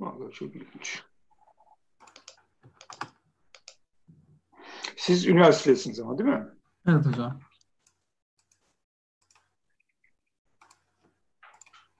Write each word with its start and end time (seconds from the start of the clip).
Vallahi 0.00 0.32
çok 0.32 0.56
ilginç. 0.56 1.02
Siz 4.96 5.26
üniversitedesiniz 5.26 6.00
ama 6.00 6.18
değil 6.18 6.30
mi? 6.30 6.48
Evet 6.86 7.06
hocam. 7.06 7.40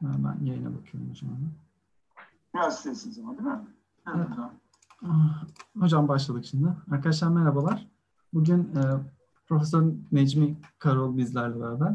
Ben 0.00 0.44
yayına 0.44 0.74
bakıyorum 0.74 1.10
hocam. 1.10 1.30
Üniversitedesiniz 2.54 3.18
ama 3.18 3.38
değil 3.38 3.48
mi? 3.48 3.66
Evet, 4.06 4.16
evet. 4.16 4.30
hocam. 4.30 4.54
Ah, 5.04 5.44
hocam 5.78 6.08
başladık 6.08 6.44
şimdi. 6.44 6.68
Arkadaşlar 6.90 7.28
merhabalar. 7.28 7.86
Bugün 8.32 8.62
e, 8.62 8.80
Profesör 9.46 9.92
Necmi 10.12 10.56
Karol 10.78 11.16
bizlerle 11.16 11.60
beraber. 11.60 11.94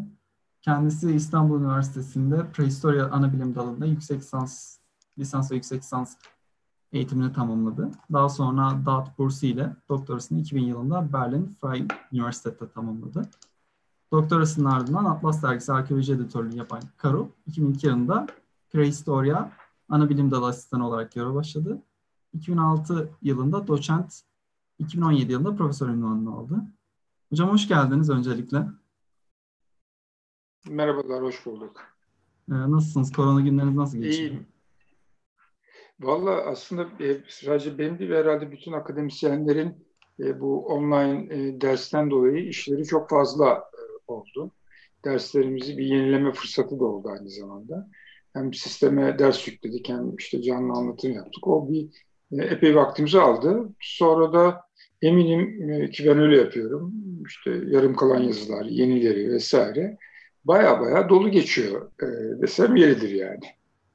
Kendisi 0.61 1.11
İstanbul 1.11 1.59
Üniversitesi'nde 1.59 2.51
Prehistorya 2.51 3.09
Anabilim 3.09 3.55
Dalı'nda 3.55 3.85
yüksek 3.85 4.19
lisans, 4.19 4.77
lisans 5.19 5.51
ve 5.51 5.55
yüksek 5.55 5.81
lisans 5.81 6.17
eğitimini 6.91 7.33
tamamladı. 7.33 7.91
Daha 8.13 8.29
sonra 8.29 8.85
DAT 8.85 9.17
bursu 9.17 9.45
ile 9.45 9.75
doktorasını 9.89 10.39
2000 10.39 10.63
yılında 10.63 11.13
Berlin 11.13 11.57
Freie 11.61 11.87
Üniversitede 12.11 12.69
tamamladı. 12.69 13.29
Doktorasının 14.11 14.65
ardından 14.65 15.05
Atlas 15.05 15.43
Dergisi 15.43 15.73
Arkeoloji 15.73 16.13
Editörlüğü 16.13 16.55
yapan 16.55 16.81
Karol, 16.97 17.27
2002 17.47 17.87
yılında 17.87 18.27
Prehistoria 18.71 19.51
ana 19.89 20.09
bilim 20.09 20.31
dalı 20.31 20.45
asistanı 20.45 20.87
olarak 20.87 21.11
görev 21.11 21.33
başladı. 21.33 21.81
2006 22.33 23.09
yılında 23.21 23.67
doçent, 23.67 24.21
2017 24.79 25.31
yılında 25.31 25.55
profesör 25.55 25.89
ünvanını 25.89 26.33
aldı. 26.33 26.63
Hocam 27.29 27.49
hoş 27.49 27.67
geldiniz 27.67 28.09
öncelikle. 28.09 28.67
Merhabalar, 30.69 31.23
hoş 31.23 31.45
bulduk. 31.45 31.81
Ee, 32.49 32.53
nasılsınız? 32.53 33.11
Korona 33.11 33.41
günleriniz 33.41 33.75
nasıl 33.75 33.97
geçiyor? 33.97 34.31
İyiyim. 34.31 34.52
Valla 35.99 36.31
aslında 36.31 37.03
e, 37.03 37.17
sadece 37.27 37.77
benim 37.77 37.99
değil 37.99 38.11
herhalde 38.11 38.51
bütün 38.51 38.71
akademisyenlerin 38.71 39.87
e, 40.19 40.39
bu 40.39 40.65
online 40.65 41.35
e, 41.35 41.61
dersten 41.61 42.11
dolayı 42.11 42.47
işleri 42.47 42.83
çok 42.85 43.09
fazla 43.09 43.49
e, 43.49 43.81
oldu. 44.07 44.51
Derslerimizi 45.05 45.77
bir 45.77 45.85
yenileme 45.85 46.31
fırsatı 46.33 46.79
da 46.79 46.85
oldu 46.85 47.09
aynı 47.09 47.29
zamanda. 47.29 47.89
Hem 48.33 48.53
sisteme 48.53 49.19
ders 49.19 49.47
yükledik 49.47 49.89
hem 49.89 50.15
işte 50.15 50.41
canlı 50.41 50.73
anlatım 50.73 51.11
yaptık. 51.11 51.47
O 51.47 51.69
bir 51.69 51.87
e, 52.31 52.43
epey 52.45 52.75
vaktimizi 52.75 53.19
aldı. 53.19 53.69
Sonra 53.79 54.33
da 54.33 54.61
eminim 55.01 55.69
e, 55.71 55.89
ki 55.89 56.05
ben 56.07 56.19
öyle 56.19 56.37
yapıyorum. 56.37 56.93
İşte 57.27 57.51
yarım 57.67 57.95
kalan 57.95 58.21
yazılar, 58.23 58.65
yenileri 58.65 59.31
vesaire 59.31 59.97
baya 60.45 60.81
baya 60.81 61.09
dolu 61.09 61.29
geçiyor 61.31 61.91
e, 62.01 62.07
desem 62.41 62.75
yeridir 62.75 63.09
yani. 63.09 63.45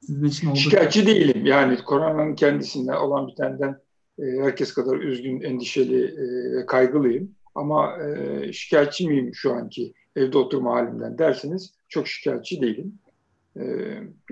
Sizin 0.01 0.25
için 0.25 0.47
oldukça... 0.47 0.69
Şikayetçi 0.69 1.07
değilim. 1.07 1.45
Yani 1.45 1.77
koronanın 1.77 2.35
kendisinde 2.35 2.97
olan 2.97 3.27
bitenden 3.27 3.79
e, 4.19 4.23
herkes 4.41 4.73
kadar 4.73 4.97
üzgün, 4.97 5.41
endişeli 5.41 6.03
e, 6.05 6.55
ve 6.57 6.65
kaygılıyım. 6.65 7.31
Ama 7.55 7.97
e, 8.03 8.53
şikayetçi 8.53 9.07
miyim 9.07 9.31
şu 9.33 9.53
anki 9.53 9.93
evde 10.15 10.37
oturma 10.37 10.75
halimden 10.75 11.17
derseniz 11.17 11.73
çok 11.89 12.07
şikayetçi 12.07 12.61
değilim. 12.61 12.99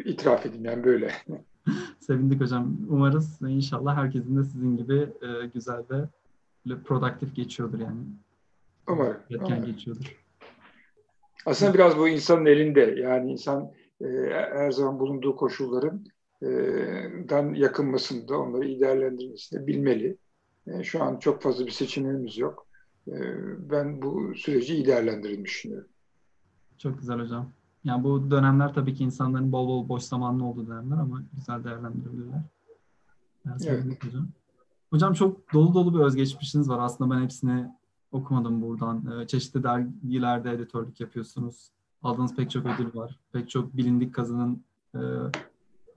İtiraf 0.06 0.46
edeyim 0.46 0.66
yani 0.66 0.84
böyle. 0.84 1.12
Sevindik 2.00 2.42
hocam. 2.42 2.78
Umarız 2.90 3.42
inşallah 3.42 3.98
herkesin 3.98 4.38
de 4.38 4.44
sizin 4.44 4.78
gibi 4.78 5.08
güzel 5.54 5.84
ve 5.90 6.76
produktif 6.86 7.36
geçiyordur 7.36 7.80
yani. 7.80 8.00
Umarım. 8.88 9.18
Yetken 9.30 9.48
umarım. 9.48 9.66
geçiyordur. 9.66 10.16
Aslında 11.46 11.74
biraz 11.74 11.98
bu 11.98 12.08
insanın 12.08 12.46
elinde. 12.46 12.96
Yani 12.98 13.31
insan 13.31 13.72
her 14.02 14.72
zaman 14.72 15.00
bulunduğu 15.00 15.36
koşulların 15.36 16.06
e, 16.42 16.48
dan 17.30 17.53
yakınmasında, 17.53 18.40
onları 18.40 18.67
iyi 18.67 18.80
değerlendirmesini 18.80 19.67
bilmeli. 19.67 20.17
E, 20.67 20.84
şu 20.84 21.03
an 21.03 21.19
çok 21.19 21.41
fazla 21.41 21.66
bir 21.66 21.72
seçeneğimiz 21.72 22.38
yok. 22.38 22.68
E, 23.08 23.16
ben 23.69 24.02
bu 24.02 24.35
süreci 24.35 24.75
iyi 24.75 24.85
değerlendirdiğini 24.85 25.46
düşünüyorum. 25.46 25.88
Çok 26.78 27.00
güzel 27.00 27.19
hocam. 27.19 27.52
Yani 27.84 28.03
bu 28.03 28.31
dönemler 28.31 28.74
tabii 28.74 28.94
ki 28.94 29.03
insanların 29.03 29.52
bol 29.52 29.68
bol 29.68 29.90
boş 29.90 30.03
zamanlı 30.03 30.46
olduğu 30.46 30.68
dönemler 30.68 30.97
ama 30.97 31.24
güzel 31.35 31.64
değerlendirebilirler. 31.64 32.41
Yani 33.46 33.62
evet. 33.68 34.03
hocam. 34.03 34.28
Hocam 34.90 35.14
çok 35.14 35.53
dolu 35.53 35.74
dolu 35.74 35.94
bir 35.94 36.00
özgeçmişiniz 36.00 36.69
var. 36.69 36.79
Aslında 36.79 37.16
ben 37.16 37.24
hepsini 37.24 37.72
okumadım 38.12 38.62
buradan. 38.62 39.25
Çeşitli 39.28 39.64
dergilerde 39.64 40.52
editörlük 40.52 41.00
yapıyorsunuz. 41.00 41.72
Aldığınız 42.07 42.35
pek 42.35 42.51
çok 42.51 42.66
ödül 42.66 42.95
var. 42.95 43.19
Pek 43.34 43.50
çok 43.50 43.78
bilindik 43.78 44.16
kazanın 44.16 44.63
e, 44.95 45.00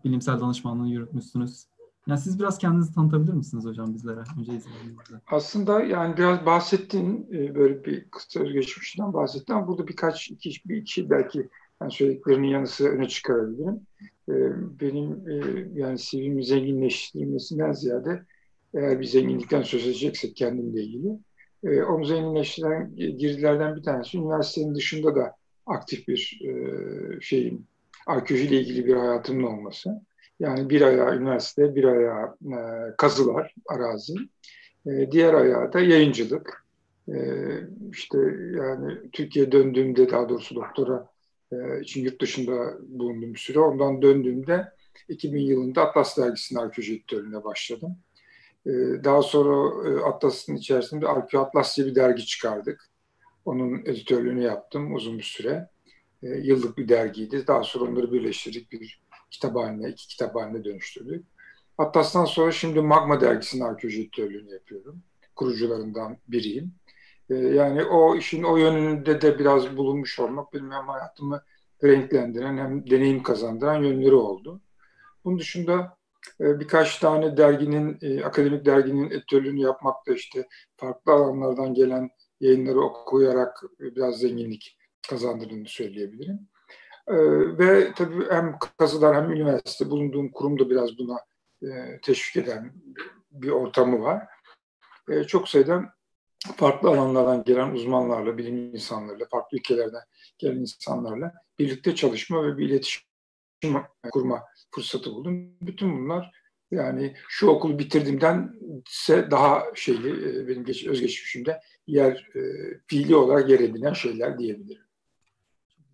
bilimsel 0.04 0.40
danışmanlığını 0.40 0.88
yürütmüşsünüz. 0.88 1.64
Yani 2.06 2.20
siz 2.20 2.38
biraz 2.38 2.58
kendinizi 2.58 2.94
tanıtabilir 2.94 3.32
misiniz 3.32 3.64
hocam 3.64 3.94
bizlere? 3.94 4.20
Önce 4.40 4.52
izleyenlerimize. 4.52 5.20
Aslında 5.26 5.80
yani 5.82 6.16
biraz 6.16 6.46
bahsettin 6.46 7.28
e, 7.32 7.54
böyle 7.54 7.84
bir 7.84 8.10
kısa 8.10 8.40
özgeçmişten 8.40 9.12
bahsettin 9.12 9.52
ama 9.52 9.68
burada 9.68 9.88
birkaç 9.88 10.30
iki, 10.30 10.50
bir 10.66 10.76
iki 10.76 11.10
belki 11.10 11.48
yani 11.82 11.92
söylediklerinin 11.92 12.48
yanı 12.48 12.66
sıra 12.66 12.88
öne 12.88 13.08
çıkarabilirim. 13.08 13.80
E, 14.28 14.34
benim 14.80 15.28
e, 15.28 15.66
yani 15.74 15.98
CV'mi 15.98 16.44
zenginleştirmesinden 16.44 17.72
ziyade 17.72 18.24
eğer 18.74 19.00
bir 19.00 19.06
zenginlikten 19.06 19.62
söz 19.62 19.86
edeceksek 19.86 20.36
kendimle 20.36 20.82
ilgili 20.82 21.18
onu 21.88 22.04
zenginleştiren 22.04 22.96
girdilerden 22.96 23.76
bir 23.76 23.82
tanesi 23.82 24.18
üniversitenin 24.18 24.74
dışında 24.74 25.16
da 25.16 25.39
aktif 25.70 26.08
bir 26.08 26.40
e, 26.44 26.50
şeyin 27.20 27.66
arkeolojiyle 28.06 28.60
ilgili 28.60 28.86
bir 28.86 28.96
hayatımın 28.96 29.42
olması. 29.42 30.00
Yani 30.40 30.70
bir 30.70 30.82
ayağı 30.82 31.16
üniversite, 31.16 31.74
bir 31.74 31.84
ayağı 31.84 32.36
e, 32.42 32.60
kazılar, 32.96 33.54
arazi. 33.68 34.14
E, 34.86 35.12
diğer 35.12 35.34
ayağı 35.34 35.72
da 35.72 35.80
yayıncılık. 35.80 36.66
E, 37.08 37.16
işte 37.92 38.18
yani 38.56 39.10
Türkiye 39.12 39.52
döndüğümde 39.52 40.10
daha 40.10 40.28
doğrusu 40.28 40.54
doktora 40.54 41.08
e, 41.52 41.80
için 41.80 42.04
yurt 42.04 42.20
dışında 42.20 42.78
bulunduğum 42.88 43.36
süre. 43.36 43.58
Ondan 43.58 44.02
döndüğümde 44.02 44.72
2000 45.08 45.40
yılında 45.40 45.88
Atlas 45.88 46.18
Dergisi'nin 46.18 46.60
arkeoloji 46.60 46.94
editörlüğüne 46.94 47.44
başladım. 47.44 47.96
E, 48.66 48.70
daha 49.04 49.22
sonra 49.22 49.88
e, 49.88 50.02
Atlas'ın 50.04 50.56
içerisinde 50.56 51.06
Arkeo 51.08 51.40
Atlas 51.40 51.76
diye 51.76 51.86
bir 51.86 51.94
dergi 51.94 52.26
çıkardık. 52.26 52.89
Onun 53.44 53.80
editörlüğünü 53.80 54.42
yaptım 54.42 54.94
uzun 54.94 55.18
bir 55.18 55.22
süre. 55.22 55.68
E, 56.22 56.28
yıllık 56.28 56.78
bir 56.78 56.88
dergiydi. 56.88 57.46
Daha 57.46 57.62
sonra 57.62 57.90
onları 57.90 58.12
birleştirdik 58.12 58.72
bir 58.72 59.02
kitap 59.30 59.56
haline, 59.56 59.88
iki 59.88 60.08
kitap 60.08 60.34
haline 60.34 60.64
dönüştürdük. 60.64 61.26
Atlas'tan 61.78 62.24
sonra 62.24 62.52
şimdi 62.52 62.80
Magma 62.80 63.20
dergisinin 63.20 63.64
arkeoloji 63.64 64.02
editörlüğünü 64.02 64.52
yapıyorum. 64.52 65.02
Kurucularından 65.36 66.16
biriyim. 66.28 66.74
E, 67.30 67.34
yani 67.34 67.84
o 67.84 68.16
işin 68.16 68.42
o 68.42 68.56
yönünde 68.56 69.20
de 69.20 69.38
biraz 69.38 69.76
bulunmuş 69.76 70.18
olmak 70.18 70.52
benim 70.52 70.70
hem 70.70 70.88
hayatımı 70.88 71.42
renklendiren 71.84 72.58
hem 72.58 72.90
deneyim 72.90 73.22
kazandıran 73.22 73.82
yönleri 73.82 74.14
oldu. 74.14 74.60
Bunun 75.24 75.38
dışında 75.38 75.96
e, 76.40 76.60
birkaç 76.60 76.98
tane 76.98 77.36
derginin, 77.36 77.98
e, 78.02 78.24
akademik 78.24 78.66
derginin 78.66 79.10
editörlüğünü 79.10 79.60
yapmak 79.60 80.06
da 80.06 80.14
işte 80.14 80.48
farklı 80.76 81.12
alanlardan 81.12 81.74
gelen 81.74 82.10
yayınları 82.40 82.80
okuyarak 82.80 83.62
biraz 83.80 84.18
zenginlik 84.18 84.78
kazandırdığını 85.08 85.68
söyleyebilirim. 85.68 86.48
Ee, 87.08 87.14
ve 87.58 87.92
tabii 87.96 88.30
hem 88.30 88.58
kazılar 88.78 89.16
hem 89.16 89.32
üniversite 89.32 89.90
bulunduğum 89.90 90.32
kurumda 90.32 90.70
biraz 90.70 90.98
buna 90.98 91.18
e, 91.62 92.00
teşvik 92.02 92.44
eden 92.44 92.72
bir 93.30 93.50
ortamı 93.50 94.02
var. 94.02 94.26
E, 95.10 95.24
çok 95.24 95.48
sayıda 95.48 95.94
farklı 96.56 96.88
alanlardan 96.88 97.44
gelen 97.44 97.70
uzmanlarla, 97.70 98.38
bilim 98.38 98.74
insanlarıyla, 98.74 99.26
farklı 99.30 99.58
ülkelerden 99.58 100.02
gelen 100.38 100.56
insanlarla 100.56 101.32
birlikte 101.58 101.94
çalışma 101.94 102.44
ve 102.44 102.58
bir 102.58 102.68
iletişim 102.68 103.02
kurma 104.12 104.44
fırsatı 104.74 105.10
buldum. 105.10 105.56
Bütün 105.60 105.98
bunlar 105.98 106.39
yani 106.70 107.14
şu 107.28 107.46
okulu 107.46 107.78
bitirdiğimden 107.78 108.54
ise 108.90 109.30
daha 109.30 109.62
şeyli 109.74 110.08
e, 110.08 110.48
benim 110.48 110.64
geç, 110.64 110.86
özgeçmişimde 110.86 111.60
yer 111.86 112.28
e, 112.34 112.40
fiili 112.86 113.16
olarak 113.16 113.50
yer 113.50 113.60
edinen 113.60 113.92
şeyler 113.92 114.38
diyebilirim. 114.38 114.82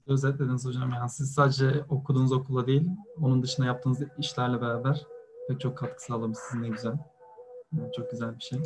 Özetlediniz 0.06 0.66
hocam. 0.66 0.90
Yani 0.90 1.10
siz 1.10 1.32
sadece 1.34 1.84
okuduğunuz 1.88 2.32
okula 2.32 2.66
değil, 2.66 2.88
onun 3.22 3.42
dışında 3.42 3.66
yaptığınız 3.66 4.02
işlerle 4.18 4.60
beraber 4.60 5.06
pek 5.48 5.60
çok 5.60 5.78
katkı 5.78 6.04
sağlamışsınız. 6.04 6.62
Ne 6.62 6.68
güzel. 6.68 6.98
Yani 7.72 7.92
çok 7.96 8.10
güzel 8.10 8.38
bir 8.38 8.44
şey. 8.44 8.58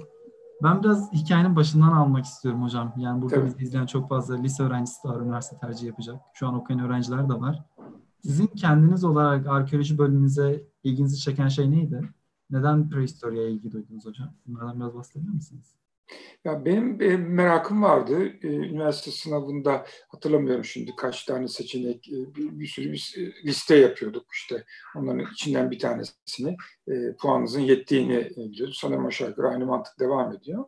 Ben 0.62 0.82
biraz 0.82 1.12
hikayenin 1.12 1.56
başından 1.56 1.92
almak 1.92 2.24
istiyorum 2.24 2.62
hocam. 2.62 2.94
Yani 2.96 3.22
burada 3.22 3.46
bizi 3.46 3.62
izleyen 3.62 3.86
çok 3.86 4.08
fazla 4.08 4.36
lise 4.36 4.62
öğrencisi 4.62 5.04
de 5.04 5.08
var, 5.08 5.20
üniversite 5.20 5.56
tercih 5.58 5.86
yapacak. 5.86 6.16
Şu 6.34 6.48
an 6.48 6.54
okuyan 6.54 6.84
öğrenciler 6.84 7.28
de 7.28 7.34
var. 7.34 7.64
Sizin 8.22 8.46
kendiniz 8.46 9.05
olarak 9.05 9.46
arkeoloji 9.46 9.99
bölümünüze 9.99 10.62
ilginizi 10.84 11.20
çeken 11.20 11.49
şey 11.49 11.70
neydi? 11.70 12.02
Neden 12.50 12.90
prehistoriye 12.90 13.50
ilgi 13.50 13.72
duydunuz 13.72 14.06
hocam? 14.06 14.34
Bunlardan 14.46 14.81
biraz 14.81 14.94
bahsedebilir 14.94 15.34
misiniz? 15.34 15.75
Ya 16.44 16.64
benim 16.64 17.02
e, 17.02 17.17
merakım 17.17 17.82
vardı. 17.82 18.32
E, 18.43 18.46
üniversite 18.46 19.11
sınavında 19.11 19.87
hatırlamıyorum 20.08 20.64
şimdi 20.64 20.96
kaç 20.96 21.25
tane 21.25 21.49
seçenek, 21.49 22.08
e, 22.08 22.34
bir, 22.34 22.61
bir 22.61 22.67
sürü 22.67 22.93
bir 22.93 23.14
e, 23.19 23.49
liste 23.49 23.76
yapıyorduk 23.76 24.32
işte. 24.32 24.64
Onların 24.96 25.32
içinden 25.32 25.70
bir 25.70 25.78
tanesini 25.78 26.56
e, 26.88 27.16
puanınızın 27.16 27.61
yettiğini 27.61 28.16
e, 28.16 28.37
biliyordu. 28.37 28.75
Sanırım 28.75 29.06
aşağı 29.06 29.28
yukarı 29.28 29.49
aynı 29.49 29.66
mantık 29.66 30.00
devam 30.00 30.32
ediyor. 30.32 30.64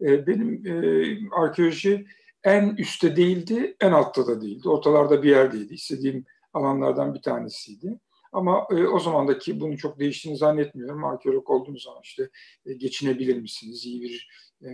E, 0.00 0.26
benim 0.26 0.66
e, 0.66 1.18
arkeoloji 1.32 2.06
en 2.44 2.76
üstte 2.76 3.16
değildi, 3.16 3.76
en 3.80 3.92
altta 3.92 4.26
da 4.26 4.40
değildi. 4.40 4.68
Ortalarda 4.68 5.22
bir 5.22 5.30
yerdeydi. 5.30 5.74
İstediğim 5.74 6.24
alanlardan 6.52 7.14
bir 7.14 7.22
tanesiydi. 7.22 7.98
Ama 8.32 8.66
e, 8.70 8.86
o 8.86 8.98
zamandaki 8.98 9.60
bunun 9.60 9.76
çok 9.76 9.98
değiştiğini 9.98 10.38
zannetmiyorum. 10.38 11.04
Arkeolog 11.04 11.50
olduğunuz 11.50 11.82
zaman 11.82 12.00
işte 12.02 12.30
e, 12.66 12.72
geçinebilir 12.72 13.40
misiniz, 13.40 13.86
iyi 13.86 14.02
bir 14.02 14.28
e, 14.64 14.68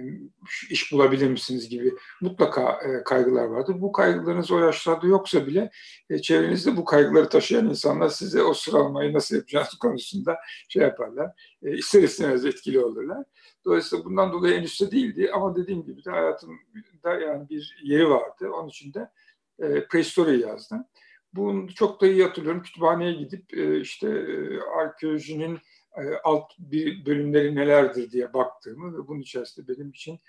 iş 0.71 0.93
bulabilir 0.93 1.31
misiniz 1.31 1.69
gibi 1.69 1.95
mutlaka 2.21 2.73
e, 2.73 3.05
kaygılar 3.05 3.45
vardır. 3.45 3.81
Bu 3.81 3.93
kaygılarınız 3.93 4.51
o 4.51 4.59
yaşlarda 4.59 5.07
yoksa 5.07 5.47
bile 5.47 5.71
e, 6.11 6.19
çevrenizde 6.19 6.77
bu 6.77 6.85
kaygıları 6.85 7.29
taşıyan 7.29 7.69
insanlar 7.69 8.09
size 8.09 8.43
o 8.43 8.55
sıralamayı 8.55 9.13
nasıl 9.13 9.37
yapacağınız 9.37 9.75
konusunda 9.81 10.37
şey 10.69 10.83
yaparlar. 10.83 11.57
E, 11.63 11.77
ister 11.77 12.03
istemez 12.03 12.45
etkili 12.45 12.81
olurlar. 12.81 13.25
Dolayısıyla 13.65 14.05
bundan 14.05 14.33
dolayı 14.33 14.55
en 14.55 14.63
üstte 14.63 14.91
değildi 14.91 15.31
ama 15.35 15.57
dediğim 15.57 15.85
gibi 15.85 16.05
de 16.05 16.11
hayatımda 16.11 17.15
yani 17.21 17.49
bir 17.49 17.81
yeri 17.83 18.11
vardı. 18.11 18.51
Onun 18.51 18.69
için 18.69 18.95
de 18.95 19.11
e, 19.59 19.87
prehistoriyi 19.87 20.41
yazdım. 20.41 20.85
Bunu 21.33 21.75
çok 21.75 22.01
da 22.01 22.07
iyi 22.07 22.23
hatırlıyorum. 22.23 22.63
Kütüphaneye 22.63 23.13
gidip 23.13 23.55
e, 23.55 23.81
işte 23.81 24.09
e, 24.09 24.61
arkeolojinin 24.61 25.59
e, 25.97 26.03
alt 26.25 26.53
bir 26.59 27.07
bölümleri 27.07 27.55
nelerdir 27.55 28.11
diye 28.11 28.33
baktığımı 28.33 28.99
ve 28.99 29.09
bunun 29.09 29.21
içerisinde 29.21 29.69
benim 29.69 29.91
için 29.91 30.21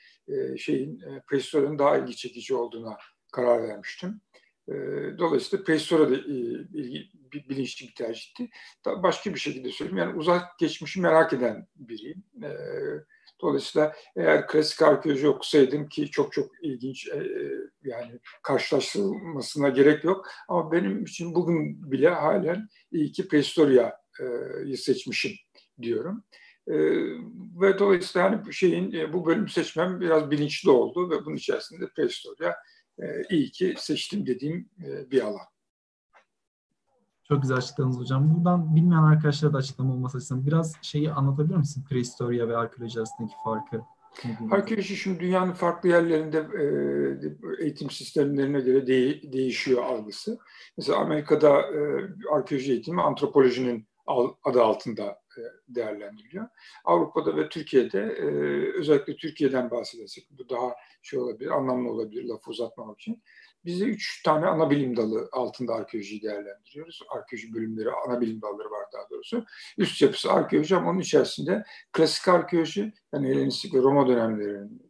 şeyin 0.57 1.01
e, 1.01 1.79
daha 1.79 1.97
ilgi 1.97 2.15
çekici 2.15 2.55
olduğuna 2.55 2.97
karar 3.31 3.63
vermiştim. 3.63 4.21
Dolayısıyla 5.17 5.65
prehistorya 5.65 6.09
da 6.09 6.23
bilinçli 7.49 7.87
bir 7.87 7.95
tercihti. 7.95 8.49
Başka 8.85 9.33
bir 9.33 9.39
şekilde 9.39 9.69
söyleyeyim 9.69 9.97
yani 9.97 10.17
uzak 10.17 10.59
geçmişi 10.59 11.01
merak 11.01 11.33
eden 11.33 11.67
biriyim. 11.75 12.23
Dolayısıyla 13.41 13.95
eğer 14.15 14.47
klasik 14.47 14.81
arkeoloji 14.81 15.27
okusaydım 15.27 15.89
ki 15.89 16.11
çok 16.11 16.33
çok 16.33 16.63
ilginç 16.63 17.09
yani 17.83 18.19
karşılaştırılmasına 18.43 19.69
gerek 19.69 20.03
yok. 20.03 20.27
Ama 20.47 20.71
benim 20.71 21.03
için 21.03 21.35
bugün 21.35 21.91
bile 21.91 22.09
halen 22.09 22.69
iyi 22.91 23.11
ki 23.11 23.27
prehistorya'yı 23.27 24.77
seçmişim 24.77 25.31
diyorum. 25.81 26.23
E, 26.67 26.75
ve 27.61 27.79
dolayısıyla 27.79 28.31
hani 28.31 28.45
bu 28.45 28.51
şeyin 28.51 28.91
e, 28.93 29.13
bu 29.13 29.25
bölümü 29.25 29.49
seçmem 29.49 30.01
biraz 30.01 30.31
bilinçli 30.31 30.69
oldu 30.69 31.09
ve 31.09 31.25
bunun 31.25 31.35
içerisinde 31.35 31.89
prehistorya 31.95 32.55
e, 32.99 33.05
iyi 33.29 33.51
ki 33.51 33.75
seçtim 33.77 34.25
dediğim 34.25 34.69
e, 34.85 35.11
bir 35.11 35.21
alan. 35.21 35.45
Çok 37.23 37.41
güzel 37.41 37.57
açıkladınız 37.57 37.99
hocam. 37.99 38.35
Buradan 38.35 38.75
bilmeyen 38.75 39.03
arkadaşlara 39.03 39.53
da 39.53 39.57
açıklama 39.57 39.93
olması 39.93 40.17
açısından 40.17 40.47
biraz 40.47 40.75
şeyi 40.81 41.11
anlatabilir 41.11 41.55
misin? 41.55 41.85
Prehistorya 41.89 42.47
ve 42.47 42.57
arkeoloji 42.57 42.99
arasındaki 42.99 43.33
farkı. 43.43 43.81
Arkeoloji 44.51 44.95
şimdi 44.95 45.19
dünyanın 45.19 45.53
farklı 45.53 45.89
yerlerinde 45.89 46.37
e, 46.37 47.63
eğitim 47.63 47.89
sistemlerine 47.89 48.59
göre 48.59 48.87
de, 48.87 49.21
değişiyor 49.33 49.83
algısı. 49.83 50.37
Mesela 50.77 50.97
Amerika'da 50.99 51.61
e, 51.61 51.79
arkeoloji 52.31 52.71
eğitimi 52.71 53.01
antropolojinin 53.01 53.87
adı 54.43 54.63
altında 54.63 55.03
e, 55.37 55.41
değerlendiriliyor. 55.67 56.47
Avrupa'da 56.85 57.37
ve 57.37 57.49
Türkiye'de 57.49 58.01
özellikle 58.77 59.15
Türkiye'den 59.15 59.71
bahsedersek 59.71 60.27
bu 60.31 60.49
daha 60.49 60.75
şey 61.01 61.19
olabilir, 61.19 61.49
anlamlı 61.49 61.91
olabilir 61.91 62.23
lafı 62.23 62.51
uzatmamak 62.51 62.99
için. 62.99 63.23
Biz 63.65 63.81
de 63.81 63.85
üç 63.85 64.23
tane 64.23 64.45
ana 64.45 64.69
bilim 64.69 64.97
dalı 64.97 65.29
altında 65.31 65.73
arkeolojiyi 65.73 66.21
değerlendiriyoruz. 66.21 66.99
Arkeoloji 67.09 67.53
bölümleri, 67.53 67.89
ana 68.07 68.21
bilim 68.21 68.41
dalları 68.41 68.71
var 68.71 68.85
daha 68.93 69.09
doğrusu. 69.09 69.45
Üst 69.77 70.01
yapısı 70.01 70.31
arkeoloji 70.31 70.75
ama 70.75 70.89
onun 70.89 70.99
içerisinde 70.99 71.63
klasik 71.91 72.27
arkeoloji, 72.27 72.93
yani 73.13 73.27
Helenistik 73.27 73.73
ve 73.73 73.77
Roma 73.77 74.07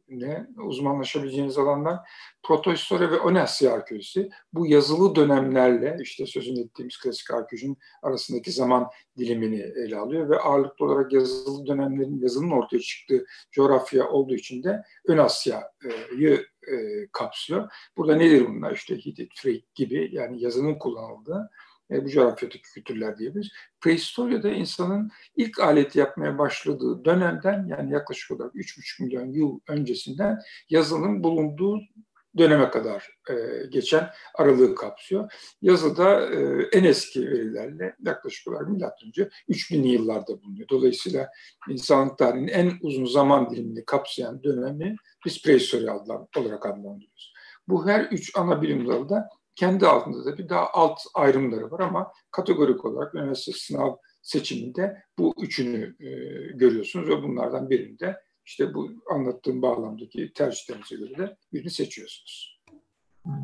dönemlerinde 0.09 0.61
uzmanlaşabileceğiniz 0.61 1.57
alanlar 1.57 1.99
protohistoria 2.43 3.11
ve 3.11 3.19
Onasya 3.19 3.73
arkeolojisi. 3.73 4.29
Bu 4.53 4.67
yazılı 4.67 5.15
dönemlerle 5.15 5.97
işte 6.01 6.25
sözünü 6.25 6.59
ettiğimiz 6.59 6.97
klasik 6.97 7.31
arkeolojinin 7.31 7.77
arasındaki 8.01 8.51
zaman 8.51 8.89
dilimini 9.17 9.59
ele 9.59 9.97
alıyor 9.97 10.29
ve 10.29 10.39
ağırlıklı 10.39 10.85
olarak 10.85 11.13
yazılı 11.13 11.67
dönemlerin 11.67 12.19
yazının 12.21 12.51
ortaya 12.51 12.79
çıktığı 12.79 13.25
coğrafya 13.51 14.09
olduğu 14.09 14.35
için 14.35 14.63
de 14.63 14.83
Ön 15.07 15.17
Asya'yı 15.17 16.45
e, 16.71 17.07
kapsıyor. 17.11 17.71
Burada 17.97 18.15
nedir 18.15 18.47
bunlar? 18.47 18.71
İşte 18.71 18.97
Hitit, 18.97 19.31
Freyk 19.35 19.75
gibi 19.75 20.09
yani 20.11 20.43
yazının 20.43 20.79
kullanıldığı 20.79 21.49
e, 21.91 22.05
bu 22.05 22.09
coğrafyadaki 22.09 22.61
kültürler 22.61 23.17
diyebiliriz. 23.17 23.51
Prehistorya'da 23.81 24.49
insanın 24.49 25.11
ilk 25.35 25.59
alet 25.59 25.95
yapmaya 25.95 26.37
başladığı 26.37 27.05
dönemden 27.05 27.67
yani 27.67 27.93
yaklaşık 27.93 28.31
olarak 28.31 28.55
3,5 28.55 29.03
milyon 29.03 29.31
yıl 29.31 29.59
öncesinden 29.67 30.39
yazının 30.69 31.23
bulunduğu 31.23 31.79
döneme 32.37 32.69
kadar 32.69 33.09
e, 33.29 33.65
geçen 33.69 34.09
aralığı 34.35 34.75
kapsıyor. 34.75 35.31
Yazıda 35.61 36.35
e, 36.35 36.61
en 36.73 36.83
eski 36.83 37.21
verilerle 37.21 37.95
yaklaşık 38.05 38.47
olarak 38.47 38.69
milattan 38.69 39.07
önce 39.07 39.29
3000 39.47 39.83
yıllarda 39.83 40.41
bulunuyor. 40.41 40.69
Dolayısıyla 40.69 41.29
insanlık 41.69 42.17
tarihinin 42.17 42.47
en 42.47 42.71
uzun 42.81 43.05
zaman 43.05 43.49
dilimini 43.49 43.85
kapsayan 43.85 44.43
dönemi 44.43 44.95
biz 45.25 45.43
prehistori 45.43 45.91
olarak 45.91 46.65
adlandırıyoruz. 46.65 47.33
Bu 47.67 47.87
her 47.87 48.01
üç 48.01 48.37
ana 48.37 48.61
bilim 48.61 48.87
dalı 48.87 49.09
da 49.09 49.29
kendi 49.59 49.87
altında 49.87 50.25
da 50.25 50.37
bir 50.37 50.49
daha 50.49 50.69
alt 50.69 50.99
ayrımları 51.13 51.71
var 51.71 51.79
ama 51.79 52.13
kategorik 52.31 52.85
olarak 52.85 53.15
üniversite 53.15 53.51
sınav 53.51 53.95
seçiminde 54.21 55.03
bu 55.17 55.33
üçünü 55.41 55.95
e, 55.99 56.09
görüyorsunuz 56.57 57.09
ve 57.09 57.23
bunlardan 57.23 57.69
birinde 57.69 58.21
işte 58.45 58.73
bu 58.73 58.89
anlattığım 59.11 59.61
bağlamdaki 59.61 60.33
tercihlerinize 60.33 60.95
göre 60.95 61.17
de 61.17 61.37
birini 61.53 61.69
seçiyorsunuz. 61.69 62.58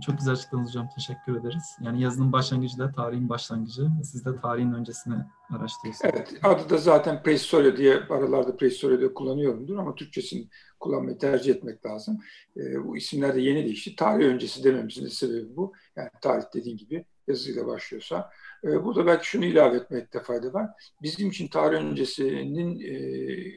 Çok 0.06 0.18
güzel 0.18 0.33
açıkladınız 0.33 0.69
hocam. 0.69 0.89
Teşekkür 0.95 1.36
ederiz. 1.36 1.77
Yani 1.81 2.01
yazının 2.01 2.31
başlangıcı 2.31 2.77
da 2.77 2.92
tarihin 2.92 3.30
başlangıcı. 3.30 3.88
Siz 4.04 4.25
de 4.25 4.42
tarihin 4.42 4.74
öncesini 4.74 5.16
araştırıyorsunuz. 5.50 6.13
Evet. 6.13 6.33
Adı 6.44 6.69
da 6.69 6.77
zaten 6.77 7.24
prehistoria 7.24 7.77
diye 7.77 8.00
aralarda 8.10 8.57
prehistoria 8.57 9.00
diye 9.00 9.13
kullanıyorumdur 9.13 9.77
ama 9.77 9.95
Türkçesini 9.95 10.48
kullanmayı 10.80 11.18
tercih 11.18 11.56
etmek 11.56 11.86
lazım. 11.86 12.19
E, 12.57 12.83
bu 12.83 12.98
isimler 12.98 13.36
de 13.36 13.42
yeni 13.42 13.66
değişti. 13.66 13.95
Tarih 13.95 14.25
öncesi 14.25 14.63
dememizin 14.63 15.06
de 15.06 15.10
sebebi 15.10 15.56
bu. 15.56 15.74
Yani 15.95 16.10
tarih 16.22 16.44
dediğin 16.54 16.77
gibi 16.77 17.06
yazıyla 17.27 17.68
başlıyorsa. 17.68 18.30
E, 18.63 18.83
burada 18.83 19.06
belki 19.06 19.27
şunu 19.27 19.45
ilave 19.45 19.77
etmekte 19.77 20.20
fayda 20.20 20.53
var. 20.53 20.70
Bizim 21.01 21.29
için 21.29 21.48
tarih 21.48 21.77
öncesinin 21.77 22.79
e, 22.79 22.94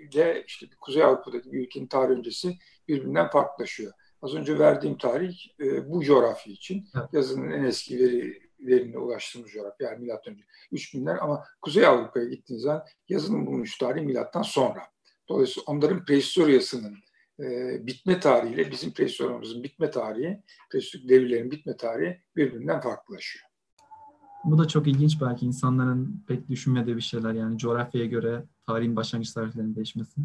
ile 0.09 0.45
işte 0.47 0.67
Kuzey 0.81 1.03
Avrupa'daki 1.03 1.53
bir 1.53 1.67
ülkenin 1.67 1.87
tarih 1.87 2.17
öncesi 2.17 2.59
birbirinden 2.89 3.31
farklılaşıyor. 3.31 3.93
Az 4.23 4.35
önce 4.35 4.59
verdiğim 4.59 4.99
tarih 4.99 5.37
e, 5.61 5.91
bu 5.91 6.05
coğrafya 6.05 6.53
için 6.53 6.89
evet. 6.97 7.09
yazının 7.13 7.51
en 7.51 7.65
eski 7.65 7.99
verilerine 8.61 8.99
ulaştığımız 8.99 9.51
coğrafya 9.51 9.89
yani 9.89 10.01
milattan 10.01 10.35
önce 10.35 10.45
3000'ler 10.73 11.19
ama 11.19 11.45
Kuzey 11.63 11.87
Avrupa'ya 11.87 12.29
gittiğiniz 12.29 12.63
zaman 12.63 12.83
yazının 13.09 13.47
bulunmuş 13.47 13.79
tarihi 13.79 14.07
milattan 14.07 14.43
sonra. 14.43 14.83
Dolayısıyla 15.29 15.65
onların 15.67 16.05
prehistoryasının 16.05 16.97
e, 17.41 17.47
bitme 17.87 18.21
tarihiyle 18.21 18.71
bizim 18.71 18.93
prehistoryamızın 18.93 19.63
bitme 19.63 19.91
tarihi, 19.91 20.43
prehistorik 20.71 21.09
devirlerin 21.09 21.51
bitme 21.51 21.77
tarihi 21.77 22.23
birbirinden 22.37 22.81
farklılaşıyor. 22.81 23.45
Bu 24.45 24.59
da 24.59 24.69
çok 24.69 24.87
ilginç 24.87 25.21
belki 25.21 25.47
insanların 25.47 26.25
pek 26.29 26.49
düşünmediği 26.49 26.97
bir 26.97 27.03
şeyler 27.03 27.33
yani 27.33 27.59
coğrafyaya 27.59 28.07
göre 28.07 28.45
tarihin 28.67 28.97
başlangıç 28.97 29.33
tarihlerinin 29.33 29.75
değişmesi. 29.75 30.21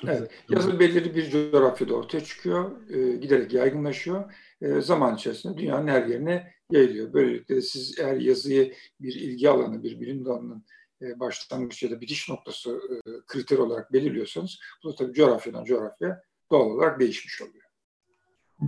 Çok 0.00 0.10
evet, 0.10 0.30
yazı 0.48 0.80
belirli 0.80 1.14
bir 1.14 1.30
coğrafyada 1.30 1.94
ortaya 1.94 2.20
çıkıyor, 2.20 2.90
e, 2.90 3.16
giderek 3.16 3.52
yaygınlaşıyor. 3.52 4.32
E, 4.60 4.80
zaman 4.80 5.16
içerisinde 5.16 5.58
dünyanın 5.58 5.88
her 5.88 6.06
yerine 6.06 6.52
yayılıyor. 6.70 7.12
Böylelikle 7.12 7.56
de 7.56 7.62
siz 7.62 7.98
eğer 7.98 8.16
yazıyı 8.16 8.74
bir 9.00 9.14
ilgi 9.14 9.50
alanı, 9.50 9.82
bir 9.82 10.00
bilim 10.00 10.24
dalının 10.24 10.64
e, 11.02 11.20
başlangıç 11.20 11.82
ya 11.82 11.90
da 11.90 12.00
bitiş 12.00 12.28
noktası 12.28 12.80
e, 13.06 13.10
kriter 13.26 13.58
olarak 13.58 13.92
belirliyorsanız 13.92 14.58
bu 14.84 14.92
da 14.92 14.94
tabii 14.94 15.12
coğrafyadan 15.12 15.64
coğrafya 15.64 16.22
doğal 16.50 16.70
olarak 16.70 17.00
değişmiş 17.00 17.42
oluyor. 17.42 17.64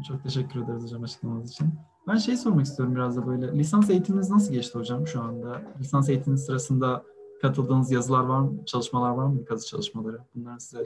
Çok 0.08 0.22
teşekkür 0.22 0.64
ederiz 0.64 0.82
hocam 0.82 1.02
açıklamanız 1.02 1.52
için. 1.52 1.66
Ben 2.08 2.16
şey 2.16 2.36
sormak 2.36 2.66
istiyorum 2.66 2.94
biraz 2.94 3.16
da 3.16 3.26
böyle. 3.26 3.58
Lisans 3.58 3.90
eğitiminiz 3.90 4.30
nasıl 4.30 4.52
geçti 4.52 4.78
hocam 4.78 5.06
şu 5.06 5.20
anda? 5.20 5.62
Lisans 5.80 6.08
eğitiminiz 6.08 6.44
sırasında 6.44 7.04
katıldığınız 7.42 7.92
yazılar 7.92 8.24
var 8.24 8.40
mı? 8.40 8.64
Çalışmalar 8.66 9.10
var 9.10 9.26
mı? 9.26 9.44
Kazı 9.44 9.66
çalışmaları. 9.66 10.18
Bunlar 10.34 10.58
size 10.58 10.84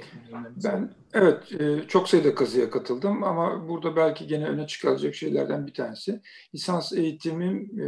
Ben 0.64 0.94
evet 1.12 1.60
e, 1.60 1.88
çok 1.88 2.08
sayıda 2.08 2.34
kazıya 2.34 2.70
katıldım 2.70 3.24
ama 3.24 3.68
burada 3.68 3.96
belki 3.96 4.26
gene 4.26 4.48
öne 4.48 4.66
çıkaracak 4.66 5.14
şeylerden 5.14 5.66
bir 5.66 5.74
tanesi. 5.74 6.20
Lisans 6.54 6.92
eğitimim 6.92 7.80
e, 7.80 7.84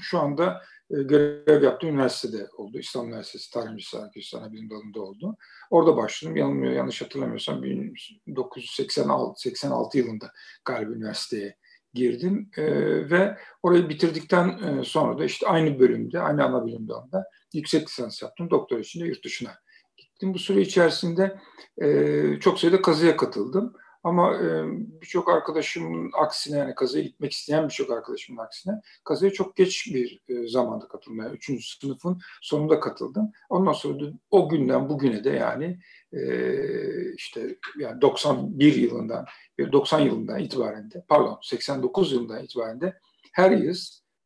şu 0.00 0.18
anda 0.18 0.62
e, 0.90 1.02
görev 1.02 1.62
yaptığım 1.62 1.90
üniversitede 1.90 2.48
oldu. 2.56 2.78
İstanbul 2.78 3.08
Üniversitesi 3.08 3.50
Tarih 3.50 3.64
Mühendisliği 3.64 4.04
Arkeolojisi 4.04 4.38
Anabilim 4.38 4.70
Dalı'nda 4.70 5.00
oldu. 5.00 5.36
Orada 5.70 5.96
başladım. 5.96 6.36
Yanılmıyor, 6.36 6.72
yanlış 6.72 7.02
hatırlamıyorsam 7.02 7.62
1986 7.62 9.40
86 9.40 9.98
yılında 9.98 10.32
galiba 10.64 10.92
üniversiteye 10.92 11.56
girdim 11.94 12.50
e, 12.56 12.64
ve 13.10 13.36
orayı 13.62 13.88
bitirdikten 13.88 14.48
e, 14.48 14.84
sonra 14.84 15.18
da 15.18 15.24
işte 15.24 15.46
aynı 15.46 15.80
bölümde, 15.80 16.20
aynı 16.20 16.44
ana 16.44 16.66
bilim 16.66 16.88
dalında 16.88 17.24
yüksek 17.54 17.88
lisans 17.88 18.22
yaptım. 18.22 18.50
Doktor 18.50 18.78
için 18.78 19.00
de 19.00 19.04
yurt 19.04 19.24
dışına 19.24 19.50
gittim. 19.96 20.34
Bu 20.34 20.38
süre 20.38 20.60
içerisinde 20.60 21.38
e, 21.82 22.40
çok 22.40 22.58
sayıda 22.58 22.82
kazıya 22.82 23.16
katıldım. 23.16 23.74
Ama 24.02 24.36
e, 24.36 24.64
birçok 25.00 25.28
arkadaşımın 25.28 26.10
aksine 26.14 26.58
yani 26.58 26.74
kazıya 26.74 27.04
gitmek 27.04 27.32
isteyen 27.32 27.64
birçok 27.64 27.90
arkadaşımın 27.90 28.42
aksine 28.42 28.80
kazıya 29.04 29.32
çok 29.32 29.56
geç 29.56 29.94
bir 29.94 30.20
e, 30.28 30.48
zamanda 30.48 30.88
katılmaya, 30.88 31.30
üçüncü 31.30 31.62
sınıfın 31.62 32.20
sonunda 32.42 32.80
katıldım. 32.80 33.32
Ondan 33.48 33.72
sonra 33.72 34.00
da 34.00 34.12
o 34.30 34.48
günden 34.48 34.88
bugüne 34.88 35.24
de 35.24 35.30
yani 35.30 35.78
e, 36.12 37.14
işte 37.14 37.58
yani 37.78 38.00
91 38.00 38.74
yılından 38.74 39.26
90 39.72 40.00
yılından 40.00 40.38
itibaren 40.38 40.90
de 40.90 41.04
pardon 41.08 41.38
89 41.42 42.12
yılından 42.12 42.44
itibaren 42.44 42.80
de 42.80 42.98
her 43.32 43.50
yıl 43.50 43.76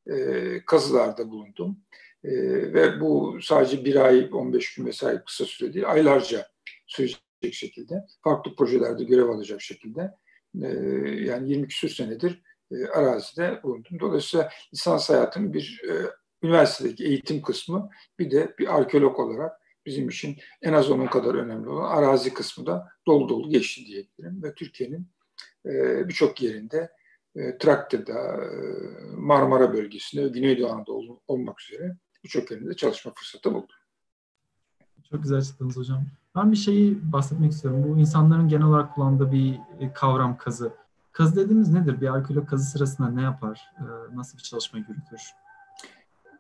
e, 0.07 0.65
kazılarda 0.67 1.31
bulundum. 1.31 1.79
E, 2.25 2.33
ve 2.75 3.01
bu 3.01 3.39
sadece 3.43 3.85
bir 3.85 3.97
ay 3.97 4.29
15 4.33 4.75
gün 4.75 4.87
vesaire 4.87 5.23
kısa 5.27 5.45
süre 5.45 5.75
değil 5.75 5.91
aylarca 5.91 6.49
sürecek 6.87 7.24
şekilde 7.53 8.07
farklı 8.25 8.57
projelerde 8.57 9.05
görev 9.05 9.29
alacak 9.29 9.63
şekilde 9.63 10.15
e, 10.63 10.69
yani 11.21 11.51
20 11.51 11.69
küsur 11.69 11.89
senedir 11.89 12.43
e, 12.73 12.87
arazide 12.87 13.63
bulundum. 13.63 14.01
Dolayısıyla 14.01 14.51
lisans 14.75 15.11
hayatım 15.11 15.53
bir 15.53 15.83
e, 15.89 15.93
üniversitedeki 16.43 17.05
eğitim 17.05 17.43
kısmı 17.43 17.91
bir 18.19 18.31
de 18.31 18.55
bir 18.59 18.77
arkeolog 18.77 19.19
olarak 19.19 19.53
bizim 19.87 20.09
için 20.09 20.37
en 20.63 20.73
az 20.73 20.91
onun 20.91 21.07
kadar 21.07 21.35
önemli 21.35 21.69
olan 21.69 21.91
arazi 21.91 22.35
kısmı 22.35 22.67
da 22.67 22.89
dolu 23.07 23.29
dolu 23.29 23.51
geçti 23.51 23.87
diyebilirim. 23.87 24.43
Ve 24.43 24.55
Türkiye'nin 24.55 25.09
e, 25.67 26.09
birçok 26.09 26.43
yerinde 26.43 26.91
e, 27.37 27.59
Trakya'da, 27.59 28.45
e, 28.45 28.49
Marmara 29.17 29.73
bölgesinde, 29.73 30.29
Güneydoğu 30.29 30.71
Anadolu 30.71 31.21
olmak 31.29 31.61
üzere 31.63 31.97
birçok 32.25 32.51
yerinde 32.51 32.77
çalışma 32.77 33.13
fırsatı 33.15 33.55
buldum. 33.55 33.77
Çok 35.11 35.23
güzel 35.23 35.39
açıkladınız 35.39 35.77
hocam. 35.77 36.07
Ben 36.37 36.53
bir 36.53 36.57
şeyi 36.57 37.13
bahsetmek 37.13 37.53
istiyorum. 37.53 37.85
Bu 37.89 37.99
insanların 37.99 38.49
genel 38.49 38.67
olarak 38.67 38.95
kullandığı 38.95 39.33
bir 39.33 39.61
e, 39.81 39.93
kavram 39.93 40.37
kazı. 40.37 40.73
Kazı 41.13 41.37
dediğimiz 41.37 41.73
nedir? 41.73 42.01
Bir 42.01 42.15
arkeolog 42.15 42.49
kazı 42.49 42.65
sırasında 42.65 43.09
ne 43.11 43.23
yapar? 43.23 43.61
E, 43.79 44.17
nasıl 44.17 44.39
bir 44.39 44.43
çalışma 44.43 44.79
yürütür? 44.79 45.21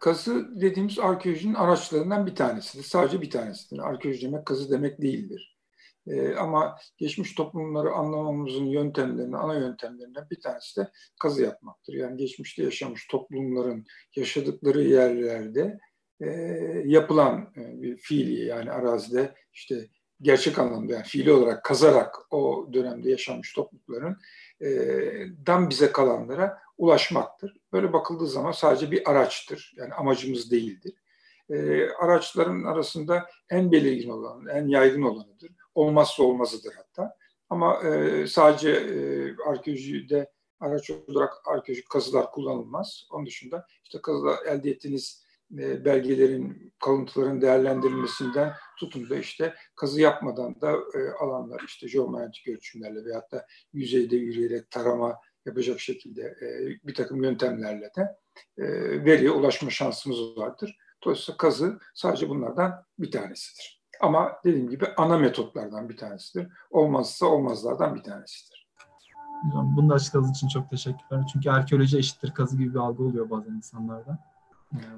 Kazı 0.01 0.61
dediğimiz 0.61 0.99
arkeolojinin 0.99 1.55
araçlarından 1.55 2.27
bir 2.27 2.35
tanesidir. 2.35 2.85
Sadece 2.85 3.21
bir 3.21 3.31
tanesidir. 3.31 3.79
Arkeoloji 3.79 4.27
demek 4.27 4.47
kazı 4.47 4.71
demek 4.71 5.03
değildir. 5.03 5.55
Ee, 6.07 6.35
ama 6.35 6.79
geçmiş 6.99 7.35
toplumları 7.35 7.93
anlamamızın 7.93 8.65
yöntemlerinden, 8.65 9.39
ana 9.39 9.55
yöntemlerinden 9.55 10.27
bir 10.31 10.41
tanesi 10.41 10.81
de 10.81 10.91
kazı 11.21 11.43
yapmaktır. 11.43 11.95
Yani 11.95 12.17
geçmişte 12.17 12.63
yaşamış 12.63 13.07
toplumların 13.07 13.87
yaşadıkları 14.17 14.83
yerlerde 14.83 15.79
e, 16.21 16.29
yapılan 16.85 17.53
e, 17.57 17.83
bir 17.83 17.97
fiili 17.97 18.45
yani 18.45 18.73
arazide 18.73 19.35
işte 19.53 19.89
gerçek 20.23 20.59
anlamda 20.59 20.93
yani 20.93 21.05
fiili 21.05 21.33
olarak 21.33 21.65
kazarak 21.65 22.33
o 22.33 22.69
dönemde 22.73 23.11
yaşanmış 23.11 23.53
toplulukların 23.53 24.17
e, 24.61 24.69
dan 25.47 25.71
bize 25.71 25.93
kalanlara 25.93 26.59
ulaşmaktır. 26.79 27.57
Böyle 27.73 27.93
bakıldığı 27.93 28.27
zaman 28.27 28.53
sadece 28.53 28.91
bir 28.91 29.11
araçtır. 29.11 29.75
Yani 29.77 29.95
amacımız 29.95 30.51
değildir. 30.51 30.95
E, 31.51 31.89
araçların 31.89 32.65
arasında 32.65 33.29
en 33.51 33.73
belirgin 33.73 34.11
olan, 34.11 34.47
en 34.47 34.69
yaygın 34.69 35.03
olanıdır. 35.03 35.51
Olmazsa 35.75 36.23
olmazıdır 36.23 36.73
hatta. 36.77 37.17
Ama 37.51 37.83
e, 37.83 38.27
sadece 38.27 38.71
e, 38.71 38.97
arkeolojide 39.47 40.31
araç 40.61 40.91
olarak 40.91 41.33
arkeolojik 41.47 41.91
kazılar 41.91 42.31
kullanılmaz. 42.31 43.07
Onun 43.11 43.27
dışında 43.27 43.67
işte 43.85 44.01
kazıda 44.03 44.37
elde 44.47 44.71
ettiğiniz 44.71 45.24
e, 45.59 45.85
belgelerin, 45.85 46.73
kalıntıların 46.85 47.41
değerlendirilmesinden 47.41 48.53
tutun 48.79 49.11
da 49.11 49.17
işte 49.17 49.55
kazı 49.77 50.01
yapmadan 50.01 50.61
da 50.61 50.73
e, 50.73 51.11
alanlar 51.21 51.63
işte 51.67 51.89
jeomanyetik 51.89 52.49
ölçümlerle 52.49 53.05
veyahut 53.05 53.33
da 53.33 53.47
yüzeyde 53.73 54.17
yürüyerek 54.17 54.71
tarama 54.71 55.19
yapacak 55.47 55.81
şekilde 55.81 56.23
e, 56.23 56.69
bir 56.87 56.95
takım 56.95 57.25
yöntemlerle 57.25 57.91
de 57.97 58.17
veriye 59.05 59.31
ulaşma 59.31 59.71
şansımız 59.71 60.37
vardır. 60.37 60.77
Dolayısıyla 61.05 61.37
kazı 61.37 61.79
sadece 61.95 62.29
bunlardan 62.29 62.85
bir 62.99 63.11
tanesidir. 63.11 63.83
Ama 64.01 64.33
dediğim 64.45 64.71
gibi 64.71 64.87
ana 64.97 65.19
metotlardan 65.19 65.89
bir 65.89 65.97
tanesidir. 65.97 66.49
Olmazsa 66.71 67.27
olmazlardan 67.27 67.95
bir 67.95 68.03
tanesidir. 68.03 68.69
Hocam 69.45 69.77
bunu 69.77 69.91
da 69.91 69.95
açıkladığınız 69.95 70.37
için 70.37 70.49
çok 70.49 70.71
teşekkürler. 70.71 71.25
Çünkü 71.33 71.51
arkeoloji 71.51 71.99
eşittir 71.99 72.35
kazı 72.35 72.59
gibi 72.59 72.75
bir 72.75 72.79
algı 72.79 73.03
oluyor 73.03 73.31
bazen 73.31 73.53
insanlarda. 73.53 74.34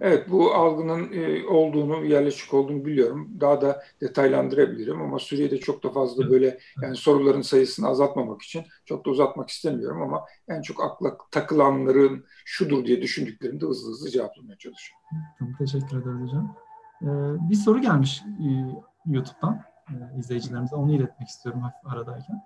Evet 0.00 0.30
bu 0.30 0.54
algının 0.54 1.12
e, 1.12 1.47
olduğunu, 1.47 2.04
yerleşik 2.04 2.54
olduğunu 2.54 2.85
biliyorum. 2.85 3.30
Daha 3.40 3.61
da 3.61 3.83
detaylandırabilirim 4.00 5.02
ama 5.02 5.18
Suriye'de 5.18 5.59
çok 5.59 5.83
da 5.83 5.90
fazla 5.90 6.30
böyle 6.30 6.59
yani 6.83 6.97
soruların 6.97 7.42
sayısını 7.42 7.88
azaltmamak 7.88 8.42
için 8.42 8.64
çok 8.85 9.06
da 9.06 9.11
uzatmak 9.11 9.49
istemiyorum 9.49 10.02
ama 10.02 10.25
en 10.49 10.62
çok 10.62 10.85
akla 10.85 11.16
takılanların 11.30 12.25
şudur 12.45 12.85
diye 12.85 13.02
düşündüklerimi 13.02 13.61
de 13.61 13.66
hızlı 13.66 13.90
hızlı 13.90 14.11
cevaplamaya 14.11 14.59
çalışıyorum. 14.59 15.06
Tamam, 15.38 15.54
teşekkür 15.59 16.02
ederim 16.02 16.23
hocam. 16.23 16.56
Ee, 17.02 17.50
bir 17.50 17.54
soru 17.54 17.80
gelmiş 17.80 18.23
e, 18.23 18.49
YouTube'dan 19.06 19.61
e, 19.88 20.18
izleyicilerimize. 20.18 20.76
Onu 20.76 20.92
iletmek 20.92 21.28
istiyorum 21.28 21.61
hafif 21.61 21.87
aradayken. 21.87 22.42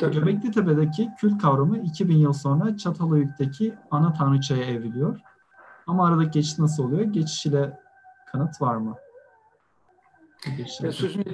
Tabii. 0.00 0.14
Göbekli 0.14 0.50
Tepe'deki 0.50 1.10
kült 1.18 1.42
kavramı 1.42 1.78
2000 1.78 2.16
yıl 2.16 2.32
sonra 2.32 2.76
Çatalhöyük'teki 2.76 3.74
ana 3.90 4.12
tanrıçaya 4.12 4.64
evriliyor. 4.64 5.20
Ama 5.88 6.08
aradaki 6.08 6.30
geçiş 6.30 6.58
nasıl 6.58 6.84
oluyor? 6.84 7.02
Geçiş 7.02 7.46
ile 7.46 7.78
kanıt 8.26 8.60
var 8.60 8.76
mı? 8.76 8.96
E, 10.58 10.92
sözünü, 10.92 11.24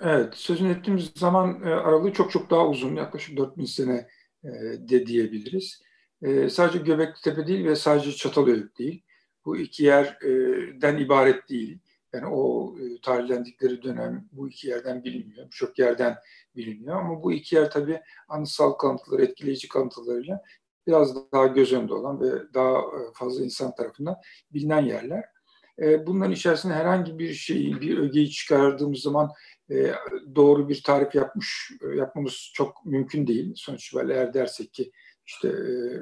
evet, 0.00 0.34
sözünü 0.34 0.70
ettiğimiz 0.70 1.12
zaman 1.16 1.62
e, 1.64 1.68
aralığı 1.68 2.12
çok 2.12 2.30
çok 2.30 2.50
daha 2.50 2.68
uzun. 2.68 2.96
Yaklaşık 2.96 3.36
4000 3.36 3.64
sene 3.64 4.08
e, 4.44 4.48
de 4.88 5.06
diyebiliriz. 5.06 5.82
E, 6.22 6.50
sadece 6.50 6.78
Göbekli 6.78 7.46
değil 7.46 7.64
ve 7.64 7.76
sadece 7.76 8.12
Çatalhöyük 8.12 8.78
değil. 8.78 9.02
Bu 9.44 9.56
iki 9.56 9.84
yerden 9.84 10.98
ibaret 10.98 11.48
değil. 11.48 11.78
Yani 12.12 12.26
o 12.26 12.74
tarihlendikleri 13.02 13.82
dönem 13.82 14.28
bu 14.32 14.48
iki 14.48 14.68
yerden 14.68 15.04
bilinmiyor. 15.04 15.46
Birçok 15.46 15.78
yerden 15.78 16.16
biliniyor 16.56 16.96
ama 16.96 17.22
bu 17.22 17.32
iki 17.32 17.56
yer 17.56 17.70
tabii 17.70 18.00
anısal 18.28 18.72
kalıntıları, 18.72 19.22
etkileyici 19.22 19.68
kalıntılarıyla 19.68 20.42
biraz 20.86 21.32
daha 21.32 21.46
göz 21.46 21.72
önünde 21.72 21.94
olan 21.94 22.20
ve 22.20 22.54
daha 22.54 22.78
e, 22.78 23.00
fazla 23.14 23.44
insan 23.44 23.74
tarafından 23.74 24.16
bilinen 24.50 24.84
yerler. 24.84 25.24
E, 25.78 26.06
bunların 26.06 26.32
içerisinde 26.32 26.74
herhangi 26.74 27.18
bir 27.18 27.32
şeyi, 27.32 27.80
bir 27.80 27.98
ögeyi 27.98 28.30
çıkardığımız 28.30 29.00
zaman 29.00 29.30
e, 29.70 29.92
doğru 30.34 30.68
bir 30.68 30.82
tarif 30.82 31.14
yapmış 31.14 31.72
yapmamız 31.96 32.50
çok 32.54 32.86
mümkün 32.86 33.26
değil. 33.26 33.52
Sonuç 33.56 33.86
itibariyle 33.86 34.14
eğer 34.14 34.34
dersek 34.34 34.72
ki 34.72 34.92
işte 35.30 35.52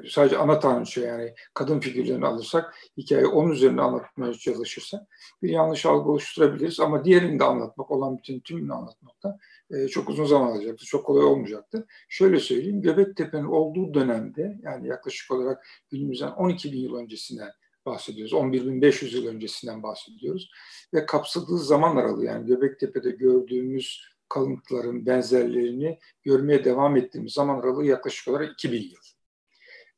sadece 0.09 0.37
ana 0.37 0.59
tanrıça 0.59 1.01
yani 1.01 1.33
kadın 1.53 1.79
figürlerini 1.79 2.25
alırsak 2.25 2.75
hikaye 2.97 3.27
onun 3.27 3.51
üzerine 3.51 3.81
anlatmaya 3.81 4.33
çalışırsak 4.33 5.01
bir 5.43 5.49
yanlış 5.49 5.85
algı 5.85 6.11
oluşturabiliriz 6.11 6.79
ama 6.79 7.05
diğerini 7.05 7.39
de 7.39 7.43
anlatmak 7.43 7.91
olan 7.91 8.17
bütün 8.17 8.39
tümünü 8.39 8.73
anlatmakta 8.73 9.39
e, 9.71 9.87
çok 9.87 10.09
uzun 10.09 10.25
zaman 10.25 10.47
alacaktı. 10.47 10.85
Çok 10.85 11.05
kolay 11.05 11.23
olmayacaktı. 11.23 11.85
Şöyle 12.09 12.39
söyleyeyim, 12.39 12.81
Göbektepe'nin 12.81 13.45
olduğu 13.45 13.93
dönemde 13.93 14.59
yani 14.63 14.87
yaklaşık 14.87 15.31
olarak 15.31 15.65
günümüzden 15.89 16.31
12 16.31 16.71
bin 16.71 16.79
yıl 16.79 16.95
öncesinden 16.95 17.51
bahsediyoruz. 17.85 18.33
11.500 18.33 19.15
yıl 19.15 19.27
öncesinden 19.27 19.83
bahsediyoruz. 19.83 20.51
Ve 20.93 21.05
kapsadığı 21.05 21.57
zaman 21.57 21.95
aralığı 21.95 22.25
yani 22.25 22.45
Göbektepe'de 22.45 23.11
gördüğümüz 23.11 24.03
kalıntıların 24.29 25.05
benzerlerini 25.05 25.99
görmeye 26.23 26.63
devam 26.63 26.97
ettiğimiz 26.97 27.33
zaman 27.33 27.59
aralığı 27.59 27.85
yaklaşık 27.85 28.27
olarak 28.27 28.51
2000 28.53 28.81
yıl. 28.81 29.18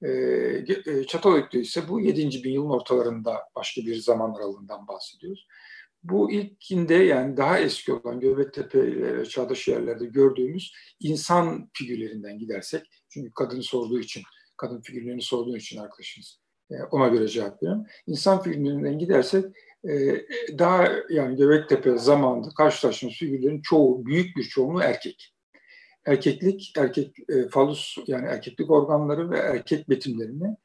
Ee, 0.06 1.06
Çatalhöyük'te 1.08 1.60
ise 1.60 1.88
bu 1.90 2.02
7. 2.02 2.44
bin 2.44 2.52
yılın 2.52 2.70
ortalarında 2.70 3.38
başka 3.56 3.82
bir 3.82 3.96
zaman 3.96 4.34
aralığından 4.34 4.88
bahsediyoruz. 4.88 5.48
Bu 6.04 6.32
ilkinde 6.32 6.94
yani 6.94 7.38
daha 7.38 7.60
eski 7.60 7.94
olan 7.94 8.20
Göbektepe 8.20 9.02
ve 9.20 9.26
çağdaş 9.26 9.68
yerlerde 9.68 10.06
gördüğümüz 10.06 10.74
insan 11.00 11.70
figürlerinden 11.74 12.40
gidersek, 12.40 12.82
çünkü 13.10 13.32
kadın 13.34 13.62
sorduğu 13.62 14.00
için, 14.00 14.24
kadın 14.58 14.82
figürlerini 14.82 15.22
sorduğu 15.22 15.58
için 15.58 15.80
arkadaşınız 15.80 16.40
e, 16.72 16.84
ona 16.92 17.08
göre 17.08 17.28
cevap 17.28 17.64
veriyorum. 17.64 17.86
İnsan 18.08 18.44
figürlerinden 18.44 19.00
gidersek 19.00 19.46
e, 19.90 19.92
daha 20.60 20.88
yani 21.10 21.38
Göbektepe 21.38 21.98
zamanında 21.98 22.50
karşılaştığımız 22.58 23.16
figürlerin 23.16 23.62
çoğu, 23.62 24.06
büyük 24.06 24.38
bir 24.38 24.44
çoğunluğu 24.44 24.82
erkek. 24.82 25.34
Erkeklik, 26.06 26.74
erkek 26.78 27.16
e, 27.30 27.48
falus 27.50 27.98
yani 28.08 28.28
erkeklik 28.28 28.72
organları 28.72 29.32
ve 29.32 29.38
erkek 29.38 29.90
betimlerini 29.90 30.58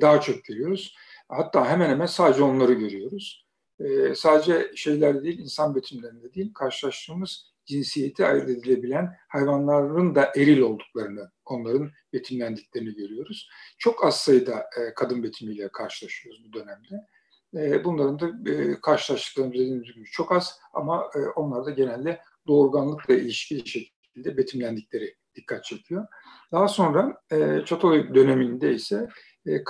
daha 0.00 0.20
çok 0.20 0.44
görüyoruz. 0.44 0.96
Hatta 1.28 1.70
hemen 1.70 1.90
hemen 1.90 2.06
sadece 2.06 2.42
onları 2.42 2.72
görüyoruz. 2.72 3.46
E, 3.80 4.14
sadece 4.14 4.72
şeyler 4.74 5.22
değil, 5.22 5.38
insan 5.38 5.74
betimlerinde 5.74 6.34
değil, 6.34 6.54
karşılaştığımız 6.54 7.52
cinsiyeti 7.66 8.26
ayırt 8.26 8.50
edilebilen 8.50 9.16
hayvanların 9.28 10.14
da 10.14 10.32
eril 10.36 10.60
olduklarını, 10.60 11.30
onların 11.44 11.90
betimlendiklerini 12.12 12.94
görüyoruz. 12.94 13.48
Çok 13.78 14.04
az 14.04 14.20
sayıda 14.20 14.58
e, 14.58 14.94
kadın 14.94 15.22
betimiyle 15.22 15.68
karşılaşıyoruz 15.68 16.44
bu 16.48 16.52
dönemde. 16.52 17.06
E, 17.54 17.84
bunların 17.84 18.20
da 18.20 18.50
e, 18.50 18.80
karşılaştıklarımız 18.80 19.54
dediğimiz 19.54 19.94
gibi 19.94 20.04
çok 20.04 20.32
az 20.32 20.58
ama 20.72 21.10
e, 21.14 21.18
onlar 21.18 21.66
da 21.66 21.70
genelde 21.70 22.20
doğurganlıkla 22.46 23.14
ilişkili 23.14 23.68
şekilde 23.68 23.95
betimlendikleri 24.16 25.14
dikkat 25.34 25.64
çekiyor. 25.64 26.06
Daha 26.52 26.68
sonra 26.68 27.20
e, 27.32 27.64
Çatalhöyük 27.64 28.14
döneminde 28.14 28.74
ise 28.74 29.08
e, 29.46 29.62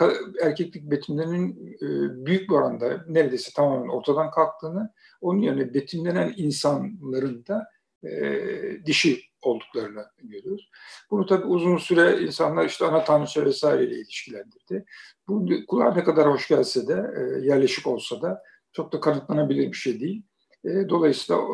erkeklik 0.42 0.90
betimlerinin 0.90 1.76
e, 1.82 1.86
büyük 2.26 2.50
bir 2.50 2.54
oranda 2.54 3.04
neredeyse 3.08 3.52
tamamen 3.56 3.88
ortadan 3.88 4.30
kalktığını, 4.30 4.92
onun 5.20 5.38
yerine 5.38 5.74
betimlenen 5.74 6.34
insanların 6.36 7.46
da 7.46 7.68
e, 8.04 8.86
dişi 8.86 9.20
olduklarını 9.42 10.06
görüyoruz. 10.22 10.70
Bunu 11.10 11.26
tabii 11.26 11.46
uzun 11.46 11.76
süre 11.76 12.22
insanlar 12.22 12.64
işte 12.64 12.84
ana 12.84 13.04
tanrıça 13.04 13.44
vesaireyle 13.44 13.94
ilişkilendirdi. 13.94 14.84
Bu 15.28 15.46
kulağa 15.68 15.94
ne 15.94 16.04
kadar 16.04 16.30
hoş 16.32 16.48
gelse 16.48 16.88
de, 16.88 17.12
e, 17.16 17.46
yerleşik 17.46 17.86
olsa 17.86 18.22
da 18.22 18.42
çok 18.72 18.92
da 18.92 19.00
kanıtlanabilir 19.00 19.72
bir 19.72 19.76
şey 19.76 20.00
değil. 20.00 20.22
E, 20.64 20.88
dolayısıyla 20.88 21.42
e, 21.42 21.46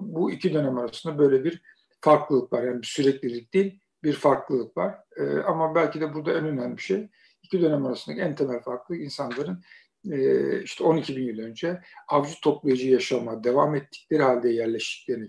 bu 0.00 0.30
iki 0.30 0.54
dönem 0.54 0.78
arasında 0.78 1.18
böyle 1.18 1.44
bir 1.44 1.62
farklılık 2.00 2.52
var. 2.52 2.62
Yani 2.62 2.82
bir 2.82 2.86
süreklilik 2.86 3.54
değil, 3.54 3.80
bir 4.02 4.12
farklılık 4.12 4.76
var. 4.76 4.98
E, 5.16 5.38
ama 5.38 5.74
belki 5.74 6.00
de 6.00 6.14
burada 6.14 6.32
en 6.32 6.44
önemli 6.44 6.80
şey, 6.80 7.08
iki 7.42 7.60
dönem 7.60 7.86
arasındaki 7.86 8.22
en 8.22 8.34
temel 8.34 8.60
farklılık 8.60 9.02
insanların 9.02 9.62
e, 10.10 10.62
işte 10.62 10.84
12 10.84 11.16
bin 11.16 11.22
yıl 11.22 11.38
önce 11.38 11.80
avcı 12.08 12.40
toplayıcı 12.42 12.90
yaşama 12.90 13.44
devam 13.44 13.74
ettikleri 13.74 14.22
halde 14.22 14.48
yerleştiklerini, 14.48 15.28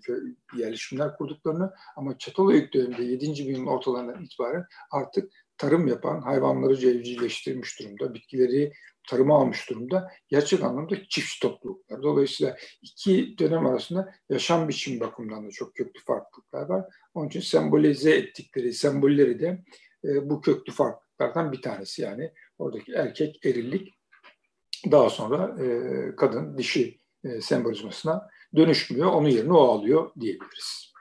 yerleşimler 0.57 1.17
kurduklarını 1.17 1.73
ama 1.95 2.17
Çatalhöyük 2.17 2.73
döneminde 2.73 3.03
7. 3.03 3.47
bin 3.47 3.65
ortalarından 3.65 4.23
itibaren 4.23 4.65
artık 4.91 5.31
tarım 5.57 5.87
yapan, 5.87 6.21
hayvanları 6.21 6.77
cevcilleştirmiş 6.77 7.79
durumda, 7.79 8.13
bitkileri 8.13 8.73
tarıma 9.07 9.37
almış 9.37 9.69
durumda. 9.69 10.11
Gerçek 10.27 10.63
anlamda 10.63 10.95
çift 11.09 11.41
topluluklar. 11.41 12.03
Dolayısıyla 12.03 12.57
iki 12.81 13.37
dönem 13.37 13.65
arasında 13.65 14.13
yaşam 14.29 14.69
biçim 14.69 14.99
bakımından 14.99 15.47
da 15.47 15.51
çok 15.51 15.75
köklü 15.75 15.99
farklılıklar 15.99 16.69
var. 16.69 16.85
Onun 17.13 17.27
için 17.27 17.39
sembolize 17.39 18.11
ettikleri 18.11 18.73
sembolleri 18.73 19.39
de 19.39 19.63
e, 20.05 20.29
bu 20.29 20.41
köklü 20.41 20.73
farklılıklardan 20.73 21.51
bir 21.51 21.61
tanesi. 21.61 22.01
Yani 22.01 22.31
oradaki 22.57 22.91
erkek 22.93 23.45
erillik 23.45 23.97
daha 24.91 25.09
sonra 25.09 25.63
e, 25.63 26.15
kadın 26.15 26.57
dişi 26.57 26.99
e, 27.23 27.41
sembolizmasına 27.41 28.27
dönüşmüyor. 28.55 29.07
Onun 29.07 29.29
yerine 29.29 29.53
o 29.53 29.61
alıyor 29.61 30.11
diyebiliriz. 30.19 30.93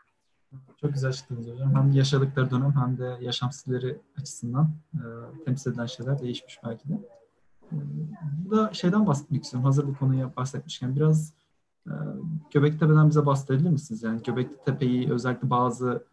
Çok 0.80 0.92
güzel 0.92 1.10
açıkladınız 1.10 1.48
hocam. 1.48 1.74
Hem 1.74 1.92
yaşadıkları 1.92 2.50
dönem 2.50 2.74
hem 2.76 2.98
de 2.98 3.24
yaşam 3.24 3.52
stilleri 3.52 3.96
açısından 4.20 4.70
e, 4.94 5.04
temsil 5.44 5.70
edilen 5.70 5.86
şeyler 5.86 6.22
değişmiş 6.22 6.58
belki 6.64 6.88
de. 6.88 6.92
E, 7.72 7.76
bu 8.44 8.56
da 8.56 8.72
şeyden 8.72 9.06
bahsetmek 9.06 9.44
istiyorum. 9.44 9.64
Hazır 9.64 9.88
bu 9.88 9.96
konuya 9.96 10.36
bahsetmişken 10.36 10.96
biraz 10.96 11.32
e, 11.86 11.92
Göbektepe'den 12.52 13.08
bize 13.08 13.26
bahsedebilir 13.26 13.70
misiniz? 13.70 14.02
Yani 14.02 14.22
Göbekli 14.22 14.56
Tepe'yi 14.64 15.12
özellikle 15.12 15.50
bazı 15.50 16.04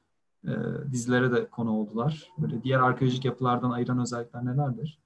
e, 0.44 0.52
dizilere 0.92 1.32
de 1.32 1.50
konu 1.50 1.72
oldular. 1.72 2.30
Böyle 2.38 2.64
diğer 2.64 2.80
arkeolojik 2.80 3.26
yapılardan 3.26 3.72
ayıran 3.72 4.00
özellikler 4.00 4.46
nelerdir? 4.46 5.00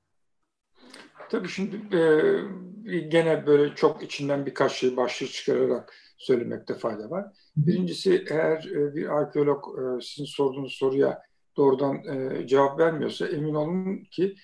Tabii 1.29 1.47
şimdi 1.47 1.95
e, 1.95 2.99
gene 2.99 3.47
böyle 3.47 3.75
çok 3.75 4.03
içinden 4.03 4.45
birkaç 4.45 4.71
şey 4.71 4.97
başlığı 4.97 5.27
çıkararak 5.27 5.93
söylemekte 6.17 6.73
fayda 6.73 7.09
var. 7.09 7.25
Birincisi 7.57 8.25
eğer 8.29 8.65
e, 8.65 8.95
bir 8.95 9.07
arkeolog 9.07 9.65
e, 9.79 10.01
sizin 10.01 10.25
sorduğunuz 10.25 10.73
soruya 10.73 11.21
doğrudan 11.57 11.95
e, 11.95 12.47
cevap 12.47 12.79
vermiyorsa 12.79 13.27
emin 13.27 13.53
olun 13.53 14.03
ki 14.11 14.35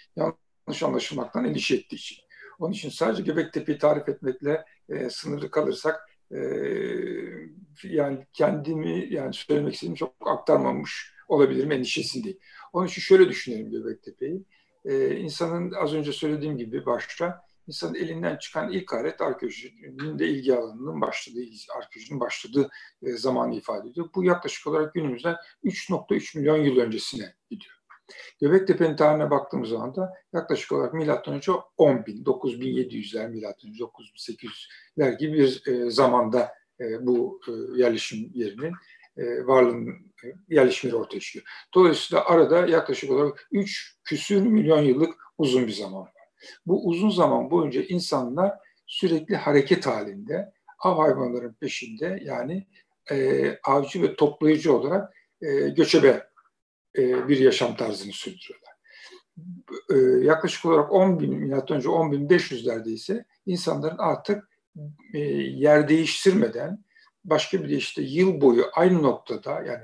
yanlış 0.67 0.83
anlaşılmaktan 0.83 1.45
endişe 1.45 1.75
ettiği 1.75 1.95
için. 1.95 2.17
Onun 2.59 2.73
için 2.73 2.89
sadece 2.89 3.23
Göbektepe'yi 3.23 3.77
tarif 3.77 4.09
etmekle 4.09 4.65
e, 4.89 5.09
sınırlı 5.09 5.51
kalırsak 5.51 6.09
e, 6.31 6.37
yani 7.83 8.27
kendimi 8.33 9.13
yani 9.13 9.33
söylemek 9.33 9.73
istediğim 9.73 9.95
çok 9.95 10.13
aktarmamış 10.25 11.13
olabilirim 11.27 11.71
endişesindeyim. 11.71 12.39
Onun 12.73 12.87
için 12.87 13.01
şöyle 13.01 13.29
düşünelim 13.29 13.71
Göbektepe'yi 13.71 14.45
e, 14.85 15.15
insanın 15.15 15.71
az 15.71 15.93
önce 15.93 16.11
söylediğim 16.11 16.57
gibi 16.57 16.85
başta 16.85 17.41
insanın 17.67 17.95
elinden 17.95 18.37
çıkan 18.37 18.71
ilk 18.71 18.93
alet 18.93 19.21
arkeolojinin 19.21 20.19
de 20.19 20.27
ilgi 20.27 20.55
alanının 20.55 21.01
başladığı, 21.01 21.39
arkeolojinin 21.77 22.19
başladığı 22.19 22.69
e, 23.01 23.11
zamanı 23.11 23.55
ifade 23.55 23.89
ediyor. 23.89 24.09
Bu 24.15 24.23
yaklaşık 24.23 24.67
olarak 24.67 24.93
günümüzden 24.93 25.35
3.3 25.63 26.37
milyon 26.37 26.57
yıl 26.57 26.77
öncesine 26.77 27.35
gidiyor. 27.49 27.82
Göbektepe'nin 28.41 28.95
tarihine 28.95 29.31
baktığımız 29.31 29.69
zaman 29.69 29.95
da 29.95 30.13
yaklaşık 30.33 30.71
olarak 30.71 30.93
milattan 30.93 31.33
önce 31.33 31.51
10 31.77 32.05
bin, 32.05 32.23
9700'ler, 32.23 33.29
milattan 33.29 33.69
önce 33.69 33.83
9800'ler 33.83 35.17
gibi 35.17 35.37
bir 35.37 35.67
e, 35.67 35.89
zamanda 35.91 36.53
e, 36.79 37.05
bu 37.05 37.41
e, 37.47 37.51
yerleşim 37.81 38.31
yerinin 38.33 38.73
e, 39.17 39.47
varlığının 39.47 40.13
e, 40.23 40.27
yerleşimleri 40.49 40.95
ortaya 40.95 41.19
çıkıyor. 41.19 41.45
Dolayısıyla 41.73 42.25
arada 42.25 42.67
yaklaşık 42.67 43.11
olarak 43.11 43.47
3 43.51 43.97
küsür 44.03 44.41
milyon 44.41 44.81
yıllık 44.81 45.13
uzun 45.37 45.67
bir 45.67 45.71
zaman 45.71 46.01
var. 46.01 46.11
Bu 46.65 46.87
uzun 46.87 47.09
zaman 47.09 47.51
boyunca 47.51 47.81
insanlar 47.81 48.53
sürekli 48.85 49.35
hareket 49.35 49.85
halinde 49.85 50.51
av 50.79 50.97
hayvanların 50.97 51.53
peşinde 51.53 52.19
yani 52.23 52.67
e, 53.11 53.49
avcı 53.63 54.01
ve 54.01 54.15
toplayıcı 54.15 54.73
olarak 54.73 55.13
e, 55.41 55.69
göçebe 55.69 56.32
e, 56.97 57.27
bir 57.27 57.39
yaşam 57.39 57.75
tarzını 57.75 58.11
sürdürüyorlar. 58.11 58.73
E, 59.93 60.25
yaklaşık 60.25 60.65
olarak 60.65 60.91
10 60.91 61.19
bin, 61.19 61.33
milattan 61.33 61.77
önce 61.77 61.89
10 61.89 62.11
bin 62.11 62.27
500'lerde 62.27 62.89
ise 62.89 63.25
insanların 63.45 63.97
artık 63.97 64.49
e, 65.13 65.19
yer 65.19 65.87
değiştirmeden 65.87 66.83
başka 67.25 67.63
bir 67.63 67.69
de 67.69 67.75
işte 67.75 68.01
yıl 68.01 68.41
boyu 68.41 68.65
aynı 68.73 69.03
noktada 69.03 69.51
yani 69.51 69.83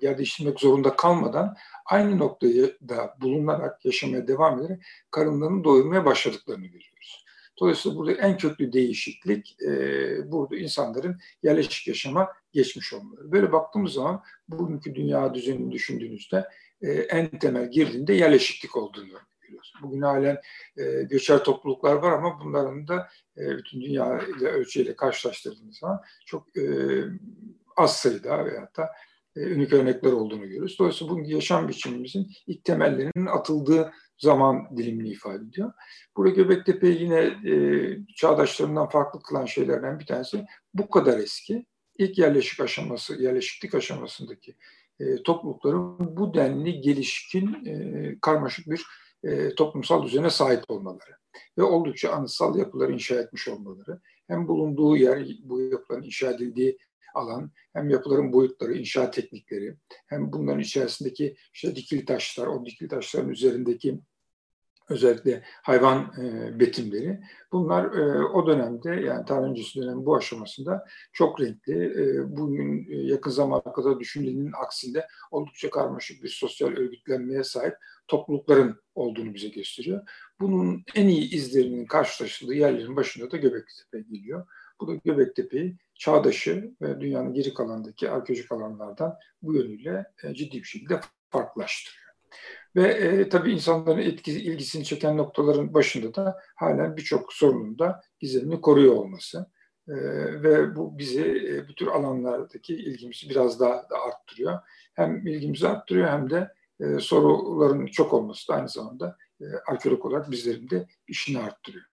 yer 0.00 0.18
değiştirmek 0.18 0.60
zorunda 0.60 0.96
kalmadan 0.96 1.56
aynı 1.86 2.18
noktayı 2.18 2.78
da 2.88 3.16
bulunarak 3.20 3.84
yaşamaya 3.84 4.28
devam 4.28 4.60
ederek 4.60 4.82
karınlarını 5.10 5.64
doyurmaya 5.64 6.04
başladıklarını 6.04 6.66
görüyoruz. 6.66 7.25
Dolayısıyla 7.60 7.98
burada 7.98 8.12
en 8.12 8.36
köklü 8.36 8.72
değişiklik 8.72 9.62
e, 9.62 10.32
burada 10.32 10.56
insanların 10.56 11.20
yerleşik 11.42 11.88
yaşama 11.88 12.28
geçmiş 12.52 12.92
olmaları. 12.92 13.32
Böyle 13.32 13.52
baktığımız 13.52 13.92
zaman 13.92 14.22
bugünkü 14.48 14.94
dünya 14.94 15.34
düzenini 15.34 15.72
düşündüğünüzde 15.72 16.48
e, 16.82 16.92
en 16.92 17.38
temel 17.38 17.70
girdiğinde 17.70 18.14
yerleşiklik 18.14 18.76
olduğunu 18.76 19.08
görüyoruz. 19.40 19.72
Bugün 19.82 20.02
halen 20.02 20.38
e, 20.76 21.02
göçer 21.02 21.44
topluluklar 21.44 21.94
var 21.94 22.12
ama 22.12 22.40
bunların 22.44 22.88
da 22.88 23.08
e, 23.36 23.56
bütün 23.56 23.80
dünya 23.80 24.20
ile 24.38 24.48
ölçüyle 24.48 24.96
karşılaştırdığımız 24.96 25.78
zaman 25.78 26.00
çok 26.26 26.56
e, 26.56 26.64
az 27.76 27.96
sayıda 27.96 28.44
veyahut 28.44 28.76
da 28.76 28.88
e, 29.36 29.54
unik 29.54 29.72
örnekler 29.72 30.12
olduğunu 30.12 30.42
görüyoruz. 30.42 30.76
Dolayısıyla 30.78 31.12
bugünkü 31.12 31.30
yaşam 31.30 31.68
biçimimizin 31.68 32.32
ilk 32.46 32.64
temellerinin 32.64 33.26
atıldığı 33.26 33.92
zaman 34.18 34.76
dilimini 34.76 35.08
ifade 35.08 35.44
ediyor. 35.44 35.72
Burada 36.16 36.30
Göbektepe 36.34 36.88
yine 36.88 37.20
e, 37.50 37.54
çağdaşlarından 38.16 38.88
farklı 38.88 39.22
kılan 39.22 39.44
şeylerden 39.44 39.98
bir 39.98 40.06
tanesi 40.06 40.44
bu 40.74 40.90
kadar 40.90 41.18
eski. 41.18 41.66
İlk 41.98 42.18
yerleşik 42.18 42.60
aşaması, 42.60 43.22
yerleşiklik 43.22 43.74
aşamasındaki 43.74 44.54
e, 45.00 45.22
toplulukların 45.22 46.16
bu 46.16 46.34
denli 46.34 46.80
gelişkin, 46.80 47.64
e, 47.66 48.16
karmaşık 48.20 48.70
bir 48.70 48.86
e, 49.24 49.54
toplumsal 49.54 50.02
düzene 50.02 50.30
sahip 50.30 50.70
olmaları 50.70 51.16
ve 51.58 51.62
oldukça 51.62 52.12
anıtsal 52.12 52.58
yapılar 52.58 52.88
inşa 52.88 53.14
etmiş 53.14 53.48
olmaları, 53.48 54.00
hem 54.26 54.48
bulunduğu 54.48 54.96
yer, 54.96 55.26
bu 55.42 55.60
yapıların 55.60 56.02
inşa 56.02 56.30
edildiği 56.30 56.78
alan, 57.16 57.50
hem 57.72 57.90
yapıların 57.90 58.32
boyutları, 58.32 58.74
inşa 58.74 59.10
teknikleri, 59.10 59.76
hem 60.06 60.32
bunların 60.32 60.60
içerisindeki 60.60 61.36
işte 61.54 61.76
dikili 61.76 62.04
taşlar, 62.04 62.46
o 62.46 62.66
dikili 62.66 62.88
taşların 62.88 63.30
üzerindeki 63.30 64.00
özellikle 64.88 65.42
hayvan 65.62 66.12
e, 66.18 66.60
betimleri. 66.60 67.20
Bunlar 67.52 67.84
e, 67.84 68.24
o 68.24 68.46
dönemde 68.46 68.90
yani 68.90 69.24
tarih 69.24 69.48
öncesi 69.48 69.80
dönemin 69.80 70.06
bu 70.06 70.16
aşamasında 70.16 70.84
çok 71.12 71.40
renkli. 71.40 71.84
E, 71.84 72.36
bugün 72.36 72.86
e, 72.90 72.96
yakın 72.96 73.30
zamana 73.30 73.72
kadar 73.72 74.00
düşünülenin 74.00 74.52
aksinde 74.64 75.06
oldukça 75.30 75.70
karmaşık 75.70 76.22
bir 76.22 76.28
sosyal 76.28 76.68
örgütlenmeye 76.68 77.44
sahip 77.44 77.74
toplulukların 78.08 78.80
olduğunu 78.94 79.34
bize 79.34 79.48
gösteriyor. 79.48 80.08
Bunun 80.40 80.84
en 80.94 81.08
iyi 81.08 81.34
izlerinin 81.34 81.86
karşılaşıldığı 81.86 82.54
yerlerin 82.54 82.96
başında 82.96 83.30
da 83.30 83.36
Göbektepe 83.36 84.00
geliyor. 84.00 84.46
Bu 84.80 84.88
da 84.88 84.94
Göbektepe'yi 85.04 85.76
çağdaşı 85.94 86.74
ve 86.82 87.00
dünyanın 87.00 87.34
geri 87.34 87.54
kalanındaki 87.54 88.10
arkeolojik 88.10 88.52
alanlardan 88.52 89.16
bu 89.42 89.54
yönüyle 89.54 90.04
e, 90.24 90.34
ciddi 90.34 90.58
bir 90.58 90.64
şekilde 90.64 91.00
farklılaştırıyor. 91.30 92.06
Ve 92.76 92.88
e, 92.88 93.28
tabii 93.28 93.52
insanların 93.52 93.98
etkisi, 93.98 94.40
ilgisini 94.40 94.84
çeken 94.84 95.16
noktaların 95.16 95.74
başında 95.74 96.14
da 96.14 96.40
halen 96.56 96.96
birçok 96.96 97.32
sorunun 97.32 97.78
da 97.78 98.00
gizemini 98.20 98.60
koruyor 98.60 98.94
olması. 98.94 99.46
E, 99.88 99.94
ve 100.42 100.76
bu 100.76 100.98
bizi 100.98 101.22
e, 101.22 101.68
bu 101.68 101.74
tür 101.74 101.86
alanlardaki 101.86 102.74
ilgimizi 102.76 103.30
biraz 103.30 103.60
daha 103.60 103.90
da 103.90 104.00
arttırıyor. 104.06 104.58
Hem 104.94 105.26
ilgimizi 105.26 105.68
arttırıyor 105.68 106.08
hem 106.08 106.30
de 106.30 106.52
e, 106.80 106.98
soruların 106.98 107.86
çok 107.86 108.12
olması 108.12 108.48
da 108.48 108.54
aynı 108.54 108.68
zamanda 108.68 109.16
e, 109.40 109.44
arkeolog 109.66 110.04
olarak 110.04 110.30
bizlerin 110.30 110.70
de 110.70 110.86
işini 111.08 111.38
arttırıyor. 111.38 111.84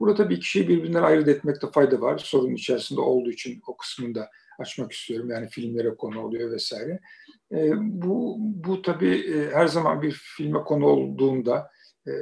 Burada 0.00 0.14
tabii 0.14 0.34
iki 0.34 0.48
şeyi 0.48 0.68
birbirinden 0.68 1.02
ayırt 1.02 1.28
etmekte 1.28 1.70
fayda 1.70 2.00
var. 2.00 2.18
Sorunun 2.18 2.54
içerisinde 2.54 3.00
olduğu 3.00 3.30
için 3.30 3.62
o 3.66 3.76
kısmını 3.76 4.14
da 4.14 4.30
açmak 4.58 4.92
istiyorum. 4.92 5.30
Yani 5.30 5.48
filmlere 5.48 5.94
konu 5.96 6.20
oluyor 6.20 6.50
vesaire. 6.50 7.00
E, 7.52 7.72
bu, 7.76 8.36
bu 8.38 8.82
tabii 8.82 9.14
e, 9.14 9.50
her 9.50 9.66
zaman 9.66 10.02
bir 10.02 10.12
filme 10.36 10.58
konu 10.62 10.86
olduğunda 10.86 11.70
e, 12.06 12.12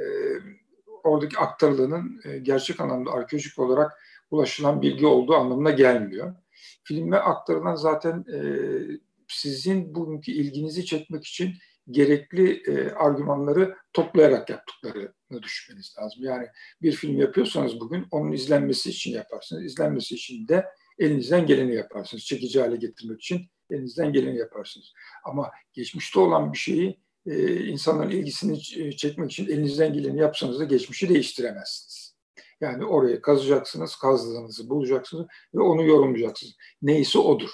oradaki 1.03 1.37
aktarılanın 1.37 2.21
e, 2.25 2.37
gerçek 2.37 2.79
anlamda 2.81 3.11
arkeolojik 3.11 3.59
olarak 3.59 3.91
ulaşılan 4.31 4.81
bilgi 4.81 5.05
olduğu 5.05 5.35
anlamına 5.35 5.71
gelmiyor. 5.71 6.35
Filme 6.83 7.17
aktarılan 7.17 7.75
zaten 7.75 8.25
e, 8.33 8.39
sizin 9.27 9.95
bugünkü 9.95 10.31
ilginizi 10.31 10.85
çekmek 10.85 11.25
için 11.25 11.53
gerekli 11.91 12.63
e, 12.67 12.91
argümanları 12.91 13.75
toplayarak 13.93 14.49
yaptıklarını 14.49 15.43
düşünmeniz 15.43 15.95
lazım. 15.99 16.23
Yani 16.23 16.47
bir 16.81 16.91
film 16.91 17.17
yapıyorsanız 17.17 17.79
bugün 17.79 18.07
onun 18.11 18.31
izlenmesi 18.31 18.89
için 18.89 19.11
yaparsınız. 19.11 19.63
İzlenmesi 19.63 20.15
için 20.15 20.47
de 20.47 20.65
elinizden 20.99 21.45
geleni 21.45 21.75
yaparsınız. 21.75 22.23
Çekici 22.23 22.61
hale 22.61 22.75
getirmek 22.75 23.21
için 23.21 23.41
elinizden 23.69 24.13
geleni 24.13 24.37
yaparsınız. 24.37 24.93
Ama 25.23 25.51
geçmişte 25.73 26.19
olan 26.19 26.53
bir 26.53 26.57
şeyi 26.57 26.99
e, 27.25 27.65
insanların 27.65 28.09
ilgisini 28.09 28.57
e, 28.77 28.91
çekmek 28.91 29.31
için 29.31 29.45
elinizden 29.45 29.93
geleni 29.93 30.19
yapsanız 30.19 30.59
da 30.59 30.63
geçmişi 30.63 31.09
değiştiremezsiniz. 31.09 32.15
Yani 32.61 32.85
oraya 32.85 33.21
kazacaksınız, 33.21 33.95
kazdığınızı 33.95 34.69
bulacaksınız 34.69 35.27
ve 35.55 35.61
onu 35.61 35.83
yorumlayacaksınız. 35.83 36.53
Neyse 36.81 37.19
odur. 37.19 37.49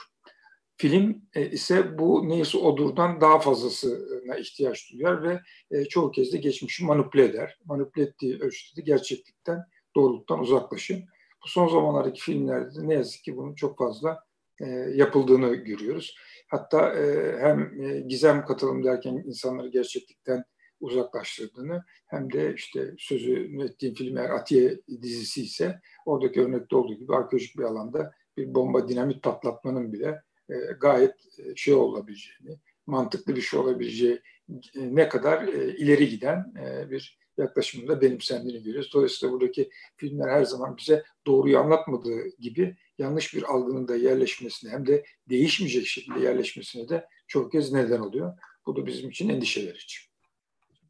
Film 0.77 1.21
e, 1.35 1.49
ise 1.49 1.97
bu 1.99 2.29
neyse 2.29 2.57
odurdan 2.57 3.21
daha 3.21 3.39
fazlasına 3.39 4.35
ihtiyaç 4.37 4.93
duyar 4.93 5.23
ve 5.23 5.39
e, 5.71 5.85
çoğu 5.85 6.11
kez 6.11 6.33
de 6.33 6.37
geçmişi 6.37 6.85
manipüle 6.85 7.23
eder. 7.23 7.59
Manipüle 7.65 8.03
ettiği 8.03 8.39
ölçüde 8.39 8.81
gerçeklikten, 8.81 9.63
doğruluktan 9.95 10.39
uzaklaşır. 10.39 11.03
Bu 11.43 11.47
son 11.47 11.67
zamanlardaki 11.67 12.21
filmlerde 12.21 12.87
ne 12.87 12.93
yazık 12.93 13.23
ki 13.23 13.37
bunun 13.37 13.55
çok 13.55 13.77
fazla 13.77 14.23
e, 14.61 14.65
yapıldığını 14.93 15.55
görüyoruz. 15.55 16.15
Hatta 16.47 16.95
hem 17.39 17.71
gizem 18.07 18.45
katılım 18.45 18.83
derken 18.83 19.23
insanları 19.25 19.67
gerçeklikten 19.67 20.43
uzaklaştırdığını 20.79 21.83
hem 22.07 22.33
de 22.33 22.53
işte 22.53 22.93
sözü 22.97 23.61
ettiğim 23.63 23.93
film 23.93 24.17
eğer 24.17 24.29
Atiye 24.29 24.79
dizisi 25.01 25.43
ise 25.43 25.79
oradaki 26.05 26.41
örnekte 26.41 26.75
olduğu 26.75 26.93
gibi 26.93 27.15
arkeolojik 27.15 27.57
bir 27.57 27.63
alanda 27.63 28.11
bir 28.37 28.55
bomba 28.55 28.87
dinamit 28.87 29.23
patlatmanın 29.23 29.93
bile 29.93 30.21
e, 30.49 30.55
gayet 30.81 31.15
e, 31.37 31.55
şey 31.55 31.73
olabileceğini, 31.73 32.59
mantıklı 32.87 33.35
bir 33.35 33.41
şey 33.41 33.59
olabileceği 33.59 34.21
e, 34.49 34.95
ne 34.95 35.09
kadar 35.09 35.47
ileri 35.47 36.09
giden 36.09 36.53
bir 36.91 37.17
yaklaşımında 37.37 38.01
benimsendiğini 38.01 38.63
görüyoruz. 38.63 38.91
Dolayısıyla 38.93 39.33
buradaki 39.33 39.69
filmler 39.95 40.29
her 40.29 40.43
zaman 40.43 40.77
bize 40.77 41.03
doğruyu 41.27 41.59
anlatmadığı 41.59 42.27
gibi 42.39 42.77
yanlış 42.97 43.35
bir 43.35 43.43
algının 43.43 43.87
da 43.87 43.95
yerleşmesine 43.95 44.71
hem 44.71 44.87
de 44.87 45.05
değişmeyecek 45.29 45.85
şekilde 45.85 46.19
yerleşmesine 46.19 46.89
de 46.89 47.07
çok 47.27 47.51
kez 47.51 47.71
neden 47.71 47.99
oluyor. 47.99 48.37
Bu 48.65 48.75
da 48.75 48.85
bizim 48.85 49.09
için 49.09 49.29
endişe 49.29 49.67
verici. 49.67 49.97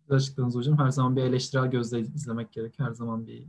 Açıkladınız 0.10 0.56
hocam. 0.56 0.78
Her 0.78 0.90
zaman 0.90 1.16
bir 1.16 1.22
eleştirel 1.22 1.68
gözle 1.68 2.00
izlemek 2.00 2.52
gerek. 2.52 2.80
Her 2.80 2.92
zaman 2.92 3.28
bir 3.28 3.44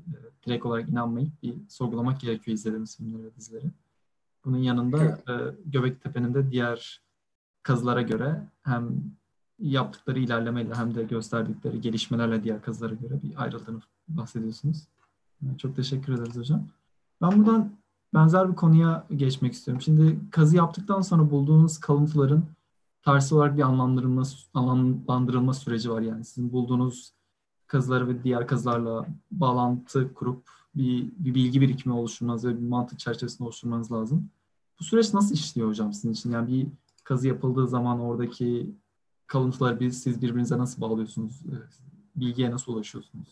direkt 0.46 0.66
olarak 0.66 0.88
inanmayıp 0.88 1.42
bir 1.42 1.54
sorgulamak 1.68 2.20
gerekiyor 2.20 2.54
izlediğimiz 2.54 2.96
filmleri 2.96 3.24
ve 3.24 3.34
dizileri. 3.34 3.66
Bunun 4.44 4.58
yanında 4.58 5.04
evet. 5.04 5.28
e, 5.28 5.54
Göbektepe'nin 5.66 6.34
de 6.34 6.50
diğer 6.50 7.00
kazılara 7.62 8.02
göre 8.02 8.42
hem 8.62 8.88
yaptıkları 9.58 10.18
ilerlemeyle 10.18 10.74
hem 10.74 10.94
de 10.94 11.02
gösterdikleri 11.02 11.80
gelişmelerle 11.80 12.44
diğer 12.44 12.62
kazılara 12.62 12.94
göre 12.94 13.22
bir 13.22 13.42
ayrıldığını 13.42 13.80
bahsediyorsunuz. 14.08 14.86
E, 15.42 15.58
çok 15.58 15.76
teşekkür 15.76 16.12
ederiz 16.12 16.36
hocam. 16.36 16.66
Ben 17.22 17.38
buradan 17.38 17.72
benzer 18.14 18.50
bir 18.50 18.56
konuya 18.56 19.06
geçmek 19.16 19.52
istiyorum. 19.52 19.82
Şimdi 19.82 20.18
kazı 20.30 20.56
yaptıktan 20.56 21.00
sonra 21.00 21.30
bulduğunuz 21.30 21.78
kalıntıların 21.78 22.44
tarihsel 23.02 23.38
olarak 23.38 23.56
bir 23.56 23.62
anlamlandırılma, 23.62 24.22
anlamlandırılma 24.54 25.54
süreci 25.54 25.90
var. 25.90 26.00
Yani 26.00 26.24
sizin 26.24 26.52
bulduğunuz 26.52 27.12
kazıları 27.66 28.08
ve 28.08 28.22
diğer 28.24 28.46
kazılarla 28.46 29.06
bağlantı 29.30 30.14
kurup 30.14 30.57
bir, 30.74 31.12
bir 31.18 31.34
bilgi 31.34 31.60
birikimi 31.60 31.94
oluşturmanız 31.94 32.44
ve 32.44 32.56
bir 32.56 32.68
mantık 32.68 32.98
çerçevesinde 32.98 33.44
oluşturmanız 33.44 33.92
lazım. 33.92 34.30
Bu 34.80 34.84
süreç 34.84 35.14
nasıl 35.14 35.34
işliyor 35.34 35.68
hocam 35.68 35.92
sizin 35.92 36.12
için? 36.12 36.32
Yani 36.32 36.48
bir 36.52 36.66
kazı 37.04 37.28
yapıldığı 37.28 37.68
zaman 37.68 38.00
oradaki 38.00 38.70
kalıntıları 39.26 39.80
biz, 39.80 40.02
siz 40.02 40.22
birbirinize 40.22 40.58
nasıl 40.58 40.80
bağlıyorsunuz? 40.82 41.42
Ee, 41.46 41.56
bilgiye 42.16 42.50
nasıl 42.50 42.72
ulaşıyorsunuz? 42.72 43.28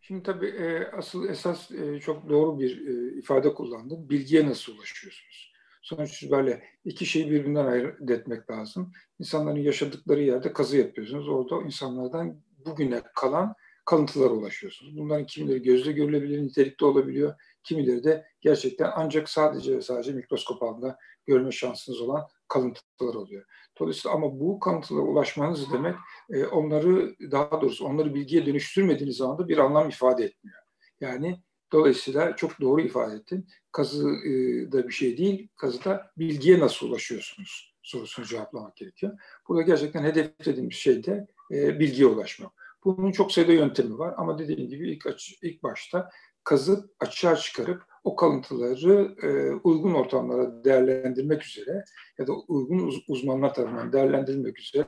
Şimdi 0.00 0.22
tabii 0.22 0.46
e, 0.46 0.90
asıl 0.90 1.28
esas 1.28 1.70
e, 1.70 2.00
çok 2.00 2.28
doğru 2.28 2.58
bir 2.60 2.86
e, 2.86 3.18
ifade 3.18 3.54
kullandım. 3.54 4.08
Bilgiye 4.08 4.48
nasıl 4.48 4.72
ulaşıyorsunuz? 4.72 5.52
Sonuç 5.82 6.22
itibariyle 6.22 6.62
iki 6.84 7.06
şeyi 7.06 7.30
birbirinden 7.30 7.66
ayırt 7.66 8.10
etmek 8.10 8.50
lazım. 8.50 8.92
İnsanların 9.18 9.60
yaşadıkları 9.60 10.22
yerde 10.22 10.52
kazı 10.52 10.76
yapıyorsunuz. 10.76 11.28
Orada 11.28 11.66
insanlardan 11.66 12.36
bugüne 12.66 13.02
kalan 13.14 13.54
kalıntılara 13.88 14.30
ulaşıyorsunuz. 14.30 14.98
Bunların 14.98 15.26
kimileri 15.26 15.62
gözle 15.62 15.92
görülebilir 15.92 16.42
nitelikte 16.42 16.84
olabiliyor. 16.84 17.34
Kimileri 17.64 18.04
de 18.04 18.26
gerçekten 18.40 18.90
ancak 18.96 19.28
sadece 19.28 19.76
ve 19.76 19.82
sadece 19.82 20.12
mikroskop 20.12 20.62
altında 20.62 20.98
görme 21.26 21.52
şansınız 21.52 22.00
olan 22.00 22.26
kalıntılar 22.48 23.14
oluyor. 23.14 23.44
Dolayısıyla 23.80 24.16
ama 24.16 24.40
bu 24.40 24.60
kalıntılara 24.60 25.02
ulaşmanız 25.02 25.72
demek 25.72 25.94
e, 26.30 26.46
onları 26.46 27.14
daha 27.30 27.60
doğrusu 27.60 27.84
onları 27.84 28.14
bilgiye 28.14 28.46
dönüştürmediğiniz 28.46 29.16
zaman 29.16 29.48
bir 29.48 29.58
anlam 29.58 29.88
ifade 29.88 30.24
etmiyor. 30.24 30.58
Yani 31.00 31.40
dolayısıyla 31.72 32.36
çok 32.36 32.60
doğru 32.60 32.80
ifade 32.80 33.14
ettin. 33.14 33.48
Kazı 33.72 34.08
e, 34.08 34.32
da 34.72 34.88
bir 34.88 34.92
şey 34.92 35.18
değil, 35.18 35.48
kazıda 35.56 36.10
bilgiye 36.18 36.60
nasıl 36.60 36.88
ulaşıyorsunuz 36.88 37.74
sorusunu 37.82 38.26
cevaplamak 38.26 38.76
gerekiyor. 38.76 39.18
Burada 39.48 39.62
gerçekten 39.62 40.04
hedeflediğimiz 40.04 40.74
şey 40.74 41.04
de 41.04 41.26
e, 41.52 41.80
bilgiye 41.80 42.08
ulaşmak. 42.08 42.57
Bunun 42.96 43.12
çok 43.12 43.32
sayıda 43.32 43.52
yöntemi 43.52 43.98
var 43.98 44.14
ama 44.16 44.38
dediğim 44.38 44.68
gibi 44.68 44.90
ilk, 44.90 45.06
aç, 45.06 45.34
ilk 45.42 45.62
başta 45.62 46.10
kazıp 46.44 46.90
açığa 47.00 47.36
çıkarıp 47.36 47.82
o 48.04 48.16
kalıntıları 48.16 49.16
e, 49.22 49.52
uygun 49.52 49.94
ortamlara 49.94 50.64
değerlendirmek 50.64 51.44
üzere 51.44 51.84
ya 52.18 52.26
da 52.26 52.32
uygun 52.32 52.78
uz, 52.78 53.04
uzmanlar 53.08 53.54
tarafından 53.54 53.92
değerlendirilmek 53.92 54.58
üzere 54.58 54.86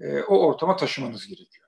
e, 0.00 0.22
o 0.22 0.46
ortama 0.46 0.76
taşımanız 0.76 1.26
gerekiyor. 1.26 1.66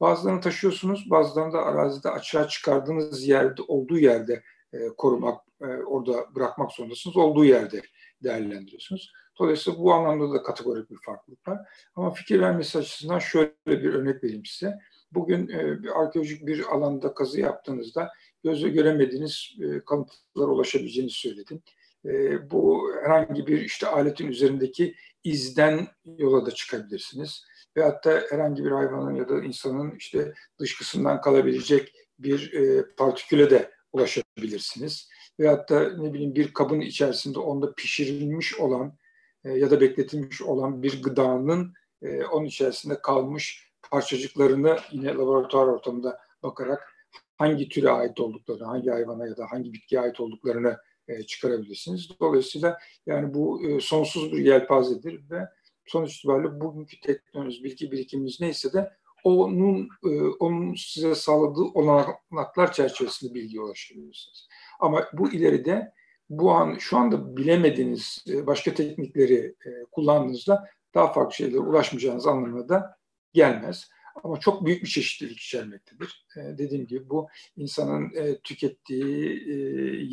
Bazılarını 0.00 0.40
taşıyorsunuz, 0.40 1.10
bazılarını 1.10 1.52
da 1.52 1.62
arazide 1.62 2.10
açığa 2.10 2.48
çıkardığınız 2.48 3.26
yerde 3.28 3.62
olduğu 3.68 3.98
yerde 3.98 4.42
e, 4.72 4.78
korumak, 4.96 5.40
e, 5.62 5.66
orada 5.66 6.34
bırakmak 6.34 6.72
zorundasınız. 6.72 7.16
Olduğu 7.16 7.44
yerde 7.44 7.82
değerlendiriyorsunuz. 8.22 9.12
Dolayısıyla 9.38 9.78
bu 9.78 9.92
anlamda 9.92 10.34
da 10.34 10.42
kategorik 10.42 10.90
bir 10.90 10.98
farklılık 11.06 11.48
var. 11.48 11.58
Ama 11.94 12.10
fikir 12.10 12.40
vermesi 12.40 12.78
açısından 12.78 13.18
şöyle 13.18 13.52
bir 13.66 13.94
örnek 13.94 14.24
vereyim 14.24 14.44
size. 14.44 14.78
Bugün 15.12 15.48
e, 15.48 15.90
arkeolojik 15.90 16.46
bir 16.46 16.66
alanda 16.74 17.14
kazı 17.14 17.40
yaptığınızda 17.40 18.10
gözle 18.44 18.68
göremediğiniz 18.68 19.56
e, 19.60 19.80
kalıntılara 19.84 20.50
ulaşabileceğini 20.50 21.10
söyledim. 21.10 21.62
E, 22.04 22.50
bu 22.50 22.90
herhangi 23.02 23.46
bir 23.46 23.60
işte 23.60 23.86
aletin 23.86 24.26
üzerindeki 24.26 24.94
izden 25.24 25.88
yola 26.04 26.46
da 26.46 26.50
çıkabilirsiniz. 26.50 27.44
Ve 27.76 27.82
hatta 27.82 28.22
herhangi 28.30 28.64
bir 28.64 28.70
hayvanın 28.70 29.14
ya 29.14 29.28
da 29.28 29.44
insanın 29.44 29.94
işte 29.96 30.34
dışkısından 30.60 31.20
kalabilecek 31.20 31.92
bir 32.18 32.52
e, 32.52 32.84
partiküle 32.96 33.50
de 33.50 33.70
ulaşabilirsiniz. 33.92 35.08
Ve 35.40 35.48
hatta 35.48 35.92
ne 35.98 36.12
bileyim 36.14 36.34
bir 36.34 36.54
kabın 36.54 36.80
içerisinde 36.80 37.38
onda 37.38 37.74
pişirilmiş 37.74 38.58
olan 38.58 38.96
e, 39.44 39.50
ya 39.50 39.70
da 39.70 39.80
bekletilmiş 39.80 40.42
olan 40.42 40.82
bir 40.82 41.02
gıdanın 41.02 41.74
e, 42.02 42.24
onun 42.24 42.46
içerisinde 42.46 43.02
kalmış 43.02 43.67
parçacıklarını 43.90 44.76
yine 44.92 45.14
laboratuvar 45.14 45.66
ortamında 45.66 46.18
bakarak 46.42 46.94
hangi 47.36 47.68
türe 47.68 47.90
ait 47.90 48.20
olduklarını, 48.20 48.64
hangi 48.64 48.90
hayvana 48.90 49.26
ya 49.26 49.36
da 49.36 49.46
hangi 49.50 49.72
bitkiye 49.72 50.00
ait 50.00 50.20
olduklarını 50.20 50.76
e, 51.08 51.22
çıkarabilirsiniz. 51.22 52.08
Dolayısıyla 52.20 52.78
yani 53.06 53.34
bu 53.34 53.68
e, 53.68 53.80
sonsuz 53.80 54.32
bir 54.32 54.44
yelpazedir 54.44 55.30
ve 55.30 55.48
sonuç 55.86 56.18
itibariyle 56.18 56.60
bugünkü 56.60 57.00
teknoloji, 57.00 57.64
bilgi 57.64 57.92
birikimimiz 57.92 58.40
neyse 58.40 58.72
de 58.72 58.92
onun 59.24 59.88
e, 60.04 60.20
onun 60.20 60.74
size 60.74 61.14
sağladığı 61.14 61.64
olanaklar 61.74 62.72
çerçevesinde 62.72 63.34
bilgiye 63.34 63.62
ulaşabilirsiniz. 63.62 64.48
Ama 64.80 65.04
bu 65.12 65.32
ileride 65.32 65.92
bu 66.30 66.52
an 66.52 66.76
şu 66.78 66.96
anda 66.96 67.36
bilemediğiniz 67.36 68.24
e, 68.28 68.46
başka 68.46 68.74
teknikleri 68.74 69.54
e, 69.66 69.84
kullandığınızda 69.92 70.68
daha 70.94 71.12
farklı 71.12 71.34
şeylere 71.34 71.58
ulaşmayacağınız 71.58 72.26
anlamına 72.26 72.68
da 72.68 72.97
gelmez. 73.38 73.90
Ama 74.24 74.40
çok 74.40 74.66
büyük 74.66 74.82
bir 74.82 74.88
çeşitlilik 74.88 75.40
içermektedir. 75.40 76.26
E, 76.36 76.40
dediğim 76.58 76.86
gibi 76.86 77.10
bu 77.10 77.28
insanın 77.56 78.12
e, 78.14 78.38
tükettiği, 78.38 79.26
e, 79.48 79.54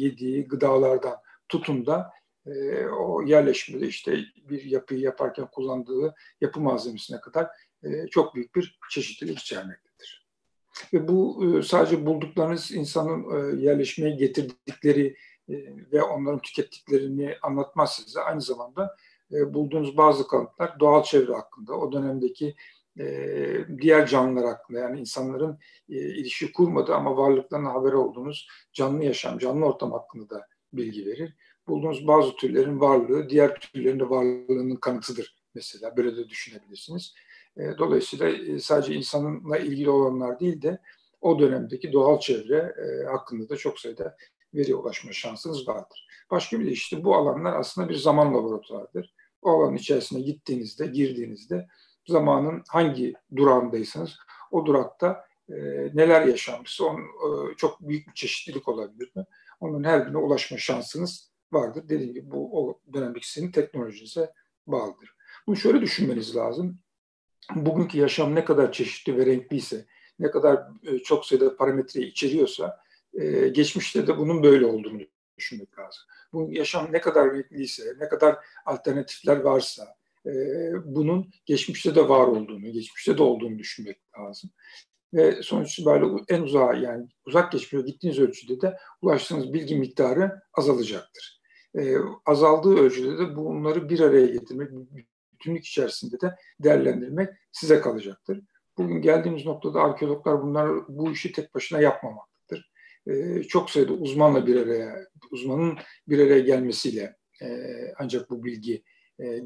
yediği 0.04 0.48
gıdalardan 0.48 1.18
tutun 1.50 1.86
da 1.86 2.12
e, 2.46 2.86
o 2.86 3.22
yerleşmede 3.22 3.88
işte 3.88 4.18
bir 4.50 4.64
yapıyı 4.64 5.00
yaparken 5.00 5.48
kullandığı 5.52 6.16
yapı 6.42 6.60
malzemesine 6.60 7.20
kadar 7.22 7.48
e, 7.84 8.08
çok 8.08 8.36
büyük 8.36 8.56
bir 8.56 8.80
çeşitlilik 8.90 9.40
içermektedir. 9.40 10.28
Ve 10.94 11.08
bu 11.08 11.46
e, 11.46 11.64
sadece 11.64 12.06
bulduklarınız 12.06 12.72
insanın 12.72 13.24
e, 13.32 13.64
yerleşmeye 13.64 14.16
getirdikleri 14.16 15.16
e, 15.50 15.54
ve 15.92 16.02
onların 16.02 16.42
tükettiklerini 16.42 17.36
anlatmaz 17.42 17.96
size. 17.96 18.22
Aynı 18.22 18.42
zamanda 18.42 18.96
e, 19.32 19.54
bulduğunuz 19.54 19.98
bazı 19.98 20.28
kanıtlar 20.28 20.80
doğal 20.80 21.04
çevre 21.04 21.34
hakkında, 21.34 21.74
o 21.74 21.92
dönemdeki 21.92 22.56
e, 23.00 23.58
diğer 23.82 24.08
canlılar 24.08 24.46
hakkında 24.46 24.80
yani 24.80 25.00
insanların 25.00 25.60
e, 25.90 25.96
ilişki 25.96 26.54
kurmadığı 26.54 26.96
ama 26.96 27.18
varlıklarına 27.18 27.74
haberi 27.74 27.96
olduğunuz 27.96 28.48
canlı 28.74 29.04
yaşam, 29.04 29.38
canlı 29.38 29.66
ortam 29.66 29.92
hakkında 29.92 30.30
da 30.30 30.48
bilgi 30.74 31.06
verir. 31.06 31.36
Bulduğunuz 31.68 32.08
bazı 32.08 32.36
türlerin 32.36 32.80
varlığı 32.80 33.30
diğer 33.30 33.60
türlerin 33.60 34.00
de 34.00 34.10
varlığının 34.10 34.76
kanıtıdır 34.76 35.36
mesela. 35.56 35.98
Böyle 35.98 36.18
de 36.18 36.30
düşünebilirsiniz. 36.30 37.14
E, 37.58 37.62
dolayısıyla 37.78 38.30
e, 38.30 38.60
sadece 38.60 38.94
insanla 38.94 39.58
ilgili 39.58 39.90
olanlar 39.90 40.40
değil 40.40 40.62
de 40.62 40.80
o 41.22 41.40
dönemdeki 41.40 41.94
doğal 41.94 42.20
çevre 42.20 42.74
e, 42.86 43.06
hakkında 43.06 43.50
da 43.50 43.58
çok 43.58 43.80
sayıda 43.80 44.18
veriye 44.54 44.76
ulaşma 44.76 45.12
şansınız 45.12 45.68
vardır. 45.68 46.08
Başka 46.32 46.60
bir 46.60 46.66
de 46.66 46.72
işte 46.72 47.04
bu 47.04 47.16
alanlar 47.16 47.60
aslında 47.60 47.90
bir 47.90 47.96
zaman 47.96 48.34
laboratuvarıdır. 48.34 49.14
O 49.42 49.50
alanın 49.50 49.76
içerisine 49.76 50.22
gittiğinizde, 50.22 50.88
girdiğinizde 50.88 51.68
zamanın 52.08 52.63
hangi 52.68 53.13
durağındaysanız 53.36 54.18
o 54.52 54.65
durakta 54.65 55.26
e, 55.50 55.56
neler 55.94 56.22
yaşanmışsa 56.22 56.84
onun 56.84 57.02
e, 57.02 57.56
çok 57.56 57.82
büyük 57.82 58.08
bir 58.08 58.13
çeşitlilik 58.13 58.68
olabilir 58.68 59.12
mi? 59.15 59.26
Onun 59.60 59.84
her 59.84 60.06
birine 60.06 60.18
ulaşma 60.18 60.58
şansınız 60.58 61.32
vardır. 61.52 61.84
Dediğim 61.89 62.13
gibi 62.13 62.32
bu 62.32 62.68
o 62.68 62.80
dönemdeki 62.94 63.32
sizin 63.32 63.52
teknolojinize 63.52 64.34
bağlıdır. 64.68 65.15
Bunu 65.48 65.56
şöyle 65.56 65.82
düşünmeniz 65.82 66.36
lazım. 66.36 66.80
Bugünkü 67.56 67.98
yaşam 67.98 68.36
ne 68.36 68.46
kadar 68.46 68.72
çeşitli 68.72 69.18
ve 69.18 69.26
renkliyse, 69.26 69.86
ne 70.20 70.32
kadar 70.32 70.68
e, 70.84 71.00
çok 71.00 71.26
sayıda 71.26 71.58
parametre 71.58 72.02
içeriyorsa, 72.02 72.80
e, 73.13 73.48
geçmişte 73.48 74.08
de 74.08 74.18
bunun 74.18 74.44
böyle 74.44 74.65
olduğunu 74.65 75.02
düşünmek 75.38 75.80
lazım. 75.80 76.04
Bu 76.34 76.48
yaşam 76.52 76.88
ne 76.91 77.02
kadar 77.02 77.34
renkliyse, 77.34 77.96
ne 78.00 78.10
kadar 78.10 78.38
alternatifler 78.65 79.38
varsa, 79.38 79.96
e, 80.26 80.36
bunun 80.86 81.32
geçmişte 81.46 81.96
de 81.96 82.10
var 82.10 82.28
olduğunu, 82.28 82.72
geçmişte 82.72 83.18
de 83.18 83.24
olduğunu 83.24 83.60
düşünmek 83.60 83.98
lazım. 84.20 84.50
Ve 85.14 85.42
sonuç 85.42 85.74
itibariyle 85.74 86.24
en 86.30 86.42
uzağa 86.42 86.74
yani 86.74 87.08
uzak 87.26 87.52
geçmişe 87.52 87.88
gittiğiniz 87.88 88.20
ölçüde 88.20 88.62
de 88.62 88.78
ulaştığınız 89.02 89.54
bilgi 89.54 89.76
miktarı 89.76 90.42
azalacaktır. 90.54 91.42
E, 91.78 91.96
azaldığı 92.26 92.76
ölçüde 92.76 93.18
de 93.18 93.36
bunları 93.36 93.90
bir 93.90 94.00
araya 94.00 94.26
getirmek, 94.26 94.70
bütünlük 95.34 95.66
içerisinde 95.66 96.22
de 96.22 96.36
değerlendirmek 96.60 97.30
size 97.52 97.82
kalacaktır. 97.82 98.42
Bugün 98.78 99.02
geldiğimiz 99.02 99.46
noktada 99.46 99.82
arkeologlar 99.82 100.42
bunlar 100.42 100.70
bu 100.88 101.12
işi 101.12 101.32
tek 101.32 101.56
başına 101.56 101.82
yapmamaktadır. 101.82 102.72
E, 103.08 103.44
çok 103.44 103.70
sayıda 103.70 103.94
uzmanla 103.94 104.48
bir 104.48 104.62
araya, 104.62 104.96
uzmanın 105.32 105.78
bir 106.08 106.20
araya 106.20 106.40
gelmesiyle 106.40 107.16
e, 107.42 107.48
ancak 108.00 108.30
bu 108.30 108.44
bilgi 108.44 108.84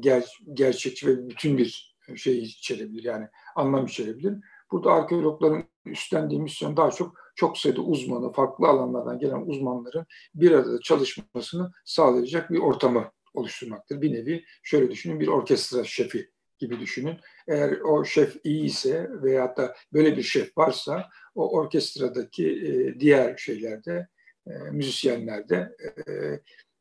ger, 0.00 0.38
gerçekçi 0.54 1.06
ve 1.06 1.28
bütün 1.28 1.58
bir 1.58 1.96
şey 2.16 2.38
içerebilir 2.38 3.04
yani 3.04 3.26
anlam 3.56 3.86
içerebilir. 3.86 4.34
Burada 4.72 4.92
arkeologların 4.92 5.64
üstlendiği 5.86 6.40
misyon 6.40 6.76
daha 6.76 6.90
çok 6.90 7.14
çok 7.34 7.58
sayıda 7.58 7.80
uzmanı, 7.80 8.32
farklı 8.32 8.68
alanlardan 8.68 9.18
gelen 9.18 9.40
uzmanların 9.46 10.06
bir 10.34 10.52
arada 10.52 10.80
çalışmasını 10.80 11.72
sağlayacak 11.84 12.50
bir 12.50 12.58
ortamı 12.58 13.10
oluşturmaktır. 13.34 14.02
Bir 14.02 14.12
nevi 14.12 14.44
şöyle 14.62 14.90
düşünün 14.90 15.20
bir 15.20 15.28
orkestra 15.28 15.84
şefi 15.84 16.30
gibi 16.58 16.80
düşünün. 16.80 17.16
Eğer 17.48 17.80
o 17.80 18.04
şef 18.04 18.36
iyi 18.44 18.64
ise 18.64 19.10
veyahut 19.22 19.56
da 19.56 19.74
böyle 19.92 20.16
bir 20.16 20.22
şef 20.22 20.58
varsa 20.58 21.08
o 21.34 21.56
orkestradaki 21.58 22.50
e, 22.50 23.00
diğer 23.00 23.36
şeylerde, 23.36 24.08
e, 24.46 24.50
müzisyenlerde 24.50 25.76
e, 26.08 26.12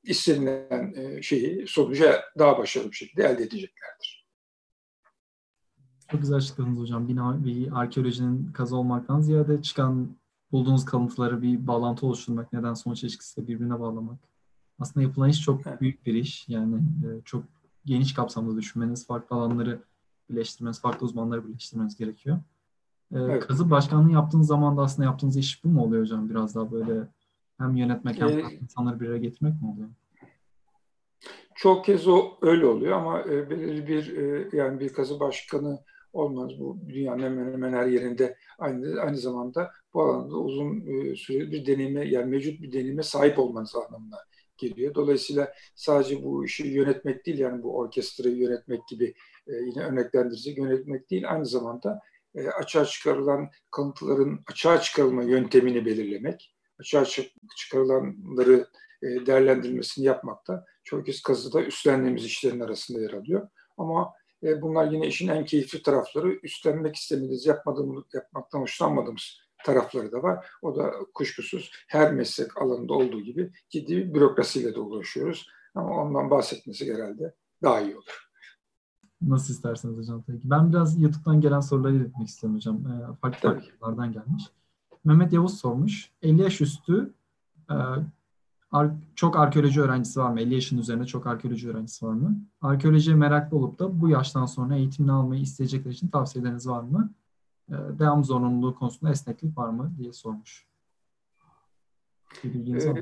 istenilen 0.10 0.94
e, 0.96 1.22
şeyi 1.22 1.68
sonuca 1.68 2.22
daha 2.40 2.58
başarılı 2.58 2.92
bir 2.92 2.96
şekilde 2.96 3.24
elde 3.24 3.44
edeceklerdir. 3.44 4.26
Çok 6.12 6.22
güzel 6.22 6.38
açıkladınız 6.38 6.80
hocam. 6.80 7.08
Bir, 7.08 7.46
bir 7.46 7.80
arkeolojinin 7.80 8.52
kazı 8.52 8.76
olmaktan 8.76 9.22
ziyade 9.22 9.62
çıkan 9.62 10.16
bulduğunuz 10.52 10.86
kalıntıları 10.86 11.42
bir 11.42 11.68
bağlantı 11.68 12.06
oluşturmak, 12.06 12.54
neden 12.54 12.74
sonuç 12.74 13.04
ilişkisiyle 13.04 13.48
birbirine 13.48 13.80
bağlamak. 13.80 14.20
Aslında 14.80 15.04
yapılan 15.04 15.30
iş 15.30 15.42
çok 15.42 15.68
evet. 15.68 15.82
büyük 15.82 16.06
bir 16.06 16.14
iş. 16.14 16.50
Yani 16.50 16.76
e, 16.76 17.22
çok 17.26 17.44
geniş 17.86 18.14
kapsamda 18.14 18.58
düşünmeniz, 18.58 19.08
farklı 19.08 19.36
alanları 19.36 19.82
birleştirmeniz, 20.30 20.82
farklı 20.82 21.06
uzmanları 21.06 21.48
birleştirmeniz 21.48 21.98
gerekiyor. 21.98 22.38
E, 23.12 23.20
evet. 23.20 23.48
Kazı 23.48 23.72
başkanlığı 23.72 24.12
yaptığınız 24.12 24.48
zaman 24.48 24.78
da 24.78 24.82
aslında 24.82 25.06
yaptığınız 25.06 25.38
iş 25.38 25.64
bu 25.64 25.70
mu 25.70 25.84
oluyor 25.84 26.02
hocam? 26.02 26.30
Biraz 26.30 26.56
daha 26.56 26.72
böyle 26.72 27.08
hem 27.60 27.76
yönetmek 27.76 28.22
hem 28.22 28.40
ee, 28.40 28.44
insanları 28.62 29.00
bir 29.00 29.08
araya 29.08 29.18
getirmek 29.18 29.62
mi 29.62 29.68
oluyor? 29.68 29.90
Çok 31.56 31.86
kez 31.86 32.08
o 32.08 32.38
öyle 32.42 32.66
oluyor 32.66 32.98
ama 32.98 33.22
e, 33.22 33.50
belirli 33.50 33.88
bir 33.88 34.18
e, 34.18 34.50
yani 34.58 34.80
bir 34.80 34.94
kazı 34.94 35.20
başkanı 35.20 35.80
olmaz. 36.14 36.52
Bu 36.60 36.78
dünyanın 36.90 37.24
hemen 37.24 37.54
hemen 37.54 37.74
her 37.74 37.88
yerinde 37.88 38.38
aynı 38.60 39.02
aynı 39.02 39.18
zamanda 39.18 39.72
bu 39.94 40.02
alanda 40.02 40.36
uzun 40.36 40.82
e, 40.88 41.16
süreli 41.16 41.52
bir 41.52 41.66
deneyime 41.66 42.08
yani 42.08 42.26
mevcut 42.26 42.62
bir 42.62 42.72
deneyime 42.72 43.04
sahip 43.04 43.40
olmanız 43.40 43.76
anlamına 43.76 44.18
geliyor. 44.58 44.96
Dolayısıyla 44.96 45.54
sadece 45.76 46.24
bu 46.24 46.46
işi 46.46 46.68
yönetmek 46.68 47.26
değil 47.26 47.40
yani 47.40 47.64
bu 47.64 47.78
orkestrayı 47.78 48.36
yönetmek 48.36 48.88
gibi 48.88 49.14
e, 49.48 49.54
yine 49.54 49.84
örneklendirecek 49.84 50.58
yönetmek 50.58 51.10
değil 51.10 51.32
aynı 51.32 51.46
zamanda 51.46 52.00
e, 52.36 52.48
açığa 52.48 52.86
çıkarılan 52.86 53.50
kanıtların 53.72 54.40
açığa 54.48 54.82
çıkarılma 54.82 55.24
yöntemini 55.24 55.86
belirlemek, 55.86 56.56
açığa 56.80 57.06
çıkarılanları 57.58 58.68
e, 59.04 59.26
değerlendirmesini 59.26 60.06
yapmakta 60.06 60.66
çok 60.84 61.06
kez 61.06 61.22
kazıda 61.22 61.64
üstlendiğimiz 61.64 62.26
işlerin 62.26 62.60
arasında 62.60 63.02
yer 63.02 63.14
alıyor. 63.14 63.48
Ama 63.78 64.14
e, 64.44 64.62
bunlar 64.62 64.92
yine 64.92 65.08
işin 65.08 65.28
en 65.28 65.46
keyifli 65.46 65.82
tarafları. 65.82 66.40
Üstlenmek 66.44 66.96
istemediğimiz, 66.96 67.46
yapmadığımız, 67.46 68.04
yapmaktan 68.14 68.60
hoşlanmadığımız 68.60 69.40
tarafları 69.66 70.12
da 70.12 70.24
var. 70.24 70.46
O 70.62 70.76
da 70.76 70.92
kuşkusuz 71.14 71.72
her 71.88 72.14
meslek 72.14 72.62
alanında 72.62 72.94
olduğu 72.94 73.22
gibi 73.22 73.52
ciddi 73.70 73.98
bir 73.98 74.14
bürokrasiyle 74.14 74.76
de 74.76 74.80
uğraşıyoruz. 74.80 75.48
Ama 75.76 76.02
ondan 76.02 76.30
bahsetmesi 76.30 76.94
herhalde 76.94 77.34
daha 77.64 77.82
iyi 77.82 77.96
olur. 77.96 78.30
Nasıl 79.22 79.54
isterseniz 79.54 79.98
hocam. 79.98 80.24
Ben 80.28 80.70
biraz 80.70 81.02
YouTube'dan 81.02 81.42
gelen 81.42 81.60
soruları 81.60 81.96
iletmek 81.96 82.28
istiyorum 82.28 82.56
hocam. 82.56 82.78
E, 82.78 83.16
farklı 83.22 83.62
farklı 83.80 84.06
gelmiş. 84.06 84.44
Mehmet 85.06 85.34
Yavuz 85.34 85.58
sormuş. 85.60 86.12
50 86.22 86.42
yaş 86.42 86.62
üstü 86.62 87.14
e, 87.72 87.76
Ar- 88.72 88.92
çok 89.16 89.40
arkeoloji 89.40 89.82
öğrencisi 89.82 90.20
var 90.20 90.32
mı? 90.32 90.42
50 90.42 90.54
yaşın 90.54 90.78
üzerinde 90.78 91.06
çok 91.06 91.28
arkeoloji 91.28 91.70
öğrencisi 91.70 92.06
var 92.06 92.14
mı? 92.14 92.40
Arkeolojiye 92.62 93.16
meraklı 93.16 93.58
olup 93.58 93.80
da 93.80 94.02
bu 94.02 94.10
yaştan 94.10 94.46
sonra 94.46 94.76
eğitimini 94.76 95.12
almayı 95.12 95.42
isteyecekler 95.42 95.92
için 95.92 96.08
tavsiyeleriniz 96.08 96.68
var 96.68 96.82
mı? 96.82 97.14
Ee, 97.70 97.74
devam 97.74 98.24
zorunluluğu 98.24 98.76
konusunda 98.76 99.12
esneklik 99.12 99.58
var 99.58 99.70
mı 99.70 99.94
diye 99.98 100.14
sormuş. 100.14 100.68
Ee, 102.44 102.94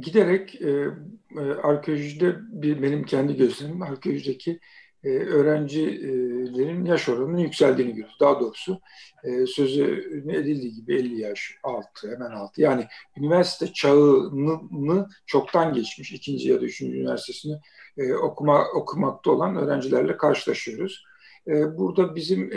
giderek 0.00 0.62
e, 0.62 0.90
e, 1.36 1.40
arkeolojide 1.40 2.36
bir 2.62 2.82
benim 2.82 3.04
kendi 3.04 3.36
gözlemim 3.36 3.82
arkeolojideki 3.82 4.60
e, 5.04 5.08
öğrencilerin 5.08 6.84
yaş 6.84 7.08
oranının 7.08 7.38
yükseldiğini 7.38 7.90
görüyoruz. 7.90 8.16
Daha 8.20 8.40
doğrusu 8.40 8.80
e, 9.24 9.46
sözü 9.46 9.84
edildiği 10.28 10.74
gibi 10.74 10.94
50 10.94 11.20
yaş 11.20 11.58
altı, 11.62 12.10
hemen 12.10 12.30
altı. 12.30 12.62
Yani 12.62 12.86
üniversite 13.16 13.72
çağını 13.72 15.08
çoktan 15.26 15.74
geçmiş, 15.74 16.12
ikinci 16.12 16.48
ya 16.48 16.60
da 16.60 16.64
üçüncü 16.64 16.98
üniversitesini 16.98 17.58
e, 17.98 18.14
okuma, 18.14 18.64
okumakta 18.74 19.30
olan 19.30 19.56
öğrencilerle 19.56 20.16
karşılaşıyoruz. 20.16 21.04
E, 21.46 21.78
burada 21.78 22.16
bizim 22.16 22.50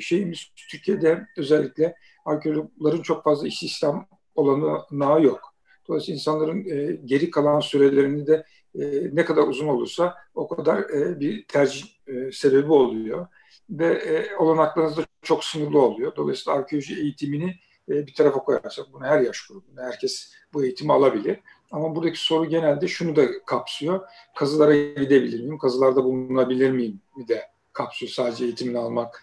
şeyimiz 0.00 0.46
Türkiye'de 0.70 1.26
özellikle 1.36 1.94
arkeologların 2.24 3.02
çok 3.02 3.24
fazla 3.24 3.46
iş 3.48 3.62
istihdam 3.62 4.08
olanağı 4.34 5.22
yok. 5.22 5.40
Dolayısıyla 5.88 6.14
insanların 6.14 6.64
geri 7.06 7.30
kalan 7.30 7.60
sürelerini 7.60 8.26
de 8.26 8.44
e, 8.80 9.10
ne 9.12 9.24
kadar 9.24 9.42
uzun 9.42 9.68
olursa 9.68 10.14
o 10.34 10.48
kadar 10.48 10.78
e, 10.78 11.20
bir 11.20 11.44
tercih 11.44 11.84
e, 12.06 12.32
sebebi 12.32 12.72
oluyor. 12.72 13.26
Ve 13.70 13.86
e, 13.86 14.36
olanaklarınız 14.36 14.96
da 14.96 15.02
çok 15.22 15.44
sınırlı 15.44 15.82
oluyor. 15.82 16.16
Dolayısıyla 16.16 16.58
arkeoloji 16.58 17.00
eğitimini 17.00 17.56
e, 17.88 18.06
bir 18.06 18.14
tarafa 18.14 18.38
koyarsak, 18.38 18.86
bunu 18.92 19.04
her 19.04 19.20
yaş 19.20 19.46
grubunda 19.46 19.82
herkes 19.82 20.32
bu 20.52 20.64
eğitimi 20.64 20.92
alabilir. 20.92 21.40
Ama 21.70 21.96
buradaki 21.96 22.20
soru 22.20 22.44
genelde 22.48 22.88
şunu 22.88 23.16
da 23.16 23.44
kapsıyor. 23.46 24.00
Kazılara 24.36 24.76
gidebilir 24.76 25.40
miyim? 25.40 25.58
Kazılarda 25.58 26.04
bulunabilir 26.04 26.70
miyim? 26.70 27.00
Bir 27.16 27.28
de 27.28 27.42
kapsıyor 27.72 28.12
sadece 28.12 28.44
eğitimini 28.44 28.78
almak 28.78 29.22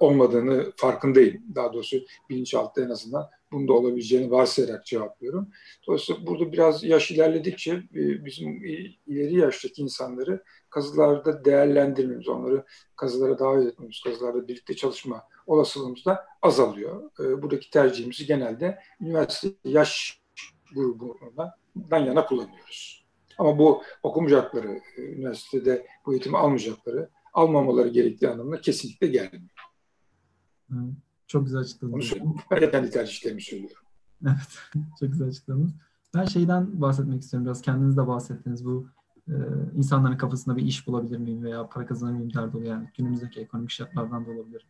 olmadığını 0.00 0.72
farkındayım. 0.76 1.42
Daha 1.54 1.72
doğrusu 1.72 1.96
bilinçaltı 2.30 2.84
en 2.84 2.90
azından 2.90 3.30
bunda 3.52 3.72
olabileceğini 3.72 4.30
varsayarak 4.30 4.86
cevaplıyorum. 4.86 5.48
Dolayısıyla 5.86 6.26
burada 6.26 6.52
biraz 6.52 6.84
yaş 6.84 7.10
ilerledikçe 7.10 7.72
e, 7.72 8.24
bizim 8.24 8.64
ileri 9.06 9.34
yaştaki 9.34 9.82
insanları 9.82 10.42
kazılarda 10.70 11.44
değerlendirmemiz, 11.44 12.28
onları 12.28 12.64
kazılara 12.96 13.38
davet 13.38 13.66
etmemiz, 13.66 14.00
kazılarda 14.04 14.48
birlikte 14.48 14.76
çalışma 14.76 15.22
olasılığımız 15.46 16.04
da 16.04 16.26
azalıyor. 16.42 17.10
E, 17.20 17.42
buradaki 17.42 17.70
tercihimizi 17.70 18.26
genelde 18.26 18.78
üniversite 19.00 19.48
yaş 19.64 20.20
grubundan 20.74 21.98
yana 21.98 22.26
kullanıyoruz. 22.26 23.06
Ama 23.38 23.58
bu 23.58 23.82
okumayacakları, 24.02 24.80
e, 24.96 25.02
üniversitede 25.02 25.86
bu 26.06 26.12
eğitimi 26.12 26.38
almayacakları, 26.38 27.10
almamaları 27.34 27.88
gerektiği 27.88 28.28
anlamına 28.28 28.60
kesinlikle 28.60 29.06
gelmiyor. 29.06 29.50
Çok 31.26 31.44
güzel 31.44 31.60
açıkladınız. 31.60 32.12
De 32.50 32.70
kendi 32.70 32.90
tercihlerimi 32.90 33.42
söylüyorum. 33.42 33.82
Evet, 34.22 34.58
çok 35.00 35.10
güzel 35.12 35.28
açıkladınız. 35.28 35.72
Ben 36.14 36.24
şeyden 36.24 36.80
bahsetmek 36.80 37.22
istiyorum. 37.22 37.46
Biraz 37.46 37.62
kendiniz 37.62 37.96
de 37.96 38.06
bahsettiniz. 38.06 38.64
Bu 38.64 38.88
e, 39.28 39.34
insanların 39.76 40.16
kafasında 40.16 40.56
bir 40.56 40.62
iş 40.62 40.86
bulabilir 40.86 41.18
miyim 41.18 41.44
veya 41.44 41.68
para 41.68 41.86
kazanır 41.86 42.12
mıyım 42.12 42.34
derdi 42.34 42.56
oluyor. 42.56 42.72
Yani 42.72 42.90
günümüzdeki 42.96 43.40
ekonomik 43.40 43.70
şartlardan 43.70 44.26
da 44.26 44.30
olabilir. 44.30 44.66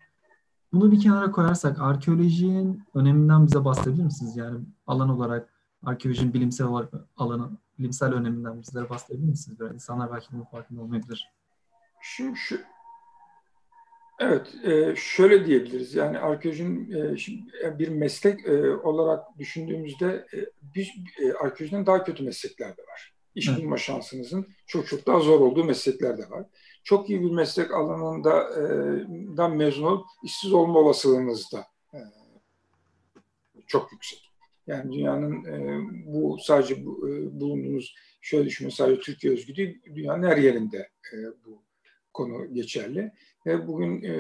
Bunu 0.73 0.93
bir 0.93 1.01
kenara 1.01 1.31
koyarsak 1.31 1.81
arkeolojinin 1.81 2.83
öneminden 2.95 3.47
bize 3.47 3.65
bahsedebilir 3.65 4.05
misiniz? 4.05 4.37
Yani 4.37 4.61
alan 4.87 5.09
olarak 5.09 5.49
arkeolojinin 5.85 6.35
bilimsel 6.35 6.67
olarak 6.67 6.93
alanı, 7.17 7.51
bilimsel 7.79 8.13
öneminden 8.13 8.63
bizlere 8.63 8.91
bahsedebilir 8.91 9.29
misiniz? 9.29 9.61
Biraz 9.61 9.75
insanlar 9.75 10.13
belki 10.13 10.27
bunun 10.33 10.45
farkında 10.45 10.81
olmayabilir. 10.81 11.33
Şimdi 12.03 12.37
şu, 12.37 12.59
Evet, 14.19 14.55
e, 14.65 14.95
şöyle 14.97 15.47
diyebiliriz. 15.47 15.95
Yani 15.95 16.19
arkeolojinin 16.19 16.93
e, 16.93 17.17
e, 17.65 17.79
bir 17.79 17.89
meslek 17.89 18.49
olarak 18.85 19.39
düşündüğümüzde 19.39 20.27
bir 20.75 20.95
arkeolojinin 21.41 21.87
daha 21.87 22.05
kötü 22.05 22.25
meslekler 22.25 22.77
de 22.77 22.83
var. 22.83 23.13
İş 23.35 23.57
bulma 23.57 23.77
şansınızın 23.77 24.47
çok 24.67 24.87
çok 24.87 25.07
daha 25.07 25.21
zor 25.21 25.41
olduğu 25.41 25.65
meslekler 25.65 26.19
de 26.19 26.31
var. 26.31 26.47
Çok 26.85 27.11
iyi 27.11 27.21
bir 27.21 27.31
meslek 27.31 27.75
alanından 27.75 29.57
mezun 29.57 29.83
olup 29.83 30.07
işsiz 30.25 30.53
olma 30.53 30.79
olasılığınız 30.79 31.53
da 31.53 31.67
çok 33.67 33.93
yüksek. 33.93 34.31
Yani 34.67 34.93
dünyanın 34.93 35.45
bu 36.07 36.39
sadece 36.41 36.85
bulunduğunuz 36.85 37.95
şöyle 38.21 38.47
düşünün 38.47 38.71
sadece 38.71 39.01
Türkiye 39.01 39.33
özgü 39.33 39.57
değil, 39.57 39.83
dünyanın 39.95 40.29
her 40.29 40.37
yerinde 40.37 40.89
bu 41.47 41.63
konu 42.15 42.55
geçerli. 42.55 43.13
Bugün 43.47 44.03
e, 44.03 44.13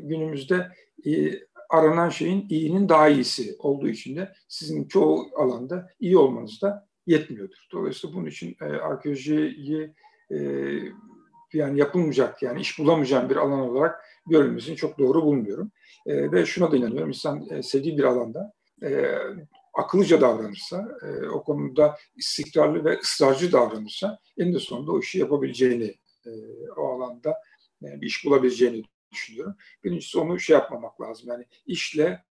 günümüzde 0.00 0.68
e, 1.06 1.32
aranan 1.70 2.08
şeyin 2.08 2.46
iyinin 2.48 2.88
daha 2.88 3.08
iyisi 3.08 3.56
olduğu 3.58 3.88
için 3.88 4.16
de 4.16 4.32
sizin 4.48 4.88
çoğu 4.88 5.26
alanda 5.36 5.88
iyi 6.00 6.18
olmanız 6.18 6.62
da 6.62 6.88
yetmiyordur. 7.06 7.68
Dolayısıyla 7.72 8.16
bunun 8.16 8.26
için 8.26 8.56
e, 8.60 8.64
arkeolojiyi 8.64 9.94
yani 11.52 11.78
yapılmayacak 11.78 12.42
yani 12.42 12.60
iş 12.60 12.78
bulamayacağım 12.78 13.30
bir 13.30 13.36
alan 13.36 13.60
olarak 13.60 14.04
görülmesini 14.26 14.76
çok 14.76 14.98
doğru 14.98 15.22
bulmuyorum. 15.22 15.70
Ve 16.06 16.46
şuna 16.46 16.72
da 16.72 16.76
inanıyorum 16.76 17.08
insan 17.08 17.60
sevdiği 17.60 17.98
bir 17.98 18.04
alanda 18.04 18.52
e, 18.82 19.18
akıllıca 19.74 20.20
davranırsa, 20.20 20.88
e, 21.02 21.28
o 21.28 21.44
konuda 21.44 21.96
istikrarlı 22.16 22.84
ve 22.84 22.98
ısrarcı 22.98 23.52
davranırsa 23.52 24.18
eninde 24.38 24.58
sonunda 24.58 24.92
o 24.92 25.00
işi 25.00 25.18
yapabileceğini 25.18 25.94
e, 26.26 26.30
o 26.76 26.88
alanda 26.88 27.34
yani 27.84 28.00
bir 28.00 28.06
iş 28.06 28.24
bulabileceğini 28.24 28.82
düşünüyorum. 29.12 29.56
Birincisi 29.84 30.18
onu 30.18 30.40
şey 30.40 30.54
yapmamak 30.54 31.00
lazım. 31.00 31.28
Yani 31.28 31.46
işle 31.66 32.24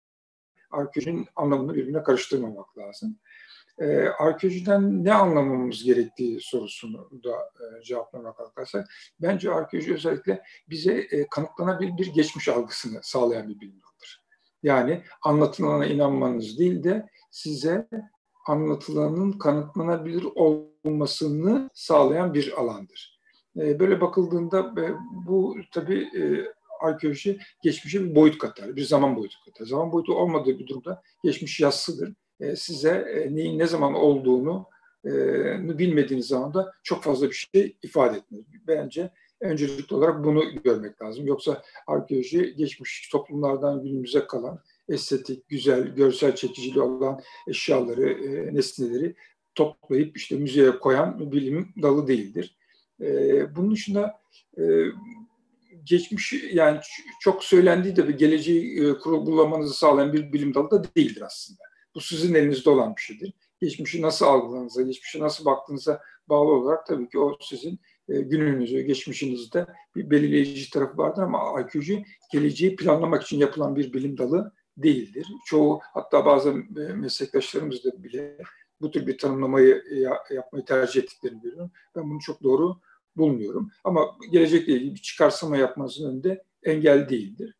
arkeolojinin 0.70 1.26
anlamını 1.36 1.74
birbirine 1.74 2.02
karıştırmamak 2.02 2.78
lazım. 2.78 3.18
Ee, 3.78 4.08
arkeolojiden 4.18 5.04
ne 5.04 5.14
anlamamız 5.14 5.84
gerektiği 5.84 6.40
sorusunu 6.40 7.10
da 7.24 7.30
e, 7.32 7.82
cevaplamak 7.82 8.36
kalkarsak, 8.36 8.88
bence 9.20 9.52
arkeoloji 9.52 9.94
özellikle 9.94 10.42
bize 10.68 10.92
e, 10.92 11.26
kanıtlanabilir 11.28 11.96
bir 11.98 12.06
geçmiş 12.06 12.48
algısını 12.48 13.00
sağlayan 13.02 13.48
bir 13.48 13.60
bilim 13.60 13.82
dalıdır. 13.82 14.22
Yani 14.62 15.04
anlatılana 15.22 15.86
inanmanız 15.86 16.58
değil 16.58 16.84
de 16.84 17.08
size 17.30 17.88
anlatılanın 18.46 19.32
kanıtlanabilir 19.32 20.26
olmasını 20.34 21.70
sağlayan 21.74 22.34
bir 22.34 22.60
alandır. 22.60 23.11
E, 23.56 23.80
böyle 23.80 24.00
bakıldığında 24.00 24.74
e, 24.78 24.94
bu 25.26 25.56
tabii 25.70 26.08
e, 26.16 26.52
arkeoloji 26.80 27.38
geçmişe 27.62 28.04
bir 28.04 28.14
boyut 28.14 28.38
katar, 28.38 28.76
bir 28.76 28.84
zaman 28.84 29.16
boyutu 29.16 29.36
katar. 29.44 29.66
Zaman 29.66 29.92
boyutu 29.92 30.14
olmadığı 30.14 30.58
bir 30.58 30.66
durumda 30.66 31.02
geçmiş 31.24 31.60
yassıdır. 31.60 32.12
Size 32.56 33.26
neyin 33.30 33.58
ne 33.58 33.66
zaman 33.66 33.94
olduğunu 33.94 34.66
bilmediğiniz 35.78 36.26
zaman 36.26 36.54
da 36.54 36.72
çok 36.82 37.02
fazla 37.02 37.30
bir 37.30 37.48
şey 37.54 37.76
ifade 37.82 38.16
etmez. 38.16 38.40
Bence 38.66 39.10
öncelikli 39.40 39.94
olarak 39.94 40.24
bunu 40.24 40.44
görmek 40.64 41.02
lazım. 41.02 41.26
Yoksa 41.26 41.62
arkeoloji 41.86 42.54
geçmiş 42.56 43.08
toplumlardan 43.12 43.82
günümüze 43.82 44.26
kalan 44.26 44.60
estetik, 44.88 45.48
güzel, 45.48 45.94
görsel 45.94 46.34
çekiciliği 46.34 46.82
olan 46.82 47.20
eşyaları, 47.48 48.18
nesneleri 48.54 49.14
toplayıp 49.54 50.16
işte 50.16 50.36
müzeye 50.36 50.78
koyan 50.78 51.20
bir 51.20 51.32
bilim 51.32 51.68
dalı 51.82 52.06
değildir. 52.06 52.56
E, 53.00 53.56
bunun 53.56 53.70
dışında 53.70 54.20
e, 54.58 54.62
geçmiş 55.84 56.34
yani 56.52 56.80
çok 57.20 57.44
söylendiği 57.44 57.96
de 57.96 58.08
bir 58.08 58.18
geleceği 58.18 58.84
e, 58.84 58.98
kurgulamanızı 58.98 59.74
sağlayan 59.74 60.12
bir 60.12 60.32
bilim 60.32 60.54
dalı 60.54 60.70
da 60.70 60.84
değildir 60.96 61.22
aslında. 61.22 61.62
Bu 61.94 62.00
sizin 62.00 62.34
elinizde 62.34 62.70
olan 62.70 62.96
bir 62.96 63.00
şeydir. 63.00 63.32
Geçmişi 63.60 64.02
nasıl 64.02 64.26
algıladığınıza, 64.26 64.82
geçmişe 64.82 65.20
nasıl 65.20 65.44
baktığınıza 65.44 66.00
bağlı 66.28 66.50
olarak 66.50 66.86
tabii 66.86 67.08
ki 67.08 67.18
o 67.18 67.36
sizin 67.40 67.80
e, 68.08 68.20
gününüzü, 68.20 68.80
geçmişinizde 68.80 69.66
bir 69.96 70.10
belirleyici 70.10 70.70
tarafı 70.70 70.98
vardır 70.98 71.22
ama 71.22 71.54
arkeoloji 71.54 72.04
geleceği 72.32 72.76
planlamak 72.76 73.22
için 73.22 73.38
yapılan 73.38 73.76
bir 73.76 73.92
bilim 73.92 74.18
dalı 74.18 74.52
değildir. 74.76 75.26
Çoğu 75.46 75.80
hatta 75.82 76.26
bazı 76.26 76.50
e, 76.50 76.92
meslektaşlarımız 76.92 77.84
da 77.84 78.04
bile 78.04 78.38
bu 78.82 78.90
tür 78.90 79.06
bir 79.06 79.18
tanımlamayı 79.18 79.84
yapmayı 80.30 80.64
tercih 80.64 81.02
ettiklerini 81.02 81.40
görüyorum. 81.40 81.70
Ben 81.96 82.10
bunu 82.10 82.20
çok 82.20 82.42
doğru 82.42 82.80
bulmuyorum. 83.16 83.70
Ama 83.84 84.16
gelecekle 84.32 84.72
ilgili 84.72 84.94
bir 84.94 85.02
çıkarsama 85.02 85.56
yapmasının 85.56 86.10
önünde 86.10 86.44
engel 86.62 87.08
değildir. 87.08 87.54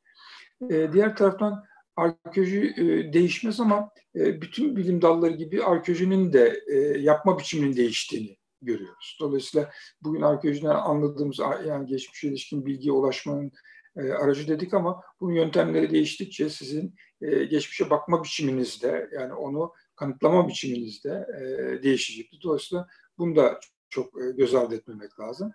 E, 0.70 0.92
diğer 0.92 1.16
taraftan 1.16 1.64
arkeoloji 1.96 2.74
e, 2.76 3.12
değişmez 3.12 3.60
ama 3.60 3.90
e, 4.16 4.40
bütün 4.40 4.76
bilim 4.76 5.02
dalları 5.02 5.32
gibi 5.32 5.64
arkeolojinin 5.64 6.32
de 6.32 6.62
e, 6.72 6.76
yapma 6.98 7.38
biçiminin 7.38 7.76
değiştiğini 7.76 8.36
görüyoruz. 8.62 9.16
Dolayısıyla 9.20 9.70
bugün 10.02 10.22
arkeolojiden 10.22 10.74
anladığımız 10.74 11.38
yani 11.66 11.86
geçmişe 11.86 12.28
ilişkin 12.28 12.66
bilgiye 12.66 12.92
ulaşmanın 12.92 13.52
e, 13.96 14.12
aracı 14.12 14.48
dedik 14.48 14.74
ama 14.74 15.02
bunun 15.20 15.32
yöntemleri 15.32 15.90
değiştikçe 15.90 16.50
sizin 16.50 16.94
e, 17.20 17.44
geçmişe 17.44 17.90
bakma 17.90 18.24
biçiminizde 18.24 19.10
yani 19.12 19.34
onu 19.34 19.72
kanıtlama 19.96 20.48
biçiminizde 20.48 21.26
e, 21.40 21.82
değişecektir. 21.82 22.40
Dolayısıyla 22.42 22.88
bunu 23.18 23.36
da 23.36 23.60
çok 23.90 24.22
e, 24.22 24.30
göz 24.36 24.54
ardı 24.54 24.74
etmemek 24.74 25.20
lazım. 25.20 25.52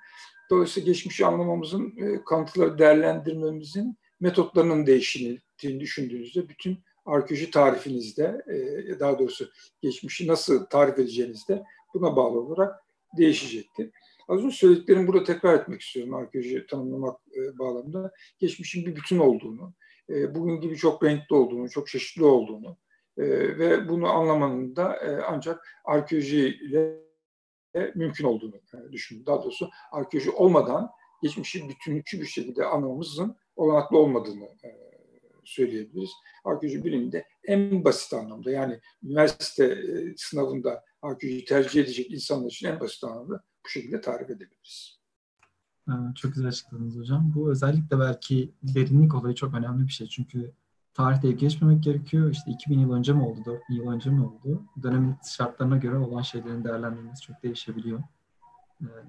Dolayısıyla 0.50 0.86
geçmişi 0.86 1.26
anlamamızın, 1.26 1.94
e, 1.98 2.24
kanıtları 2.24 2.80
değerlendirmemizin 2.80 3.98
metotlarının 4.20 4.86
değiştiğini 4.86 5.80
düşündüğünüzde 5.80 6.50
bütün 6.50 6.78
arkeoloji 7.06 7.52
tarifinizde, 7.52 8.42
e, 8.48 9.00
daha 9.00 9.20
doğrusu 9.20 9.50
geçmişi 9.82 10.28
nasıl 10.28 10.66
tarif 10.66 11.00
edeceğinizde 11.00 11.64
buna 11.94 12.16
bağlı 12.16 12.40
olarak 12.40 12.76
değişecektir. 13.18 13.92
Az 14.28 14.44
önce 14.44 14.56
söylediklerimi 14.56 15.08
burada 15.08 15.24
tekrar 15.24 15.54
etmek 15.54 15.82
istiyorum 15.82 16.14
arkeoloji 16.14 16.66
tanımlamak 16.68 17.20
e, 17.36 17.60
bağlamında. 17.60 18.12
Geçmişin 18.40 18.86
bir 18.86 18.96
bütün 18.96 19.20
olduğunu, 19.20 19.74
e, 20.10 20.36
bugün 20.36 20.62
gibi 20.62 20.76
çok 20.76 21.04
renkli 21.04 21.36
olduğunu, 21.36 21.70
çok 21.70 21.88
çeşitli 21.88 22.24
olduğunu 22.24 22.78
e, 23.18 23.24
ve 23.58 23.90
bunu 23.90 24.08
anlamanın 24.08 24.76
da 24.76 24.96
e, 24.96 25.22
ancak 25.28 25.68
arkeolojiyle 25.86 27.08
mümkün 27.96 28.26
olduğunu 28.26 28.56
e, 28.56 28.92
düşünüyorum. 28.92 29.34
Daha 29.34 29.44
doğrusu 29.44 29.70
arkeoloji 29.92 30.32
olmadan 30.32 30.90
geçmişi 31.22 31.70
bütünlükçü 31.70 32.22
bir 32.22 32.26
şekilde 32.26 32.66
anlamamızın 32.66 33.36
olanaklı 33.56 33.98
olmadığını 33.98 34.46
e, 34.46 34.70
söyleyebiliriz. 35.44 36.12
Arkeoloji 36.46 36.86
biliminde 36.86 37.26
en 37.44 37.84
basit 37.84 38.14
anlamda 38.14 38.52
yani 38.52 38.80
üniversite 39.04 39.66
e, 39.66 40.14
sınavında 40.18 40.84
arkeoloji 41.02 41.46
tercih 41.46 41.84
edecek 41.84 42.12
insanlar 42.12 42.48
için 42.48 42.68
en 42.68 42.80
basit 42.80 43.04
anlamda 43.04 43.44
bu 43.66 43.70
şekilde 43.70 44.02
tarif 44.02 44.30
edebiliriz. 44.30 44.98
Çok 46.16 46.34
güzel 46.34 46.48
açıkladınız 46.48 46.98
hocam. 46.98 47.32
Bu 47.36 47.52
özellikle 47.52 48.00
belki 48.00 48.52
derinlik 48.64 49.16
olayı 49.16 49.36
çok 49.36 49.54
önemli 49.54 49.88
bir 49.88 49.92
şey. 49.92 50.08
Çünkü 50.08 50.54
tarihte 50.98 51.32
geçmemek 51.32 51.84
gerekiyor. 51.84 52.32
İşte 52.32 52.52
2000 52.52 52.80
yıl 52.80 52.94
önce 52.94 53.14
mi 53.14 53.24
oldu, 53.24 53.40
4 53.46 53.62
yıl 53.70 53.92
önce 53.92 54.10
mi 54.10 54.26
oldu? 54.26 54.62
Dönemin 54.84 55.16
şartlarına 55.38 55.78
göre 55.78 55.98
olan 55.98 56.22
şeylerin 56.22 56.64
değerlendirilmesi 56.64 57.22
çok 57.22 57.44
değişebiliyor. 57.44 58.00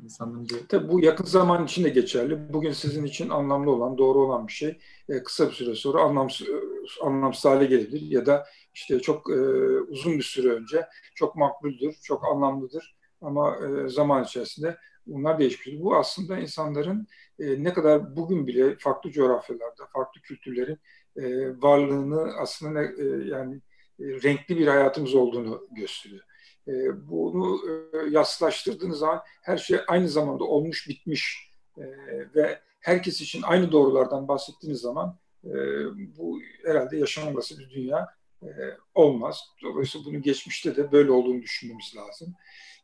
insanların 0.04 0.48
bir... 0.48 0.68
Tabii 0.68 0.88
bu 0.88 1.04
yakın 1.04 1.24
zaman 1.24 1.64
için 1.64 1.84
de 1.84 1.88
geçerli. 1.88 2.52
Bugün 2.52 2.72
sizin 2.72 3.04
için 3.04 3.28
anlamlı 3.28 3.70
olan, 3.70 3.98
doğru 3.98 4.18
olan 4.18 4.46
bir 4.46 4.52
şey 4.52 4.78
kısa 5.24 5.46
bir 5.48 5.52
süre 5.52 5.74
sonra 5.74 6.02
anlamsız, 6.02 6.46
anlamsız 7.02 7.44
hale 7.44 7.66
gelebilir 7.66 8.00
ya 8.00 8.26
da 8.26 8.46
işte 8.74 9.00
çok 9.00 9.28
uzun 9.88 10.12
bir 10.12 10.22
süre 10.22 10.48
önce 10.48 10.86
çok 11.14 11.36
makbuldür, 11.36 11.98
çok 12.02 12.24
anlamlıdır 12.24 12.96
ama 13.20 13.56
zaman 13.86 14.24
içerisinde 14.24 14.76
bunlar 15.06 15.38
değişmiştir. 15.38 15.82
Bu 15.82 15.96
aslında 15.96 16.38
insanların 16.38 17.06
ne 17.38 17.72
kadar 17.72 18.16
bugün 18.16 18.46
bile 18.46 18.76
farklı 18.78 19.10
coğrafyalarda, 19.10 19.86
farklı 19.92 20.20
kültürlerin 20.20 20.78
varlığını 21.62 22.32
aslında 22.38 22.82
yani 23.24 23.60
renkli 23.98 24.58
bir 24.58 24.66
hayatımız 24.66 25.14
olduğunu 25.14 25.68
gösteriyor. 25.70 26.24
E, 26.68 27.08
bunu 27.08 27.60
e, 27.66 28.10
yaslaştırdığınız 28.10 28.98
zaman 28.98 29.22
her 29.42 29.56
şey 29.58 29.78
aynı 29.88 30.08
zamanda 30.08 30.44
olmuş 30.44 30.88
bitmiş 30.88 31.50
e, 31.78 31.84
ve 32.34 32.60
herkes 32.80 33.20
için 33.20 33.42
aynı 33.42 33.72
doğrulardan 33.72 34.28
bahsettiğiniz 34.28 34.80
zaman 34.80 35.18
e, 35.44 35.50
bu 36.18 36.40
herhalde 36.64 36.96
yaşanması 36.96 37.58
bir 37.58 37.70
dünya 37.70 38.06
e, 38.42 38.48
olmaz. 38.94 39.40
Dolayısıyla 39.62 40.06
bunun 40.06 40.22
geçmişte 40.22 40.76
de 40.76 40.92
böyle 40.92 41.10
olduğunu 41.10 41.42
düşünmemiz 41.42 41.96
lazım. 41.96 42.34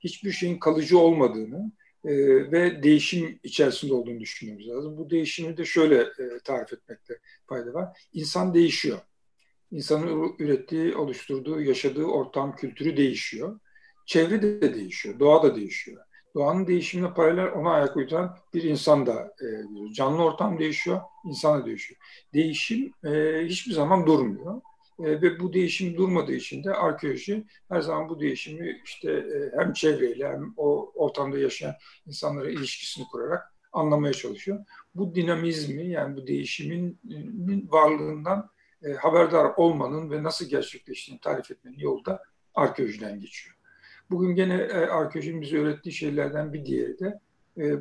Hiçbir 0.01 0.33
şeyin 0.33 0.59
kalıcı 0.59 0.99
olmadığını 0.99 1.73
e, 2.05 2.13
ve 2.53 2.83
değişim 2.83 3.39
içerisinde 3.43 3.95
olduğunu 3.95 4.21
düşünmemiz 4.21 4.69
lazım. 4.69 4.99
Bu 4.99 5.11
değişimi 5.11 5.57
de 5.57 5.65
şöyle 5.65 6.01
e, 6.01 6.39
tarif 6.45 6.73
etmekte 6.73 7.19
fayda 7.47 7.75
var. 7.75 8.09
İnsan 8.13 8.55
değişiyor. 8.55 8.99
İnsanın 9.71 10.35
ürettiği, 10.39 10.97
oluşturduğu, 10.97 11.61
yaşadığı 11.61 12.05
ortam, 12.05 12.57
kültürü 12.57 12.97
değişiyor. 12.97 13.61
Çevre 14.07 14.43
de 14.43 14.75
değişiyor, 14.75 15.19
doğa 15.19 15.43
da 15.43 15.57
değişiyor. 15.57 16.03
Doğanın 16.35 16.67
değişimine 16.67 17.15
paralel 17.15 17.53
ona 17.53 17.71
ayak 17.71 17.97
uyduran 17.97 18.37
bir 18.55 18.63
insan 18.63 19.07
da 19.07 19.35
e, 19.41 19.47
canlı 19.95 20.23
ortam 20.25 20.59
değişiyor, 20.59 21.01
insan 21.25 21.63
da 21.63 21.67
değişiyor. 21.67 22.01
Değişim 22.35 22.93
e, 23.05 23.43
hiçbir 23.47 23.73
zaman 23.73 24.07
durmuyor. 24.07 24.61
E, 24.99 25.23
ve 25.23 25.41
bu 25.41 25.53
değişim 25.53 25.97
durmadığı 25.97 26.35
için 26.35 26.65
de 26.65 26.75
arkeoloji 26.75 27.45
her 27.69 27.81
zaman 27.81 28.09
bu 28.09 28.21
değişimi 28.21 28.83
işte 28.85 29.13
e, 29.13 29.59
hem 29.59 29.73
çevreyle 29.73 30.29
hem 30.29 30.55
o 30.57 30.93
ortamda 30.95 31.39
yaşayan 31.39 31.75
insanlara 32.07 32.51
ilişkisini 32.51 33.05
kurarak 33.05 33.55
anlamaya 33.73 34.13
çalışıyor. 34.13 34.65
Bu 34.95 35.15
dinamizmi 35.15 35.87
yani 35.87 36.17
bu 36.17 36.27
değişimin 36.27 36.99
varlığından 37.71 38.51
e, 38.83 38.93
haberdar 38.93 39.53
olmanın 39.57 40.11
ve 40.11 40.23
nasıl 40.23 40.49
gerçekleştiğini 40.49 41.21
tarif 41.21 41.51
etmenin 41.51 41.79
yolu 41.79 42.05
da 42.05 42.23
arkeolojiden 42.55 43.21
geçiyor. 43.21 43.57
Bugün 44.11 44.35
gene 44.35 44.55
e, 44.55 44.75
arkeolojinin 44.75 45.41
bize 45.41 45.59
öğrettiği 45.59 45.93
şeylerden 45.93 46.53
bir 46.53 46.67
diğeri 46.67 46.99
de 46.99 47.21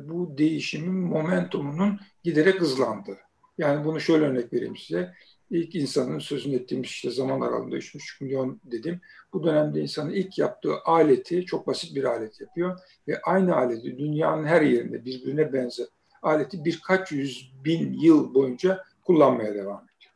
bu 0.08 0.38
değişimin 0.38 0.94
momentumunun 0.94 2.00
giderek 2.22 2.60
hızlandığı. 2.60 3.18
Yani 3.58 3.84
bunu 3.84 4.00
şöyle 4.00 4.24
örnek 4.24 4.52
vereyim 4.52 4.76
size. 4.76 5.14
İlk 5.50 5.74
insanın 5.74 6.18
sözünü 6.18 6.54
ettiğimiz 6.54 6.90
işte 6.90 7.10
zaman 7.10 7.40
aralığında 7.40 7.76
3,5 7.76 8.24
milyon 8.24 8.60
dedim. 8.64 9.00
Bu 9.32 9.44
dönemde 9.44 9.80
insanın 9.80 10.10
ilk 10.10 10.38
yaptığı 10.38 10.74
aleti 10.84 11.44
çok 11.44 11.66
basit 11.66 11.96
bir 11.96 12.04
alet 12.04 12.40
yapıyor. 12.40 12.80
Ve 13.08 13.20
aynı 13.22 13.56
aleti 13.56 13.98
dünyanın 13.98 14.44
her 14.44 14.62
yerinde 14.62 15.04
birbirine 15.04 15.52
benzer 15.52 15.86
aleti 16.22 16.64
birkaç 16.64 17.12
yüz 17.12 17.52
bin 17.64 17.92
yıl 17.92 18.34
boyunca 18.34 18.84
kullanmaya 19.04 19.54
devam 19.54 19.84
ediyor. 19.84 20.14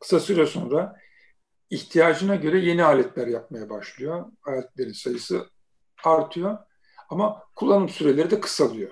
Kısa 0.00 0.20
süre 0.20 0.46
sonra 0.46 0.96
ihtiyacına 1.70 2.36
göre 2.36 2.58
yeni 2.58 2.84
aletler 2.84 3.26
yapmaya 3.26 3.70
başlıyor. 3.70 4.24
Aletlerin 4.46 4.92
sayısı 4.92 5.46
artıyor 6.04 6.58
ama 7.10 7.42
kullanım 7.54 7.88
süreleri 7.88 8.30
de 8.30 8.40
kısalıyor. 8.40 8.90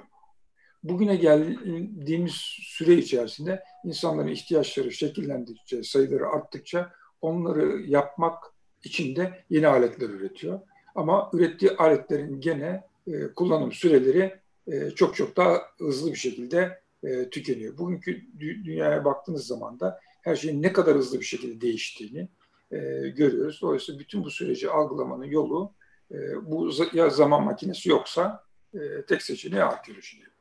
Bugüne 0.82 1.16
geldiğimiz 1.16 2.32
süre 2.62 2.94
içerisinde 2.94 3.62
insanların 3.84 4.28
ihtiyaçları 4.28 4.92
şekillendikçe, 4.92 5.82
sayıları 5.82 6.28
arttıkça 6.28 6.92
onları 7.20 7.82
yapmak 7.86 8.44
için 8.84 9.16
de 9.16 9.44
yeni 9.50 9.68
aletler 9.68 10.08
üretiyor. 10.08 10.60
Ama 10.94 11.30
ürettiği 11.32 11.70
aletlerin 11.70 12.40
gene 12.40 12.84
e, 13.06 13.26
kullanım 13.36 13.72
süreleri 13.72 14.40
e, 14.66 14.90
çok 14.90 15.16
çok 15.16 15.36
daha 15.36 15.62
hızlı 15.78 16.10
bir 16.10 16.18
şekilde 16.18 16.82
e, 17.04 17.30
tükeniyor. 17.30 17.78
Bugünkü 17.78 18.12
dü- 18.38 18.64
dünyaya 18.64 19.04
baktığınız 19.04 19.46
zaman 19.46 19.80
da 19.80 20.00
her 20.22 20.36
şeyin 20.36 20.62
ne 20.62 20.72
kadar 20.72 20.96
hızlı 20.96 21.20
bir 21.20 21.24
şekilde 21.24 21.60
değiştiğini, 21.60 22.28
e, 22.70 22.78
görüyoruz. 23.08 23.58
Dolayısıyla 23.62 24.00
bütün 24.00 24.24
bu 24.24 24.30
süreci 24.30 24.70
algılamanın 24.70 25.24
yolu 25.24 25.72
e, 26.10 26.16
bu 26.50 26.70
ya 26.92 27.10
zaman 27.10 27.44
makinesi 27.44 27.88
yoksa 27.88 28.44
e, 28.74 28.78
tek 29.08 29.22
seçeneği 29.22 29.62
arkeoloji 29.62 30.12
diyebiliriz. 30.16 30.31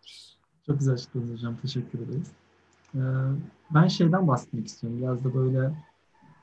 Çok 0.66 0.80
güzel 0.80 0.94
açıkladınız 0.94 1.32
hocam. 1.32 1.58
Teşekkür 1.62 2.00
ederiz. 2.00 2.32
Ee, 2.96 3.00
ben 3.74 3.88
şeyden 3.88 4.28
bahsetmek 4.28 4.68
istiyorum. 4.68 5.00
Biraz 5.02 5.24
da 5.24 5.34
böyle 5.34 5.76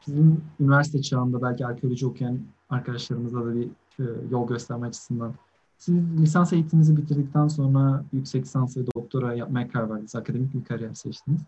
bizim 0.07 0.45
üniversite 0.61 1.03
çağında 1.03 1.43
belki 1.43 1.67
arkeoloji 1.67 2.07
okuyan 2.07 2.39
arkadaşlarımıza 2.71 3.45
da 3.45 3.55
bir 3.55 3.69
e, 3.99 4.05
yol 4.31 4.49
gösterme 4.49 4.87
açısından. 4.87 5.35
Siz 5.79 6.21
lisans 6.21 6.53
eğitiminizi 6.53 6.97
bitirdikten 6.97 7.49
sonra 7.49 8.05
yüksek 8.13 8.45
lisans 8.45 8.77
ve 8.77 8.81
doktora 8.97 9.35
yapmaya 9.35 9.69
karar 9.69 9.91
verdiniz. 9.91 10.15
Akademik 10.15 10.55
bir 10.55 10.65
kariyer 10.65 10.95
seçtiniz. 10.95 11.41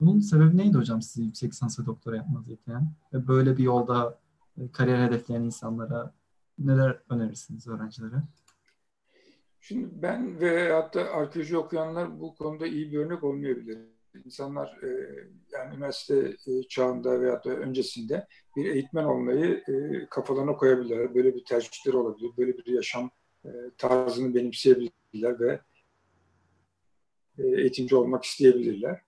Bunun 0.00 0.20
sebebi 0.20 0.56
neydi 0.56 0.78
hocam 0.78 1.02
sizi 1.02 1.22
yüksek 1.22 1.52
lisans 1.52 1.80
ve 1.80 1.86
doktora 1.86 2.16
yapmanızı 2.16 2.52
iten? 2.52 2.90
Ve 3.12 3.28
böyle 3.28 3.56
bir 3.56 3.62
yolda 3.62 4.18
e, 4.58 4.68
kariyer 4.72 5.06
hedefleyen 5.06 5.42
insanlara 5.42 6.12
neler 6.58 6.98
önerirsiniz 7.08 7.66
öğrencilere? 7.66 8.22
Şimdi 9.68 9.88
ben 10.02 10.40
ve 10.40 10.72
hatta 10.72 11.00
arkeoloji 11.00 11.56
okuyanlar 11.56 12.20
bu 12.20 12.34
konuda 12.34 12.66
iyi 12.66 12.92
bir 12.92 12.98
örnek 12.98 13.24
olmayabilir. 13.24 13.78
İnsanlar 14.24 14.82
e, 14.82 14.88
yani 15.52 15.74
üniversite 15.74 16.36
e, 16.46 16.62
çağında 16.62 17.20
veya 17.20 17.44
da 17.44 17.50
öncesinde 17.50 18.26
bir 18.56 18.64
eğitmen 18.64 19.04
olmayı 19.04 19.64
e, 19.68 20.06
kafalarına 20.10 20.56
koyabilirler. 20.56 21.14
Böyle 21.14 21.34
bir 21.34 21.44
tercihleri 21.44 21.96
olabilir. 21.96 22.30
Böyle 22.38 22.58
bir 22.58 22.66
yaşam 22.66 23.10
e, 23.44 23.48
tarzını 23.78 24.34
benimseyebilirler 24.34 25.40
ve 25.40 25.60
e, 27.38 27.46
eğitimci 27.46 27.96
olmak 27.96 28.24
isteyebilirler. 28.24 29.00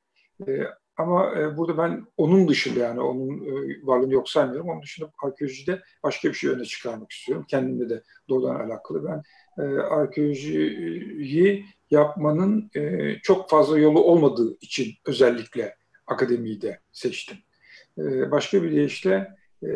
E, 0.48 0.64
ama 0.98 1.40
e, 1.40 1.56
burada 1.56 1.78
ben 1.78 2.06
onun 2.16 2.48
dışında 2.48 2.80
yani 2.80 3.00
onun 3.00 3.44
e, 3.44 3.86
varlığını 3.86 4.12
yok 4.12 4.28
saymıyorum. 4.28 4.68
Onun 4.68 4.82
dışında 4.82 5.10
arkeolojide 5.22 5.82
başka 6.02 6.28
bir 6.28 6.34
şey 6.34 6.50
öne 6.50 6.64
çıkarmak 6.64 7.12
istiyorum. 7.12 7.44
Kendimle 7.48 7.90
de 7.90 8.02
doğrudan 8.28 8.54
alakalı. 8.54 9.04
Ben 9.04 9.22
e, 9.64 9.78
arkeolojiyi 9.78 11.64
yapmanın 11.90 12.70
e, 12.74 13.14
çok 13.22 13.50
fazla 13.50 13.78
yolu 13.78 14.04
olmadığı 14.04 14.56
için 14.60 14.94
özellikle 15.06 15.74
akademiyi 16.06 16.62
de 16.62 16.80
seçtim. 16.92 17.36
E, 17.98 18.30
başka 18.30 18.62
bir 18.62 18.72
deyişle 18.72 19.28
e, 19.62 19.70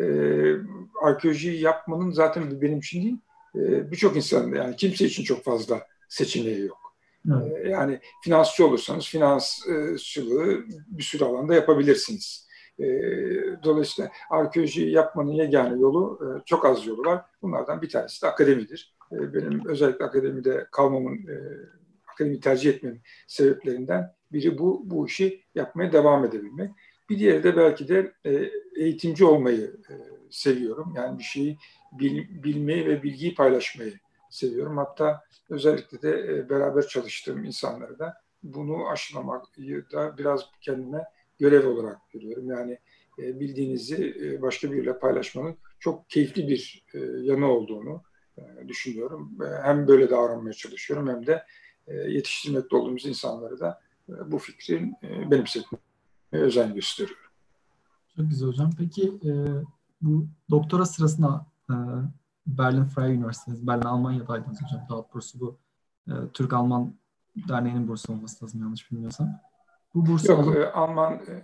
arkeolojiyi 1.01 1.61
yapmanın 1.61 2.11
zaten 2.11 2.61
benim 2.61 2.79
için 2.79 3.03
değil, 3.03 3.17
e, 3.55 3.91
birçok 3.91 4.15
insan 4.15 4.55
yani 4.55 4.75
kimse 4.75 5.05
için 5.05 5.23
çok 5.23 5.43
fazla 5.43 5.87
seçeneği 6.09 6.61
yok. 6.61 6.82
Evet. 7.31 7.65
Ee, 7.65 7.69
yani 7.69 7.99
finansçı 8.23 8.67
olursanız 8.67 9.05
finansçılığı 9.05 10.63
bir 10.87 11.03
sürü 11.03 11.23
alanda 11.23 11.55
yapabilirsiniz. 11.55 12.47
Ee, 12.79 12.83
dolayısıyla 13.63 14.11
arkeoloji 14.29 14.85
yapmanın 14.85 15.31
yegane 15.31 15.79
yolu 15.79 16.19
e, 16.21 16.27
çok 16.45 16.65
az 16.65 16.87
yolu 16.87 17.01
var. 17.01 17.25
Bunlardan 17.41 17.81
bir 17.81 17.89
tanesi 17.89 18.21
de 18.21 18.27
akademidir. 18.27 18.95
Ee, 19.11 19.33
benim 19.33 19.67
özellikle 19.67 20.05
akademide 20.05 20.67
kalmamın, 20.71 21.15
e, 21.15 21.35
akademi 22.07 22.39
tercih 22.39 22.69
etmemin 22.69 23.01
sebeplerinden 23.27 24.13
biri 24.31 24.57
bu, 24.57 24.81
bu 24.85 25.07
işi 25.07 25.43
yapmaya 25.55 25.91
devam 25.91 26.25
edebilmek. 26.25 26.71
Bir 27.09 27.19
diğeri 27.19 27.43
de 27.43 27.57
belki 27.57 27.87
de 27.87 28.13
e, 28.25 28.49
eğitimci 28.77 29.25
olmayı 29.25 29.75
seviyorum. 30.29 30.93
Yani 30.95 31.19
bir 31.19 31.23
şeyi 31.23 31.57
bilmeyi 32.43 32.85
ve 32.85 33.03
bilgiyi 33.03 33.35
paylaşmayı 33.35 33.93
seviyorum. 34.33 34.77
Hatta 34.77 35.23
özellikle 35.49 36.01
de 36.01 36.09
e, 36.09 36.49
beraber 36.49 36.87
çalıştığım 36.87 37.43
insanları 37.43 37.99
da 37.99 38.13
bunu 38.43 38.87
aşılamayı 38.89 39.85
da 39.91 40.17
biraz 40.17 40.41
kendime 40.61 41.03
görev 41.39 41.67
olarak 41.67 41.97
görüyorum. 42.13 42.49
Yani 42.49 42.79
e, 43.19 43.39
bildiğinizi 43.39 44.15
e, 44.21 44.41
başka 44.41 44.71
biriyle 44.71 44.99
paylaşmanın 44.99 45.55
çok 45.79 46.09
keyifli 46.09 46.47
bir 46.47 46.85
yanı 47.21 47.51
olduğunu 47.51 48.03
düşünüyorum. 48.67 49.37
Hem 49.63 49.87
böyle 49.87 50.09
davranmaya 50.09 50.53
çalışıyorum 50.53 51.09
hem 51.09 51.27
de 51.27 51.43
yetiştirmekte 51.87 52.75
olduğumuz 52.75 53.05
insanları 53.05 53.59
da 53.59 53.81
bu 54.25 54.37
fikrin 54.37 54.95
benimsetmeye 55.31 55.81
özen 56.31 56.73
gösteriyorum. 56.73 57.23
Çok 58.15 58.29
güzel 58.29 58.47
hocam. 58.47 58.71
Peki 58.77 59.13
bu 60.01 60.27
doktora 60.49 60.85
sırasında 60.85 61.45
Berlin 62.47 62.85
Freie 62.85 63.13
Üniversitesi, 63.13 63.67
Berlin 63.67 63.81
Almanya'daydınız 63.81 64.61
hocam. 64.63 64.87
Daha 64.89 65.05
doğrusu 65.13 65.39
bu 65.39 65.59
e, 66.07 66.13
Türk-Alman 66.33 66.95
Derneği'nin 67.49 67.87
bursu 67.87 68.13
olması 68.13 68.45
lazım 68.45 68.61
yanlış 68.61 68.91
bilmiyorsam. 68.91 69.29
Bu 69.95 70.05
burs 70.05 70.29
Yok, 70.29 70.39
alıp... 70.39 70.55
e, 70.55 70.71
Alman 70.71 71.13
e, 71.13 71.43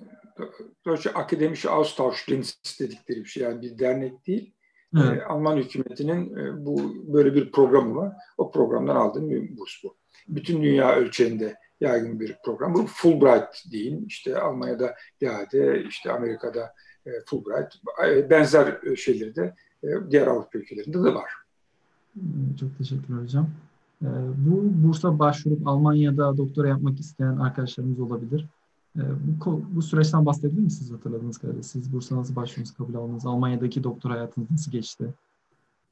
Deutsche 0.85 1.13
Akademische 1.13 1.69
Austauschdienst 1.69 2.79
dedikleri 2.79 3.19
bir 3.19 3.25
şey. 3.25 3.43
Yani 3.43 3.61
bir 3.61 3.79
dernek 3.79 4.27
değil. 4.27 4.53
Evet. 4.97 5.23
Alman 5.27 5.57
hükümetinin 5.57 6.35
bu 6.65 6.95
böyle 7.13 7.35
bir 7.35 7.51
programı 7.51 7.95
var. 7.95 8.13
O 8.37 8.51
programdan 8.51 8.95
aldığım 8.95 9.29
bir 9.29 9.57
burs 9.57 9.83
bu. 9.83 9.97
Bütün 10.27 10.63
dünya 10.63 10.95
ölçeğinde 10.95 11.57
yaygın 11.81 12.19
bir 12.19 12.37
program. 12.45 12.73
Bu 12.73 12.85
Fulbright 12.87 13.71
deyin. 13.71 14.05
İşte 14.05 14.39
Almanya'da 14.39 14.95
DAD, 15.21 15.85
işte 15.85 16.11
Amerika'da 16.11 16.73
Fulbright. 17.25 17.73
Benzer 18.29 18.95
şeyleri 18.95 19.35
de 19.35 19.55
diğer 19.83 20.27
Avrupa 20.27 20.59
ülkelerinde 20.59 21.03
de 21.03 21.13
var. 21.13 21.31
Çok 22.59 22.77
teşekkürler 22.77 23.23
hocam. 23.23 23.49
Bu 24.37 24.87
bursa 24.87 25.19
başvurup 25.19 25.67
Almanya'da 25.67 26.37
doktora 26.37 26.67
yapmak 26.67 26.99
isteyen 26.99 27.37
arkadaşlarımız 27.37 27.99
olabilir. 27.99 28.45
Bu, 29.45 29.61
bu 29.75 29.81
süreçten 29.81 30.25
bahsedebilir 30.25 30.61
misiniz 30.61 30.91
hatırladığınız 30.91 31.37
kadarıyla? 31.37 31.63
Siz 31.63 31.93
bursa 31.93 32.15
nasıl 32.15 32.35
başvurunuz, 32.35 32.73
kabul 32.73 32.95
aldınız? 32.95 33.25
Almanya'daki 33.25 33.83
doktor 33.83 34.09
hayatınız 34.09 34.51
nasıl 34.51 34.71
geçti? 34.71 35.05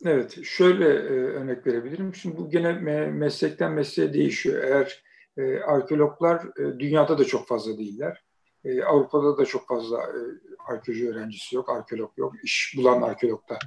Evet, 0.06 0.44
şöyle 0.44 0.86
e, 0.86 1.12
örnek 1.12 1.68
verebilirim. 1.68 2.16
Şimdi 2.16 2.38
bu 2.38 2.50
gene 2.50 2.68
me- 2.68 3.12
meslekten 3.12 3.72
mesleğe 3.72 4.14
değişiyor. 4.14 4.64
Eğer 4.64 5.04
e, 5.38 5.60
arkeologlar 5.60 6.46
e, 6.60 6.80
dünyada 6.80 7.18
da 7.18 7.26
çok 7.26 7.48
fazla 7.48 7.78
değiller. 7.78 8.24
E, 8.68 8.84
Avrupa'da 8.84 9.38
da 9.38 9.45
çok 9.45 9.68
fazla 9.68 9.97
e, 9.97 10.20
arkeoloji 10.68 11.09
öğrencisi 11.09 11.55
yok, 11.55 11.70
arkeolog 11.70 12.11
yok. 12.18 12.34
İş 12.43 12.74
bulan 12.78 13.01
arkeolog 13.01 13.41
da 13.49 13.59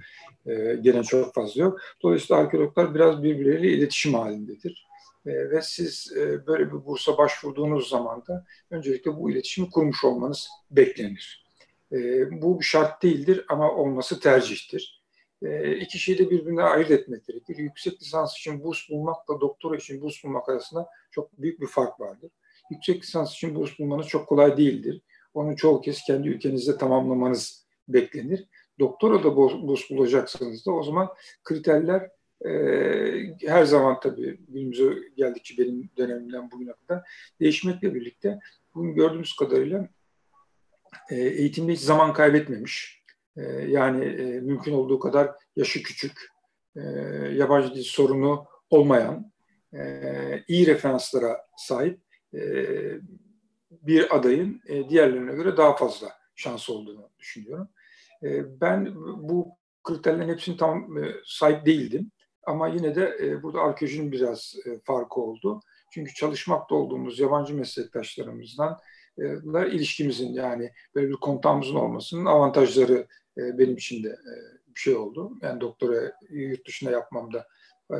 e, 0.52 0.74
gene 0.74 1.02
çok 1.02 1.34
fazla 1.34 1.62
yok. 1.62 1.80
Dolayısıyla 2.02 2.42
arkeologlar 2.42 2.94
biraz 2.94 3.22
birbirleriyle 3.22 3.68
iletişim 3.68 4.14
halindedir. 4.14 4.86
E, 5.26 5.50
ve 5.50 5.62
siz 5.62 6.12
e, 6.16 6.46
böyle 6.46 6.66
bir 6.66 6.86
bursa 6.86 7.18
başvurduğunuz 7.18 7.88
zaman 7.88 8.26
da 8.26 8.46
öncelikle 8.70 9.16
bu 9.16 9.30
iletişimi 9.30 9.70
kurmuş 9.70 10.04
olmanız 10.04 10.48
beklenir. 10.70 11.44
E, 11.92 11.96
bu 12.42 12.62
şart 12.62 13.02
değildir 13.02 13.44
ama 13.48 13.70
olması 13.70 14.20
tercihtir. 14.20 15.02
E, 15.42 15.76
iki 15.76 15.98
şeyi 15.98 16.18
de 16.18 16.30
birbirine 16.30 16.62
ayırt 16.62 16.90
etmek 16.90 17.26
gerekir. 17.26 17.56
Yüksek 17.56 18.02
lisans 18.02 18.36
için 18.36 18.64
burs 18.64 18.90
bulmakla 18.90 19.40
doktora 19.40 19.76
için 19.76 20.00
burs 20.00 20.24
bulmak 20.24 20.48
arasında 20.48 20.88
çok 21.10 21.42
büyük 21.42 21.60
bir 21.60 21.66
fark 21.66 22.00
vardır. 22.00 22.30
Yüksek 22.70 23.02
lisans 23.02 23.34
için 23.34 23.54
burs 23.54 23.78
bulmanız 23.78 24.06
çok 24.06 24.28
kolay 24.28 24.56
değildir. 24.56 25.02
Onu 25.34 25.56
çoğu 25.56 25.80
kez 25.80 26.02
kendi 26.02 26.28
ülkenizde 26.28 26.78
tamamlamanız 26.78 27.66
beklenir. 27.88 28.46
Doktora 28.78 29.24
da 29.24 29.36
burs 29.36 29.90
bulacaksanız 29.90 30.66
da 30.66 30.72
o 30.72 30.82
zaman 30.82 31.08
kriterler 31.44 32.10
e, 32.44 32.50
her 33.46 33.64
zaman 33.64 34.00
tabii 34.00 34.38
günümüze 34.48 34.84
geldikçe 35.16 35.58
benim 35.58 35.90
dönemimden 35.96 36.50
bugüne 36.50 36.72
kadar 36.72 37.02
değişmekle 37.40 37.94
birlikte 37.94 38.38
bugün 38.74 38.94
gördüğümüz 38.94 39.36
kadarıyla 39.36 39.88
e, 41.10 41.16
eğitimde 41.16 41.72
hiç 41.72 41.80
zaman 41.80 42.12
kaybetmemiş. 42.12 43.02
E, 43.36 43.42
yani 43.68 44.04
e, 44.04 44.40
mümkün 44.40 44.72
olduğu 44.72 44.98
kadar 44.98 45.30
yaşı 45.56 45.82
küçük, 45.82 46.28
e, 46.76 46.80
yabancı 47.34 47.74
dil 47.74 47.82
sorunu 47.82 48.46
olmayan, 48.70 49.32
e, 49.74 50.02
iyi 50.48 50.66
referanslara 50.66 51.46
sahip 51.56 52.00
bir 53.70 54.16
adayın 54.16 54.60
e, 54.66 54.88
diğerlerine 54.88 55.32
göre 55.32 55.56
daha 55.56 55.76
fazla 55.76 56.08
şans 56.34 56.70
olduğunu 56.70 57.10
düşünüyorum. 57.18 57.68
E, 58.22 58.60
ben 58.60 58.94
bu 59.28 59.48
kriterlerin 59.84 60.28
hepsini 60.28 60.56
tam 60.56 60.98
e, 60.98 61.14
sahip 61.24 61.66
değildim. 61.66 62.10
Ama 62.46 62.68
yine 62.68 62.94
de 62.94 63.18
e, 63.22 63.42
burada 63.42 63.60
arkeolojinin 63.60 64.12
biraz 64.12 64.54
e, 64.66 64.80
farkı 64.84 65.20
oldu. 65.20 65.60
Çünkü 65.92 66.14
çalışmakta 66.14 66.74
olduğumuz 66.74 67.18
yabancı 67.18 67.54
meslektaşlarımızdan 67.54 68.78
e, 69.18 69.70
ilişkimizin 69.70 70.32
yani 70.32 70.72
böyle 70.94 71.08
bir 71.08 71.16
kontağımızın 71.16 71.74
olmasının 71.74 72.24
avantajları 72.24 73.06
e, 73.38 73.58
benim 73.58 73.76
için 73.76 74.04
de 74.04 74.08
e, 74.08 74.34
bir 74.74 74.80
şey 74.80 74.96
oldu. 74.96 75.32
Yani 75.42 75.60
doktora 75.60 76.12
yurt 76.30 76.66
dışında 76.66 76.90
yapmamda 76.90 77.46
e, 77.90 77.98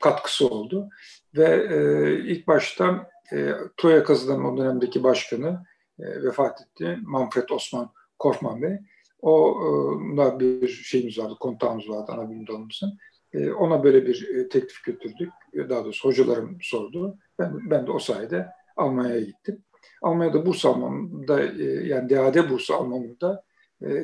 katkısı 0.00 0.48
oldu. 0.48 0.88
Ve 1.36 1.66
e, 1.70 2.18
ilk 2.18 2.46
başta 2.46 3.13
e, 3.32 3.50
Troya 3.76 4.04
kazılarının 4.04 4.44
o 4.44 4.56
dönemdeki 4.56 5.02
başkanı 5.02 5.64
e, 5.98 6.22
vefat 6.22 6.60
etti. 6.60 6.98
Manfred 7.02 7.48
Osman 7.48 7.90
Korfman 8.18 8.62
Bey. 8.62 8.78
O 9.22 9.60
da 10.16 10.40
bir 10.40 10.68
şeyimiz 10.68 11.18
vardı, 11.18 11.34
kontağımız 11.40 11.88
vardı 11.88 12.12
ana 12.12 12.30
bilim 12.30 12.46
dalımızın. 12.46 12.98
E, 13.34 13.52
ona 13.52 13.84
böyle 13.84 14.06
bir 14.06 14.28
e, 14.34 14.48
teklif 14.48 14.84
götürdük. 14.84 15.32
Daha 15.54 15.84
doğrusu 15.84 16.08
hocalarım 16.08 16.58
sordu. 16.60 17.18
Ben, 17.38 17.70
ben 17.70 17.86
de 17.86 17.90
o 17.90 17.98
sayede 17.98 18.48
Almanya'ya 18.76 19.20
gittim. 19.20 19.62
Almanya'da 20.02 20.46
burs 20.46 20.64
almamda, 20.64 21.42
e, 21.42 21.64
yani 21.64 22.10
DAD 22.10 22.50
bursu 22.50 22.74
almamda 22.74 23.44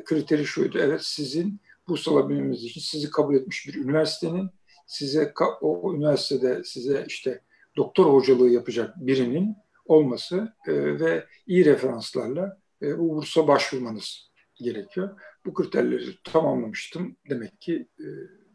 kriteri 0.04 0.44
şuydu. 0.44 0.78
Evet 0.78 1.00
sizin 1.02 1.60
burs 1.88 2.08
alabilmeniz 2.08 2.64
için 2.64 2.80
sizi 2.80 3.10
kabul 3.10 3.34
etmiş 3.34 3.66
bir 3.68 3.74
üniversitenin 3.74 4.50
size 4.86 5.32
o 5.60 5.94
üniversitede 5.94 6.64
size 6.64 7.04
işte 7.08 7.40
doktor 7.80 8.06
hocalığı 8.12 8.48
yapacak 8.48 8.94
birinin 8.96 9.56
olması 9.84 10.54
ve 10.68 11.26
iyi 11.46 11.64
referanslarla 11.64 12.58
bu 12.82 13.16
bursa 13.16 13.48
başvurmanız 13.48 14.30
gerekiyor. 14.54 15.20
Bu 15.46 15.54
kriterleri 15.54 16.18
tamamlamıştım. 16.24 17.16
Demek 17.30 17.60
ki 17.60 17.88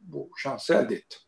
bu 0.02 0.30
şansı 0.38 0.74
elde 0.74 0.96
ettim. 0.96 1.20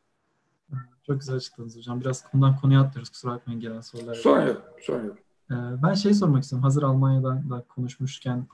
Çok 1.08 1.20
güzel 1.20 1.36
açıkladınız 1.36 1.78
hocam. 1.78 2.02
Biraz 2.02 2.32
konudan 2.32 2.58
konuya 2.58 2.82
atlıyoruz. 2.82 3.10
Kusura 3.10 3.32
bakmayın 3.32 3.62
gelen 3.62 3.82
sorular. 3.82 4.16
Sorun 4.16 4.48
yok. 4.48 4.62
Sorun 4.82 5.06
yok. 5.06 5.18
Ee, 5.52 5.56
ben 5.84 5.94
şey 5.94 6.14
sormak 6.14 6.44
istiyorum. 6.44 6.64
Hazır 6.64 6.84
Almanya'dan 6.84 7.50
da 7.50 7.66
konuşmuşken 7.76 8.48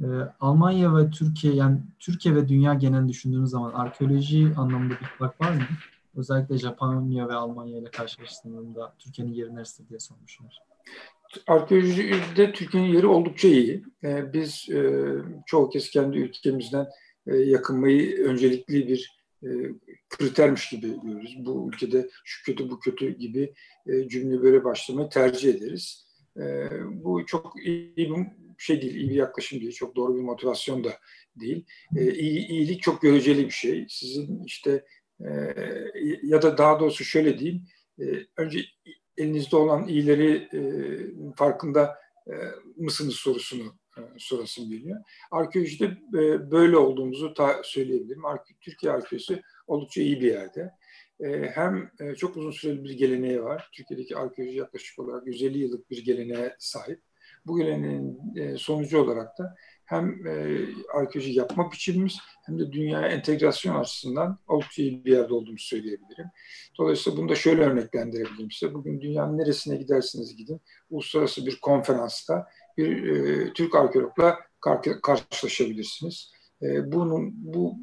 e, 0.00 0.06
Almanya 0.40 0.96
ve 0.96 1.10
Türkiye 1.10 1.54
yani 1.54 1.78
Türkiye 1.98 2.34
ve 2.34 2.48
dünya 2.48 2.74
genel 2.74 3.08
düşündüğümüz 3.08 3.50
zaman 3.50 3.72
arkeoloji 3.72 4.52
anlamında 4.56 4.94
bir 5.00 5.06
fark 5.18 5.40
var 5.40 5.50
mı? 5.52 5.62
Özellikle 6.16 6.58
Japonya 6.58 7.28
ve 7.28 7.34
Almanya 7.34 7.78
ile 7.78 7.90
karşılaştığında 7.90 8.94
Türkiye'nin 8.98 9.32
yeri 9.32 9.54
neresi 9.54 9.88
diye 9.88 9.98
sormuşlar. 9.98 10.58
Arkeolojide 11.46 12.52
Türkiye'nin 12.52 12.88
yeri 12.88 13.06
oldukça 13.06 13.48
iyi. 13.48 13.84
Ee, 14.04 14.32
biz 14.32 14.70
e, 14.70 15.02
çoğu 15.46 15.70
kez 15.70 15.90
kendi 15.90 16.18
ülkemizden 16.18 16.88
e, 17.26 17.36
yakınmayı 17.36 18.24
öncelikli 18.24 18.88
bir 18.88 19.20
e, 19.42 19.48
kritermiş 20.08 20.68
gibi 20.70 21.00
görürüz. 21.02 21.36
Bu 21.38 21.70
ülkede 21.72 22.10
şu 22.24 22.44
kötü 22.44 22.70
bu 22.70 22.80
kötü 22.80 23.18
gibi 23.18 23.54
e, 23.86 24.08
cümle 24.08 24.42
böyle 24.42 24.64
başlamayı 24.64 25.08
tercih 25.08 25.54
ederiz. 25.54 26.06
E, 26.36 26.68
bu 26.90 27.26
çok 27.26 27.52
iyi 27.66 27.96
bir 27.96 28.10
şey 28.58 28.82
değil, 28.82 28.94
iyi 28.94 29.10
bir 29.10 29.14
yaklaşım 29.14 29.60
değil, 29.60 29.72
çok 29.72 29.96
doğru 29.96 30.16
bir 30.16 30.22
motivasyon 30.22 30.84
da 30.84 30.90
değil. 31.36 31.64
E, 31.96 32.14
iyi, 32.14 32.46
iyilik 32.46 32.82
çok 32.82 33.02
göreceli 33.02 33.44
bir 33.44 33.50
şey. 33.50 33.86
Sizin 33.88 34.44
işte 34.44 34.84
e, 35.28 35.54
ya 36.22 36.42
da 36.42 36.58
daha 36.58 36.80
doğrusu 36.80 37.04
şöyle 37.04 37.38
diyeyim, 37.38 37.62
e, 38.00 38.04
önce 38.36 38.60
elinizde 39.20 39.56
olan 39.56 39.88
iyileri 39.88 40.48
e, 40.52 40.60
farkında 41.36 41.98
e, 42.26 42.32
mısınız 42.76 43.14
sorusunu 43.14 43.74
e, 43.98 44.00
sorasım 44.18 44.70
geliyor. 44.70 45.00
Arkeolojide 45.30 45.98
böyle 46.50 46.76
olduğumuzu 46.76 47.34
ta 47.34 47.60
söyleyebilirim. 47.64 48.22
Türkiye 48.60 48.92
arkeolojisi 48.92 49.42
oldukça 49.66 50.02
iyi 50.02 50.20
bir 50.20 50.26
yerde. 50.26 50.70
Hem 51.54 51.90
çok 52.16 52.36
uzun 52.36 52.50
süreli 52.50 52.84
bir 52.84 52.98
geleneği 52.98 53.42
var. 53.42 53.70
Türkiye'deki 53.72 54.16
arkeoloji 54.16 54.58
yaklaşık 54.58 54.98
olarak 54.98 55.26
150 55.26 55.58
yıllık 55.58 55.90
bir 55.90 56.04
geleneğe 56.04 56.56
sahip. 56.58 57.02
Bu 57.46 57.58
geleneğin 57.58 58.18
sonucu 58.56 58.98
olarak 58.98 59.38
da 59.38 59.56
hem 59.90 60.20
arkeoloji 60.94 61.32
yapma 61.32 61.72
biçimimiz 61.72 62.18
hem 62.46 62.58
de 62.58 62.72
dünyaya 62.72 63.08
entegrasyon 63.08 63.80
açısından 63.80 64.38
oldukça 64.48 64.82
iyi 64.82 65.04
bir 65.04 65.12
yerde 65.12 65.34
olduğumuzu 65.34 65.64
söyleyebilirim. 65.64 66.26
Dolayısıyla 66.78 67.18
bunu 67.18 67.28
da 67.28 67.34
şöyle 67.34 67.62
örneklendirebilirim 67.62 68.50
size. 68.50 68.74
Bugün 68.74 69.00
dünyanın 69.00 69.38
neresine 69.38 69.76
giderseniz 69.76 70.36
gidin, 70.36 70.60
uluslararası 70.90 71.46
bir 71.46 71.60
konferansta 71.60 72.46
bir 72.76 73.06
e, 73.06 73.52
Türk 73.52 73.74
arkeologla 73.74 74.38
kar- 74.60 75.00
karşılaşabilirsiniz. 75.02 76.32
E, 76.62 76.92
bunun 76.92 77.32
bu 77.34 77.74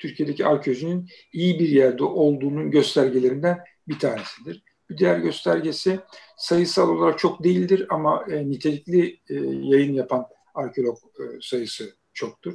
Türkiye'deki 0.00 0.46
arkeolojinin 0.46 1.08
iyi 1.32 1.58
bir 1.58 1.68
yerde 1.68 2.04
olduğunun 2.04 2.70
göstergelerinden 2.70 3.58
bir 3.88 3.98
tanesidir. 3.98 4.62
Bir 4.90 4.98
diğer 4.98 5.18
göstergesi 5.18 6.00
sayısal 6.36 6.88
olarak 6.88 7.18
çok 7.18 7.44
değildir 7.44 7.86
ama 7.90 8.24
e, 8.30 8.50
nitelikli 8.50 9.20
e, 9.28 9.34
yayın 9.44 9.94
yapan 9.94 10.26
arkeolog 10.58 10.96
e, 10.96 11.24
sayısı 11.42 11.96
çoktur. 12.12 12.54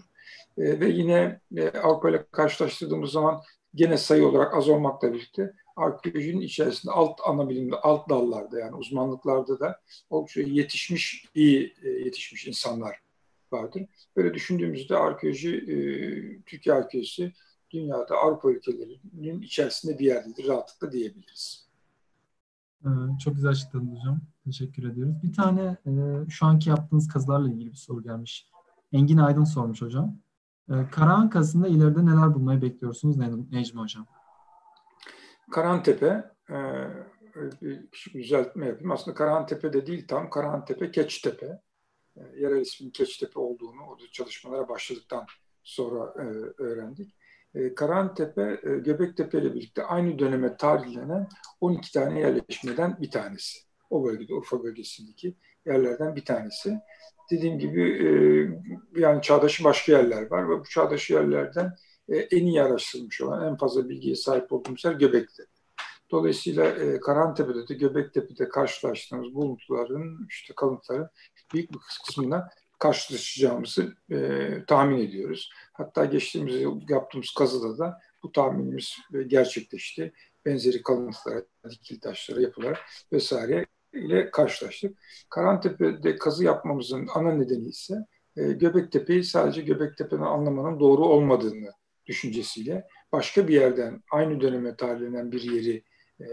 E, 0.57 0.79
ve 0.79 0.89
yine 0.89 1.41
e, 1.57 1.69
Avrupa 1.69 2.09
ile 2.09 2.25
karşılaştırdığımız 2.31 3.11
zaman 3.11 3.41
gene 3.75 3.97
sayı 3.97 4.27
olarak 4.27 4.55
az 4.55 4.69
olmakla 4.69 5.13
birlikte 5.13 5.53
arkeolojinin 5.75 6.41
içerisinde 6.41 6.91
alt 6.91 7.19
ana 7.25 7.49
bilimde, 7.49 7.75
alt 7.75 8.09
dallarda 8.09 8.59
yani 8.59 8.75
uzmanlıklarda 8.75 9.59
da 9.59 9.81
oldukça 10.09 10.41
yetişmiş, 10.41 11.25
iyi 11.35 11.73
yetişmiş 11.83 12.47
insanlar 12.47 12.99
vardır. 13.51 13.85
Böyle 14.15 14.33
düşündüğümüzde 14.33 14.97
arkeoloji, 14.97 15.57
e, 15.57 15.75
Türkiye 16.45 16.75
arkeolojisi 16.75 17.33
dünyada 17.71 18.17
Avrupa 18.17 18.51
ülkelerinin 18.51 19.41
içerisinde 19.41 19.99
bir 19.99 20.05
yerdedir 20.05 20.47
rahatlıkla 20.47 20.91
diyebiliriz. 20.91 21.72
Ee, 22.85 23.17
çok 23.19 23.35
güzel 23.35 23.51
açıkladınız 23.51 23.99
hocam. 23.99 24.21
Teşekkür 24.45 24.91
ediyoruz. 24.91 25.23
Bir 25.23 25.33
tane 25.33 25.77
e, 25.85 25.91
şu 26.29 26.45
anki 26.45 26.69
yaptığınız 26.69 27.07
kazılarla 27.07 27.49
ilgili 27.49 27.71
bir 27.71 27.77
soru 27.77 28.03
gelmiş. 28.03 28.47
Engin 28.91 29.17
Aydın 29.17 29.43
sormuş 29.43 29.81
hocam. 29.81 30.15
E, 30.69 30.73
Karahan 30.91 31.29
Kazı'nda 31.29 31.67
ileride 31.67 32.05
neler 32.05 32.33
bulmayı 32.33 32.61
bekliyorsunuz 32.61 33.17
Necmi 33.51 33.81
Hocam? 33.81 34.05
Karantepe, 35.51 36.31
e, 36.49 36.55
bir 37.61 37.87
küçük 37.91 38.13
düzeltme 38.13 38.65
yapayım. 38.65 38.91
Aslında 38.91 39.15
Karahantepe 39.15 39.73
de 39.73 39.87
değil 39.87 40.07
tam, 40.07 40.29
Karahantepe, 40.29 40.91
Keçtepe. 40.91 41.61
E, 42.17 42.21
yerel 42.39 42.61
ismin 42.61 42.89
Keçtepe 42.89 43.39
olduğunu 43.39 43.81
o 43.81 43.97
çalışmalara 44.11 44.69
başladıktan 44.69 45.25
sonra 45.63 46.13
e, 46.17 46.25
öğrendik. 46.63 47.15
E, 47.55 47.75
Karahantepe, 47.75 48.59
e, 48.63 48.69
Göbektepe 48.69 49.37
ile 49.37 49.53
birlikte 49.53 49.83
aynı 49.83 50.19
döneme 50.19 50.57
tarihlenen 50.57 51.27
12 51.61 51.91
tane 51.91 52.19
yerleşmeden 52.19 52.97
bir 53.01 53.11
tanesi. 53.11 53.59
O 53.89 54.05
bölgede, 54.05 54.33
Urfa 54.33 54.63
bölgesindeki 54.63 55.35
yerlerden 55.65 56.15
bir 56.15 56.25
tanesi. 56.25 56.79
Dediğim 57.31 57.59
gibi 57.59 57.81
e, 57.81 58.09
yani 59.01 59.21
çağdaşı 59.21 59.63
başka 59.63 59.91
yerler 59.91 60.31
var 60.31 60.49
ve 60.49 60.59
bu 60.59 60.63
çağdaş 60.63 61.09
yerlerden 61.09 61.73
en 62.09 62.45
iyi 62.45 62.61
araştırılmış 62.61 63.21
olan, 63.21 63.47
en 63.47 63.57
fazla 63.57 63.89
bilgiye 63.89 64.15
sahip 64.15 64.53
olduğumuz 64.53 64.85
yer 64.85 64.93
Göbektepe. 64.93 65.49
Dolayısıyla 66.11 66.75
Karantepe'de 66.99 67.67
de 67.67 67.73
Göbektepe'de 67.73 68.49
karşılaştığımız 68.49 69.33
buluntuların, 69.33 70.27
işte 70.29 70.53
kalıntıların 70.57 71.09
büyük 71.53 71.73
bir 71.73 71.79
kısmına 72.05 72.49
karşılaşacağımızı 72.79 73.93
tahmin 74.67 74.97
ediyoruz. 74.97 75.49
Hatta 75.73 76.05
geçtiğimiz 76.05 76.61
yıl 76.61 76.81
yaptığımız 76.89 77.33
kazıda 77.37 77.77
da 77.77 77.99
bu 78.23 78.31
tahminimiz 78.31 78.97
e, 79.13 79.23
gerçekleşti. 79.23 80.13
Benzeri 80.45 80.83
kalıntılara, 80.83 81.43
dikili 81.69 81.99
taşlara, 81.99 82.41
yapılara 82.41 82.77
vesaire 83.11 83.65
ile 83.93 84.31
karşılaştık. 84.31 84.97
Karantepe'de 85.29 86.15
kazı 86.15 86.43
yapmamızın 86.43 87.07
ana 87.15 87.31
nedeni 87.31 87.67
ise 87.67 87.95
e, 88.37 88.43
Göbektepe'yi 88.51 89.23
sadece 89.23 89.61
Göbektepe'den 89.61 90.21
anlamanın 90.21 90.79
doğru 90.79 91.05
olmadığını 91.05 91.71
düşüncesiyle 92.05 92.87
başka 93.11 93.47
bir 93.47 93.53
yerden 93.53 94.03
aynı 94.11 94.41
döneme 94.41 94.75
tarihlenen 94.75 95.31
bir 95.31 95.41
yeri 95.41 95.83
e, 96.21 96.27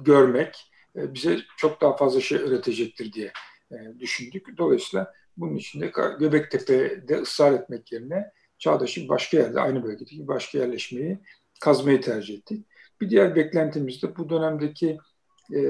görmek 0.00 0.56
e, 0.96 1.14
bize 1.14 1.38
çok 1.56 1.80
daha 1.80 1.96
fazla 1.96 2.20
şey 2.20 2.38
öğretecektir 2.38 3.12
diye 3.12 3.32
e, 3.72 3.98
düşündük. 3.98 4.58
Dolayısıyla 4.58 5.12
bunun 5.36 5.56
için 5.56 5.80
de 5.80 5.92
Göbektepe'de 6.18 7.16
ısrar 7.16 7.52
etmek 7.52 7.92
yerine 7.92 8.30
Çağdaş'ın 8.58 9.08
başka 9.08 9.36
yerde, 9.36 9.60
aynı 9.60 9.84
bölgedeki 9.84 10.28
başka 10.28 10.58
yerleşmeyi 10.58 11.18
kazmayı 11.60 12.00
tercih 12.00 12.38
ettik. 12.38 12.66
Bir 13.00 13.10
diğer 13.10 13.36
beklentimiz 13.36 14.02
de 14.02 14.16
bu 14.16 14.30
dönemdeki 14.30 14.98
e, 15.54 15.60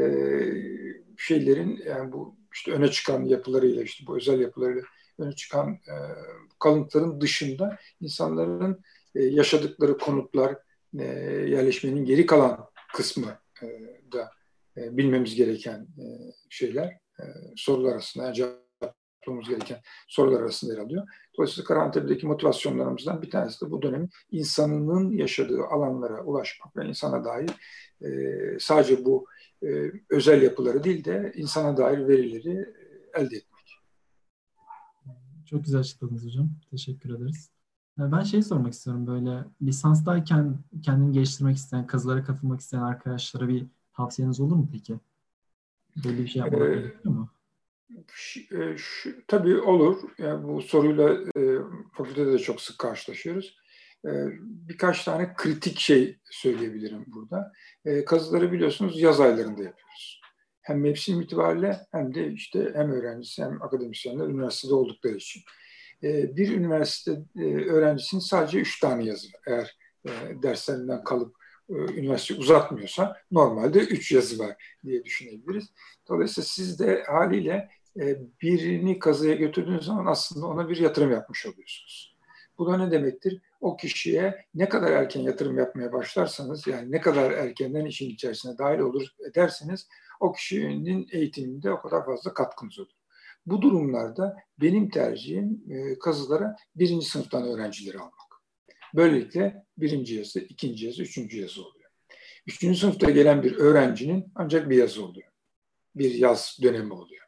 şeylerin 1.19 1.83
yani 1.87 2.13
bu 2.13 2.37
işte 2.55 2.73
öne 2.73 2.91
çıkan 2.91 3.25
yapılarıyla 3.25 3.83
işte 3.83 4.07
bu 4.07 4.17
özel 4.17 4.41
yapılarıyla 4.41 4.83
öne 5.19 5.33
çıkan 5.33 5.73
e, 5.73 5.97
kalıntıların 6.59 7.21
dışında 7.21 7.79
insanların 8.01 8.83
e, 9.15 9.25
yaşadıkları 9.25 9.99
konutlar 9.99 10.57
e, 10.99 11.05
yerleşmenin 11.49 12.05
geri 12.05 12.27
kalan 12.27 12.67
kısmı 12.95 13.39
e, 13.63 13.67
da 14.13 14.31
e, 14.77 14.97
bilmemiz 14.97 15.35
gereken 15.35 15.81
e, 15.81 16.05
şeyler 16.51 16.87
e, 17.21 17.25
sorular 17.57 17.93
arasında 17.93 18.25
yani 18.25 18.35
cevaplamamız 19.25 19.49
gereken 19.49 19.81
sorular 20.09 20.41
arasında 20.41 20.73
yer 20.73 20.81
alıyor. 20.81 21.09
Dolayısıyla 21.37 21.69
Karantepe'deki 21.69 22.27
motivasyonlarımızdan 22.27 23.23
bir 23.23 23.31
tanesi 23.31 23.67
de 23.67 23.71
bu 23.71 23.83
dönemin 23.83 24.11
insanının 24.31 25.11
yaşadığı 25.11 25.65
alanlara 25.65 26.25
ulaşmak 26.25 26.77
ve 26.77 26.87
insana 26.87 27.25
dair 27.25 27.51
e, 28.03 28.59
sadece 28.61 29.05
bu 29.05 29.27
e, 29.63 29.93
özel 30.11 30.43
yapıları 30.43 30.85
değil 30.85 31.05
de 31.05 31.33
insana 31.37 31.77
dair 31.77 32.09
verileri 32.09 32.59
e, 32.59 33.21
elde 33.21 33.37
etmek. 33.37 33.55
Çok 35.47 35.65
güzel 35.65 35.81
açıkladınız 35.81 36.25
hocam. 36.25 36.49
Teşekkür 36.71 37.17
ederiz. 37.17 37.51
Ben 37.99 38.23
şey 38.23 38.43
sormak 38.43 38.73
istiyorum 38.73 39.07
böyle 39.07 39.45
lisanstayken 39.63 40.59
kendini 40.83 41.13
geliştirmek 41.13 41.57
isteyen, 41.57 41.87
kazılara 41.87 42.25
katılmak 42.25 42.61
isteyen 42.61 42.83
arkadaşlara 42.83 43.49
bir 43.49 43.67
tavsiyeniz 43.93 44.41
olur 44.41 44.57
mu 44.57 44.69
peki? 44.73 45.01
Böyle 46.05 46.19
bir 46.19 46.27
şey 46.27 46.41
yapmak 46.41 46.61
ee, 46.61 46.75
gerekiyor 46.75 47.15
mu? 47.15 47.29
Şu, 48.13 48.41
şu, 48.79 49.27
tabii 49.29 49.61
olur. 49.61 50.03
Yani 50.19 50.49
bu 50.49 50.63
soruyla 50.63 51.13
e, 51.13 51.43
fakültede 51.97 52.33
de 52.33 52.39
çok 52.39 52.61
sık 52.61 52.79
karşılaşıyoruz. 52.79 53.57
E, 54.07 54.11
birkaç 54.41 55.05
tane 55.05 55.35
kritik 55.37 55.79
şey 55.79 56.19
söyleyebilirim 56.31 57.05
burada. 57.07 57.53
E, 57.85 58.05
kazıları 58.05 58.53
biliyorsunuz 58.53 59.01
yaz 59.01 59.21
aylarında 59.21 59.63
yapıyoruz. 59.63 60.21
Hem 60.63 60.81
mevsim 60.81 61.21
itibariyle 61.21 61.81
hem 61.93 62.15
de 62.15 62.33
işte 62.33 62.73
hem 62.75 62.91
öğrencisi 62.93 63.45
hem 63.45 63.63
akademisyenler 63.63 64.27
üniversitede 64.27 64.75
oldukları 64.75 65.17
için. 65.17 65.43
E, 66.03 66.37
bir 66.37 66.57
üniversite 66.57 67.13
e, 67.37 67.55
öğrencisinin 67.55 68.21
sadece 68.21 68.59
üç 68.59 68.81
tane 68.81 69.05
yazı 69.05 69.29
eğer 69.47 69.77
e, 70.07 70.11
derslerinden 70.43 71.05
kalıp 71.05 71.37
e, 71.37 71.44
üniversite 71.71 72.35
uzatmıyorsa 72.41 73.17
normalde 73.31 73.79
üç 73.79 74.13
yazı 74.13 74.39
var 74.39 74.77
diye 74.85 75.05
düşünebiliriz. 75.05 75.73
Dolayısıyla 76.09 76.47
siz 76.47 76.79
de 76.79 77.03
haliyle 77.07 77.69
e, 78.01 78.19
birini 78.43 78.99
kazıya 78.99 79.35
götürdüğünüz 79.35 79.85
zaman 79.85 80.07
aslında 80.07 80.47
ona 80.47 80.69
bir 80.69 80.77
yatırım 80.77 81.11
yapmış 81.11 81.47
oluyorsunuz. 81.47 82.15
Bu 82.59 82.67
da 82.67 82.77
ne 82.77 82.91
demektir? 82.91 83.41
O 83.61 83.77
kişiye 83.77 84.45
ne 84.55 84.69
kadar 84.69 84.91
erken 84.91 85.21
yatırım 85.21 85.59
yapmaya 85.59 85.93
başlarsanız 85.93 86.67
yani 86.67 86.93
ne 86.93 87.01
kadar 87.01 87.31
erkenden 87.31 87.85
işin 87.85 88.11
içerisine 88.11 88.59
dahil 88.59 88.79
olur 88.79 89.09
ederseniz 89.31 89.89
o 90.21 90.33
kişinin 90.33 91.09
eğitiminde 91.13 91.73
o 91.73 91.81
kadar 91.81 92.07
fazla 92.07 92.35
katkınız 92.35 92.79
olur. 92.79 92.93
Bu 93.47 93.63
durumlarda 93.63 94.37
benim 94.61 94.91
tercihim 94.91 95.65
e, 95.71 95.99
kazılara 95.99 96.57
birinci 96.77 97.07
sınıftan 97.07 97.49
öğrencileri 97.49 97.99
almak. 97.99 98.24
Böylelikle 98.95 99.65
birinci 99.79 100.15
yazı, 100.15 100.41
ikinci 100.41 100.87
yazı, 100.87 101.03
üçüncü 101.03 101.41
yazı 101.41 101.63
oluyor. 101.63 101.91
Üçüncü 102.47 102.79
sınıfta 102.79 103.11
gelen 103.11 103.43
bir 103.43 103.57
öğrencinin 103.57 104.33
ancak 104.35 104.71
bir 104.71 104.77
yazı 104.77 105.05
oluyor. 105.05 105.29
Bir 105.95 106.15
yaz 106.15 106.59
dönemi 106.63 106.93
oluyor. 106.93 107.25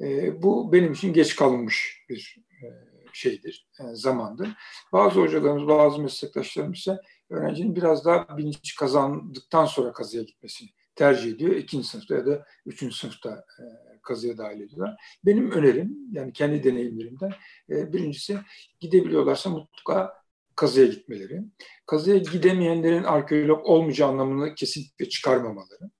E, 0.00 0.42
bu 0.42 0.72
benim 0.72 0.92
için 0.92 1.12
geç 1.12 1.36
kalınmış 1.36 2.04
bir 2.08 2.36
e, 2.62 2.66
şeydir, 3.12 3.68
e, 3.80 3.94
zamandır. 3.94 4.48
Bazı 4.92 5.20
hocalarımız, 5.20 5.68
bazı 5.68 6.02
meslektaşlarımız 6.02 6.78
ise 6.78 6.96
öğrencinin 7.30 7.76
biraz 7.76 8.04
daha 8.04 8.38
bilinç 8.38 8.74
kazandıktan 8.74 9.64
sonra 9.64 9.92
kazıya 9.92 10.22
gitmesini 10.22 10.68
tercih 10.94 11.32
ediyor. 11.32 11.56
İkinci 11.56 11.88
sınıfta 11.88 12.14
ya 12.14 12.26
da 12.26 12.46
üçüncü 12.66 12.96
sınıfta 12.96 13.30
e, 13.30 13.64
kazıya 14.02 14.38
dahil 14.38 14.60
ediyorlar. 14.60 15.18
Benim 15.24 15.50
önerim, 15.50 15.96
yani 16.12 16.32
kendi 16.32 16.64
deneyimlerimden 16.64 17.32
e, 17.70 17.92
birincisi 17.92 18.38
gidebiliyorlarsa 18.80 19.50
mutlaka 19.50 20.25
kazıya 20.56 20.86
gitmeleri. 20.86 21.42
Kazıya 21.86 22.18
gidemeyenlerin 22.18 23.04
arkeolog 23.04 23.66
olmayacağı 23.66 24.08
anlamını 24.08 24.54
kesinlikle 24.54 25.08
çıkarmamaları. 25.08 25.90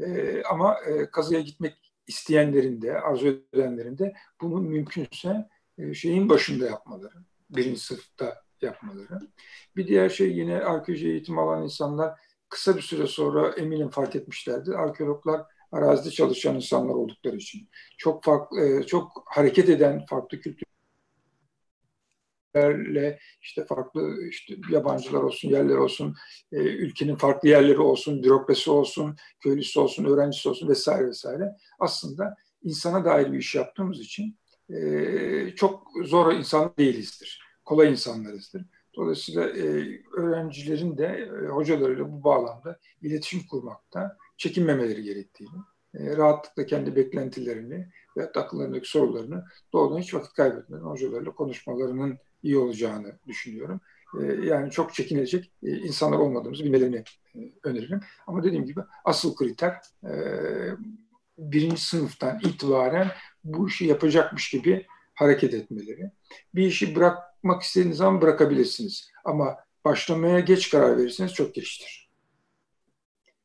E, 0.00 0.42
ama 0.42 0.78
e, 0.80 1.10
kazıya 1.10 1.40
gitmek 1.40 1.92
isteyenlerin 2.06 2.82
de, 2.82 3.00
arzu 3.00 3.44
edenlerin 3.52 3.98
de 3.98 4.12
bunu 4.40 4.60
mümkünse 4.60 5.48
e, 5.78 5.94
şeyin 5.94 6.28
başında 6.28 6.66
yapmaları. 6.66 7.14
Birinci 7.50 7.80
sınıfta 7.80 8.42
yapmaları. 8.62 9.20
Bir 9.76 9.86
diğer 9.86 10.08
şey 10.08 10.32
yine 10.32 10.56
arkeoloji 10.56 11.08
eğitim 11.08 11.38
alan 11.38 11.62
insanlar 11.62 12.20
kısa 12.48 12.76
bir 12.76 12.82
süre 12.82 13.06
sonra 13.06 13.48
eminim 13.48 13.90
fark 13.90 14.16
etmişlerdi. 14.16 14.76
Arkeologlar 14.76 15.42
arazide 15.72 16.10
çalışan 16.10 16.56
insanlar 16.56 16.94
oldukları 16.94 17.36
için. 17.36 17.68
Çok 17.98 18.24
farklı, 18.24 18.60
e, 18.60 18.82
çok 18.86 19.22
hareket 19.26 19.68
eden 19.68 20.06
farklı 20.06 20.40
kültür 20.40 20.64
lerle 22.56 23.18
işte 23.42 23.64
farklı 23.64 24.28
işte 24.28 24.54
yabancılar 24.70 25.22
olsun, 25.22 25.48
yerler 25.48 25.76
olsun, 25.76 26.14
e, 26.52 26.56
ülkenin 26.56 27.16
farklı 27.16 27.48
yerleri 27.48 27.78
olsun, 27.78 28.22
bürokrasi 28.22 28.70
olsun, 28.70 29.16
köylüsü 29.40 29.80
olsun, 29.80 30.04
öğrencisi 30.04 30.48
olsun 30.48 30.68
vesaire 30.68 31.06
vesaire. 31.06 31.56
Aslında 31.78 32.36
insana 32.62 33.04
dair 33.04 33.32
bir 33.32 33.38
iş 33.38 33.54
yaptığımız 33.54 34.00
için 34.00 34.38
e, 34.70 35.54
çok 35.56 35.82
zor 36.04 36.32
insan 36.32 36.74
değilizdir. 36.78 37.42
Kolay 37.64 37.90
insanlarızdır. 37.90 38.64
Dolayısıyla 38.96 39.48
e, 39.48 39.86
öğrencilerin 40.16 40.98
de 40.98 41.06
e, 41.06 41.48
hocalarıyla 41.48 42.12
bu 42.12 42.24
bağlamda 42.24 42.78
iletişim 43.02 43.40
kurmakta 43.50 44.16
çekinmemeleri 44.36 45.02
gerektiğini, 45.02 45.58
e, 45.94 46.16
rahatlıkla 46.16 46.66
kendi 46.66 46.96
beklentilerini 46.96 47.88
ve 48.16 48.32
akıllarındaki 48.32 48.88
sorularını 48.88 49.44
doğrudan 49.72 49.98
hiç 49.98 50.14
vakit 50.14 50.32
kaybetmeden 50.32 50.84
hocalarıyla 50.84 51.34
konuşmalarının 51.34 52.18
iyi 52.42 52.58
olacağını 52.58 53.18
düşünüyorum. 53.26 53.80
E, 54.20 54.24
yani 54.24 54.70
çok 54.70 54.94
çekinecek 54.94 55.52
e, 55.62 55.70
insanlar 55.70 56.18
olmadığımızı 56.18 56.64
bilmelerini 56.64 57.04
e, 57.34 57.38
öneririm. 57.62 58.00
Ama 58.26 58.42
dediğim 58.42 58.66
gibi 58.66 58.80
asıl 59.04 59.36
kriter 59.36 59.76
e, 60.04 60.12
birinci 61.38 61.82
sınıftan 61.82 62.40
itibaren 62.40 63.10
bu 63.44 63.68
işi 63.68 63.86
yapacakmış 63.86 64.50
gibi 64.50 64.86
hareket 65.14 65.54
etmeleri. 65.54 66.10
Bir 66.54 66.66
işi 66.66 66.96
bırakmak 66.96 67.62
istediğiniz 67.62 67.96
zaman 67.96 68.22
bırakabilirsiniz. 68.22 69.10
Ama 69.24 69.56
başlamaya 69.84 70.40
geç 70.40 70.70
karar 70.70 70.98
verirseniz 70.98 71.34
çok 71.34 71.54
geçtir. 71.54 72.09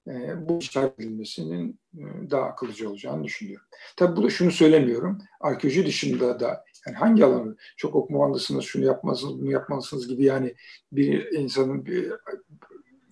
E, 0.08 0.49
bu 0.49 0.60
işaret 0.60 0.99
edilmesinin 0.99 1.80
e, 1.97 2.32
daha 2.32 2.43
akıllıca 2.43 2.89
olacağını 2.89 3.24
düşünüyorum. 3.24 3.68
Tabii 3.97 4.16
bu 4.16 4.24
da 4.24 4.30
şunu 4.30 4.51
söylemiyorum. 4.51 5.18
Arkeoloji 5.39 5.86
dışında 5.86 6.39
da 6.39 6.66
Yani 6.88 6.95
hangi 6.95 7.26
alanı 7.26 7.56
çok 7.78 7.95
okumalısınız, 7.95 8.66
şunu 8.66 8.86
yapmalısınız, 8.86 9.41
bunu 9.41 9.51
yapmalısınız 9.51 10.08
gibi 10.08 10.24
yani 10.24 10.56
bir 10.91 11.32
insanın 11.32 11.86
bir 11.86 12.14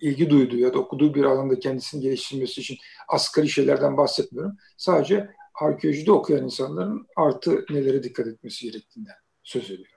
ilgi 0.00 0.30
duyduğu 0.30 0.56
ya 0.56 0.74
da 0.74 0.78
okuduğu 0.78 1.14
bir 1.14 1.24
alanda 1.24 1.58
kendisini 1.58 2.02
geliştirmesi 2.02 2.60
için 2.60 2.76
asgari 3.08 3.48
şeylerden 3.48 3.96
bahsetmiyorum. 3.96 4.56
Sadece 4.76 5.30
arkeolojide 5.54 6.12
okuyan 6.12 6.44
insanların 6.44 7.06
artı 7.16 7.64
nelere 7.70 8.02
dikkat 8.02 8.26
etmesi 8.26 8.70
gerektiğinden 8.70 9.14
söz 9.42 9.64
ediyorum. 9.64 9.93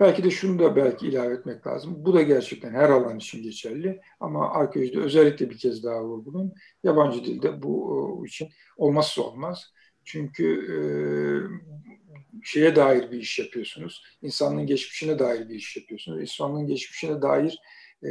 Belki 0.00 0.24
de 0.24 0.30
şunu 0.30 0.58
da 0.58 0.76
belki 0.76 1.06
ilave 1.06 1.34
etmek 1.34 1.66
lazım. 1.66 1.94
Bu 2.04 2.14
da 2.14 2.22
gerçekten 2.22 2.74
her 2.74 2.90
alan 2.90 3.16
için 3.16 3.42
geçerli 3.42 4.00
ama 4.20 4.50
arkeolojide 4.52 5.00
özellikle 5.00 5.50
bir 5.50 5.58
kez 5.58 5.84
daha 5.84 6.04
vurgulayayım. 6.04 6.54
Yabancı 6.84 7.24
dilde 7.24 7.62
bu 7.62 8.24
için 8.26 8.48
olmazsa 8.76 9.22
olmaz. 9.22 9.72
Çünkü 10.04 10.46
e, 10.72 10.78
şeye 12.44 12.76
dair 12.76 13.10
bir 13.10 13.18
iş 13.18 13.38
yapıyorsunuz. 13.38 14.04
İnsanlığın 14.22 14.66
geçmişine 14.66 15.18
dair 15.18 15.48
bir 15.48 15.54
iş 15.54 15.76
yapıyorsunuz. 15.76 16.20
İnsanlığın 16.20 16.66
geçmişine 16.66 17.22
dair 17.22 17.52
e, 17.52 17.58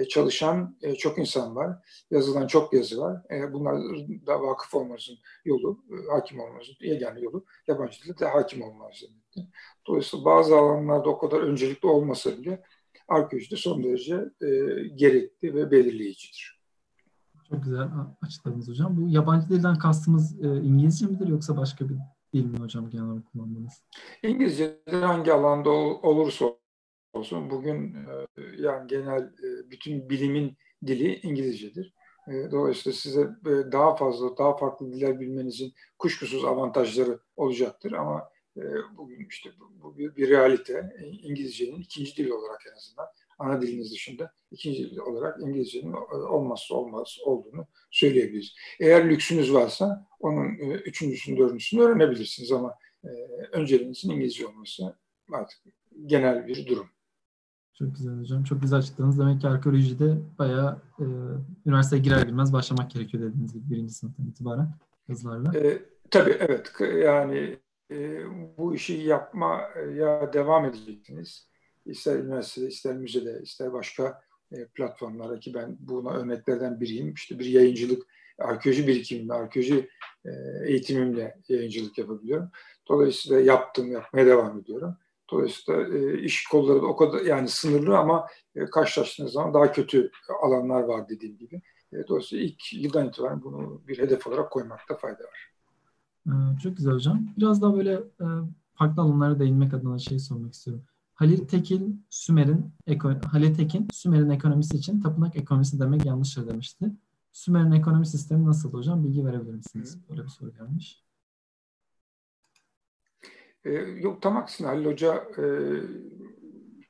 çalışan 0.10 0.78
e, 0.82 0.96
çok 0.96 1.18
insan 1.18 1.56
var. 1.56 1.78
Yazılan 2.12 2.48
çok 2.48 2.74
yazı 2.74 3.02
var. 3.02 3.22
E, 3.32 3.54
bunlar 3.54 3.82
da 4.28 4.42
vakıf 4.42 4.76
olmanızın 4.76 5.18
yolu, 5.46 5.84
hakim 6.12 6.40
olmanızın 6.40 6.76
yegane 6.82 7.20
yolu 7.20 7.46
yabancı 7.68 8.04
dilde 8.04 8.18
de 8.18 8.26
hakim 8.26 8.62
olmanız 8.62 9.02
demektir. 9.02 9.46
Dolayısıyla 9.88 10.26
bazı 10.26 10.58
alanlarda 10.58 11.10
o 11.10 11.18
kadar 11.18 11.40
öncelikli 11.40 11.88
olmasa 11.88 12.38
bile 12.38 12.64
arkeolojide 13.08 13.56
son 13.56 13.84
derece 13.84 14.30
gerekli 14.96 15.56
ve 15.56 15.72
belirleyicidir. 15.72 16.60
Çok 17.50 17.64
güzel 17.64 17.88
açıkladınız 18.22 18.70
hocam. 18.70 18.98
Bu 18.98 19.10
yabancı 19.10 19.50
dilden 19.50 19.80
kastımız 19.80 20.40
İngilizce 20.42 21.06
midir 21.06 21.28
yoksa 21.28 21.58
başka 21.58 21.90
bir 21.90 21.96
dil 22.34 22.46
mi 22.46 22.58
hocam 22.58 22.90
genel 22.90 23.06
olarak 23.06 23.32
kullandığınız? 23.32 23.84
İngilizce'de 24.24 24.96
hangi 24.96 25.34
alanda 25.34 25.70
olursa 25.70 26.59
olsun. 27.20 27.50
Bugün 27.50 27.94
e, 27.94 28.42
yani 28.58 28.88
genel 28.88 29.22
e, 29.22 29.72
bütün 29.72 30.10
bilimin 30.10 30.58
dili 30.88 31.20
İngilizcedir. 31.20 31.94
E, 32.28 32.52
dolayısıyla 32.52 32.98
size 32.98 33.30
daha 33.72 33.96
fazla, 33.96 34.38
daha 34.38 34.58
farklı 34.58 34.94
diller 34.94 35.20
bilmenizin 35.20 35.74
kuşkusuz 35.98 36.46
avantajları 36.46 37.20
olacaktır 37.36 37.92
ama 37.92 38.30
bugün 38.98 39.28
işte 39.30 39.50
bu 39.60 39.98
bir, 39.98 40.16
bir 40.16 40.30
realite. 40.30 40.96
İngilizcenin 41.24 41.82
ikinci 41.82 42.18
dili 42.18 42.34
olarak 42.34 42.62
en 42.72 42.76
azından 42.76 43.08
ana 43.40 43.62
diliniz 43.62 43.92
dışında 43.92 44.34
ikinci 44.52 44.92
dil 44.92 44.98
olarak 44.98 45.42
İngilizcenin 45.42 45.94
olmazsa 46.12 46.76
olmaz 46.76 47.18
olduğunu 47.26 47.68
söyleyebiliriz. 47.92 48.56
Eğer 48.80 49.10
lüksünüz 49.10 49.54
varsa 49.54 50.08
onun 50.20 50.46
üçüncüsünü, 50.60 51.38
dördüncüsünü 51.38 51.82
öğrenebilirsiniz 51.82 52.52
ama 52.52 52.76
önceliğinizin 53.52 54.10
İngilizce 54.10 54.48
olması 54.48 54.96
artık 55.34 55.60
genel 56.06 56.48
bir 56.48 56.68
durum. 56.68 56.90
Çok 57.80 57.96
güzel 57.96 58.20
hocam. 58.20 58.44
Çok 58.44 58.62
güzel 58.62 58.80
açıkladınız. 58.80 59.20
Demek 59.20 59.42
ki 59.42 59.48
arkeolojide 59.48 60.18
bayağı 60.40 60.82
e, 61.00 61.06
üniversiteye 61.66 62.02
girer 62.02 62.22
girmez 62.22 62.54
başlamak 62.54 62.92
gerekiyor 62.92 63.24
dediğiniz 63.24 63.54
gibi 63.54 63.70
birinci 63.70 63.94
sınıftan 63.94 64.26
itibaren 64.26 64.70
yazılarla. 65.10 65.60
E, 65.60 65.82
tabii 66.12 66.38
evet. 66.40 66.72
Yani 67.04 67.60
e, 67.92 68.24
bu 68.58 68.76
işi 68.76 68.94
yapmaya 68.94 70.34
devam 70.34 70.66
edeceksiniz. 70.66 71.50
İster 71.86 72.16
üniversitede, 72.16 72.68
ister 72.68 72.96
müzede, 72.96 73.42
ister 73.44 73.74
başka 73.74 74.22
e, 74.52 74.66
platformlarda 74.66 75.40
ki 75.40 75.54
ben 75.54 75.78
buna 75.80 76.12
örneklerden 76.12 76.82
biriyim. 76.82 77.14
İşte 77.14 77.40
bir 77.40 77.46
yayıncılık, 77.46 78.04
arkeoloji 78.40 78.88
birikimimle, 78.88 79.34
arkeoloji 79.34 79.90
e, 80.26 80.30
eğitimimle 80.66 81.38
yayıncılık 81.50 81.98
yapabiliyorum. 81.98 82.50
Dolayısıyla 82.90 83.40
yaptım, 83.40 83.92
yapmaya 83.92 84.26
devam 84.26 84.60
ediyorum. 84.60 84.98
Dolayısıyla 85.32 85.98
e, 85.98 86.22
iş 86.22 86.48
kolları 86.48 86.82
da 86.82 86.86
o 86.86 86.96
kadar 86.96 87.22
yani 87.22 87.48
sınırlı 87.48 87.98
ama 87.98 88.28
e, 88.56 88.66
karşılaştığınız 88.66 89.32
zaman 89.32 89.54
daha 89.54 89.72
kötü 89.72 90.12
alanlar 90.44 90.84
var 90.84 91.10
dediğim 91.10 91.38
gibi. 91.38 91.62
E, 91.94 92.08
dolayısıyla 92.08 92.46
ilk 92.46 92.74
yıldan 92.74 93.08
itibaren 93.08 93.44
bunu 93.44 93.82
bir 93.88 94.00
hedef 94.00 94.28
olarak 94.28 94.52
koymakta 94.52 94.96
fayda 94.96 95.24
var. 95.24 95.50
Ee, 96.28 96.60
çok 96.64 96.78
güzel 96.78 96.94
hocam. 96.94 97.28
Biraz 97.38 97.62
daha 97.62 97.76
böyle 97.76 97.94
e, 97.94 98.26
farklı 98.74 99.02
alanlara 99.02 99.40
değinmek 99.40 99.74
adına 99.74 100.00
şey 100.00 100.20
sormak 100.20 100.54
istiyorum. 100.54 100.84
Halil 101.14 101.48
Tekin 101.48 102.06
Sümer'in 102.10 102.72
Halil 103.32 103.56
Tekin 103.56 103.88
Sümer'in 103.94 104.30
ekonomisi 104.30 104.78
için 104.78 105.02
tapınak 105.02 105.36
ekonomisi 105.36 105.80
demek 105.80 106.06
yanlıştır 106.06 106.48
demişti. 106.48 106.92
Sümer'in 107.34 107.72
ekonomi 107.72 108.06
sistemi 108.06 108.46
nasıl 108.46 108.74
hocam? 108.74 109.04
Bilgi 109.04 109.26
verebilir 109.26 109.54
misiniz? 109.54 109.98
Böyle 110.10 110.24
bir 110.24 110.28
soru 110.28 110.52
gelmiş. 110.54 111.04
E, 113.66 113.72
yok 113.74 114.22
tam 114.22 114.38
aksine 114.38 114.68
Halil 114.68 114.86
Hoca 114.86 115.16
e, 115.16 115.44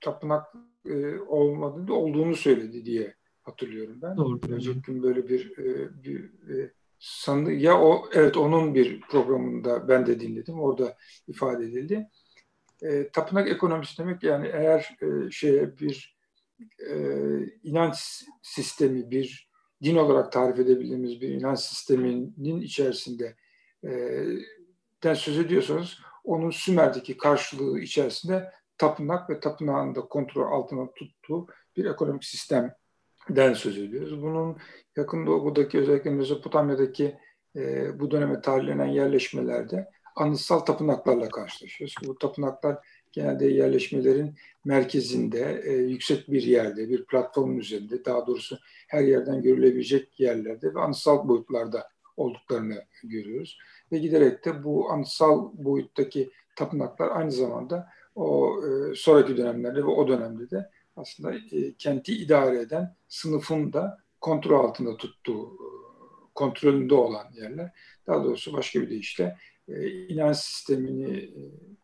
tapınak 0.01 0.45
e, 0.85 1.19
olmadı 1.19 1.93
olduğunu 1.93 2.35
söyledi 2.35 2.85
diye 2.85 3.15
hatırlıyorum 3.41 3.99
ben. 4.01 4.17
Doğru. 4.17 4.39
Önceki 4.49 4.81
gün 4.81 5.03
böyle 5.03 5.29
bir, 5.29 5.57
e, 5.57 5.89
bir 6.03 6.23
e, 6.23 6.71
sandı 6.99 7.51
ya 7.51 7.81
o 7.81 8.09
evet 8.13 8.37
onun 8.37 8.75
bir 8.75 9.01
programında 9.01 9.87
ben 9.87 10.07
de 10.07 10.19
dinledim. 10.19 10.59
Orada 10.59 10.97
ifade 11.27 11.65
edildi. 11.65 12.09
E, 12.81 13.09
tapınak 13.09 13.49
ekonomisi 13.49 13.97
demek 13.97 14.23
yani 14.23 14.47
eğer 14.47 14.97
e, 15.01 15.31
şeye 15.31 15.77
bir 15.77 16.19
e, 16.89 16.95
inanç 17.63 18.23
sistemi, 18.41 19.11
bir 19.11 19.49
din 19.83 19.95
olarak 19.95 20.31
tarif 20.31 20.59
edebildiğimiz 20.59 21.21
bir 21.21 21.29
inanç 21.29 21.59
sisteminin 21.59 22.61
içerisinde 22.61 23.35
e, 23.83 24.23
den 25.03 25.13
söz 25.13 25.39
ediyorsanız 25.39 25.97
onun 26.29 26.49
Sümer'deki 26.49 27.17
karşılığı 27.17 27.79
içerisinde 27.79 28.51
tapınak 28.77 29.29
ve 29.29 29.39
tapınağın 29.39 29.95
da 29.95 30.01
kontrol 30.01 30.51
altına 30.51 30.91
tuttuğu 30.93 31.47
bir 31.77 31.85
ekonomik 31.85 32.25
sistemden 32.25 33.53
söz 33.53 33.77
ediyoruz. 33.77 34.21
Bunun 34.21 34.57
yakın 34.97 35.25
doğudaki 35.25 35.79
özellikle 35.79 36.09
Mezopotamya'daki 36.09 37.17
e, 37.55 37.99
bu 37.99 38.11
döneme 38.11 38.41
tarihlenen 38.41 38.85
yerleşmelerde 38.85 39.89
anıtsal 40.15 40.59
tapınaklarla 40.59 41.29
karşılaşıyoruz. 41.29 41.95
Bu 42.07 42.17
tapınaklar 42.17 42.77
genelde 43.11 43.45
yerleşmelerin 43.45 44.35
merkezinde, 44.65 45.61
e, 45.65 45.71
yüksek 45.73 46.31
bir 46.31 46.43
yerde, 46.43 46.89
bir 46.89 47.05
platformun 47.05 47.57
üzerinde, 47.57 48.05
daha 48.05 48.27
doğrusu 48.27 48.57
her 48.87 49.01
yerden 49.01 49.41
görülebilecek 49.41 50.19
yerlerde 50.19 50.75
ve 50.75 50.79
anıtsal 50.79 51.27
boyutlarda 51.27 51.87
olduklarını 52.19 52.85
görüyoruz 53.03 53.57
ve 53.91 53.97
giderek 53.97 54.45
de 54.45 54.63
bu 54.63 54.91
anıtsal 54.91 55.51
boyuttaki 55.53 56.31
tapınaklar 56.55 57.07
aynı 57.11 57.31
zamanda 57.31 57.89
o 58.15 58.55
e, 58.65 58.95
sonraki 58.95 59.37
dönemlerde 59.37 59.79
ve 59.79 59.87
o 59.87 60.07
dönemde 60.07 60.49
de 60.49 60.69
aslında 60.95 61.33
e, 61.35 61.73
kenti 61.77 62.13
idare 62.13 62.59
eden 62.59 62.95
sınıfın 63.07 63.73
da 63.73 63.97
kontrol 64.21 64.65
altında 64.65 64.97
tuttuğu, 64.97 65.45
e, 65.47 65.67
kontrolünde 66.35 66.95
olan 66.95 67.27
yerler. 67.33 67.71
Daha 68.07 68.23
doğrusu 68.23 68.53
başka 68.53 68.81
bir 68.81 68.89
deyişle 68.89 69.37
e, 69.67 69.89
inanç 69.89 70.37
sistemini, 70.37 71.17
e, 71.17 71.31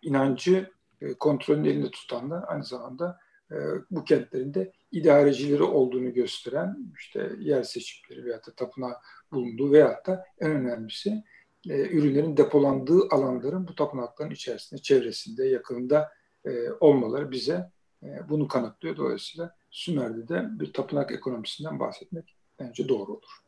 inancı 0.02 0.72
e, 1.02 1.14
kontrolün 1.14 1.64
elinde 1.64 1.92
tutanlar 1.92 2.44
aynı 2.48 2.64
zamanda 2.64 3.20
e, 3.52 3.56
bu 3.92 4.04
kentlerinde 4.04 4.72
idarecileri 4.92 5.64
olduğunu 5.64 6.14
gösteren 6.14 6.78
işte 7.00 7.32
yer 7.40 7.64
seçimleri 7.64 8.26
veyahut 8.26 8.48
da 8.48 8.52
tapınağı 8.52 8.94
bulunduğu 9.32 9.72
veyahut 9.72 10.08
da 10.08 10.26
en 10.40 10.52
önemlisi 10.52 11.24
e, 11.70 11.90
ürünlerin 11.90 12.38
depolandığı 12.38 13.02
alanların 13.12 13.68
bu 13.68 13.76
tapınakların 13.76 14.32
içerisinde, 14.32 14.82
çevresinde, 14.82 15.48
yakınında 15.48 16.12
e, 16.46 16.70
olmaları 16.80 17.32
bize 17.32 17.72
e, 18.04 18.30
bunu 18.30 18.48
kanıtlıyor. 18.48 18.98
Dolayısıyla 18.98 19.56
Sümer'de 19.72 20.28
de 20.28 20.60
bir 20.60 20.74
tapınak 20.74 21.12
ekonomisinden 21.12 21.80
bahsetmek 21.80 22.36
bence 22.60 22.90
doğru 22.90 23.12
olur. 23.12 23.46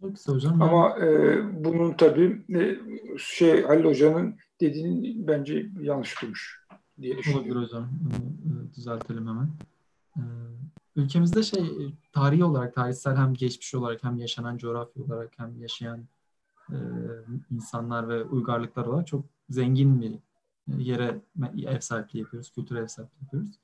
Çok 0.00 0.16
güzel 0.16 0.34
hocam. 0.34 0.62
Ama 0.62 0.98
e, 0.98 1.64
bunun 1.64 1.92
tabii 1.92 2.42
e, 2.54 2.78
şey 3.18 3.62
Halil 3.62 3.84
Hoca'nın 3.84 4.36
dediğini 4.60 5.28
bence 5.28 5.66
yanlış 5.80 6.22
duymuş 6.22 6.63
diye 7.00 7.18
düşünüyorum. 7.18 7.46
Olabilir 7.46 7.66
hocam. 7.66 7.88
Bunu 8.00 8.60
e, 8.62 8.74
düzeltelim 8.74 9.28
hemen. 9.28 9.48
E, 10.16 10.22
ülkemizde 10.96 11.42
şey 11.42 11.94
tarihi 12.12 12.44
olarak, 12.44 12.74
tarihsel 12.74 13.16
hem 13.16 13.34
geçmiş 13.34 13.74
olarak 13.74 14.04
hem 14.04 14.16
yaşanan 14.16 14.56
coğrafya 14.56 15.04
olarak 15.04 15.32
hem 15.38 15.60
yaşayan 15.60 16.04
e, 16.70 16.76
insanlar 17.50 18.08
ve 18.08 18.24
uygarlıklar 18.24 18.86
olarak 18.86 19.06
çok 19.06 19.24
zengin 19.48 20.00
bir 20.00 20.18
yere 20.68 21.20
ev 21.66 21.80
sahipliği 21.80 22.18
yapıyoruz, 22.18 22.52
kültüre 22.52 22.78
ev 22.78 22.86
sahipliği 22.86 23.22
yapıyoruz. 23.22 23.58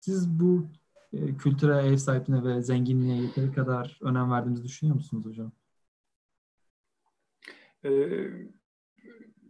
Siz 0.00 0.28
bu 0.40 0.66
e, 1.12 1.36
kültüre 1.36 1.76
ev 1.76 1.96
sahipliğine 1.96 2.44
ve 2.44 2.62
zenginliğe 2.62 3.22
yeteri 3.22 3.52
kadar 3.52 3.98
önem 4.02 4.30
verdiğimizi 4.30 4.64
düşünüyor 4.64 4.96
musunuz 4.96 5.24
hocam? 5.26 5.52
Ee, 7.84 8.30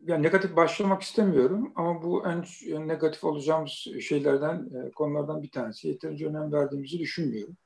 yani 0.06 0.22
negatif 0.22 0.56
başlamak 0.56 1.02
istemiyorum 1.02 1.72
ama 1.76 2.02
bu 2.02 2.24
en, 2.26 2.44
negatif 2.88 3.24
olacağımız 3.24 3.86
şeylerden, 4.00 4.70
e, 4.74 4.90
konulardan 4.90 5.42
bir 5.42 5.50
tanesi. 5.50 5.88
Yeterince 5.88 6.26
önem 6.26 6.52
verdiğimizi 6.52 6.98
düşünmüyorum. 6.98 7.56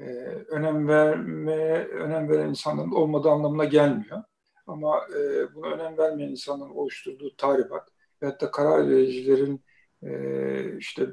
Ee, 0.00 0.04
önem 0.48 0.88
vermeye 0.88 1.84
önem 1.84 2.28
veren 2.28 2.48
insanların 2.48 2.90
olmadığı 2.90 3.30
anlamına 3.30 3.64
gelmiyor. 3.64 4.22
Ama 4.66 5.00
e, 5.16 5.54
buna 5.54 5.66
önem 5.66 5.98
vermeyen 5.98 6.30
insanların 6.30 6.70
oluşturduğu 6.70 7.36
tahribat 7.36 7.88
ve 8.22 8.26
hatta 8.26 8.50
karar 8.50 8.88
vericilerin 8.88 9.64
e, 10.02 10.78
işte 10.78 11.06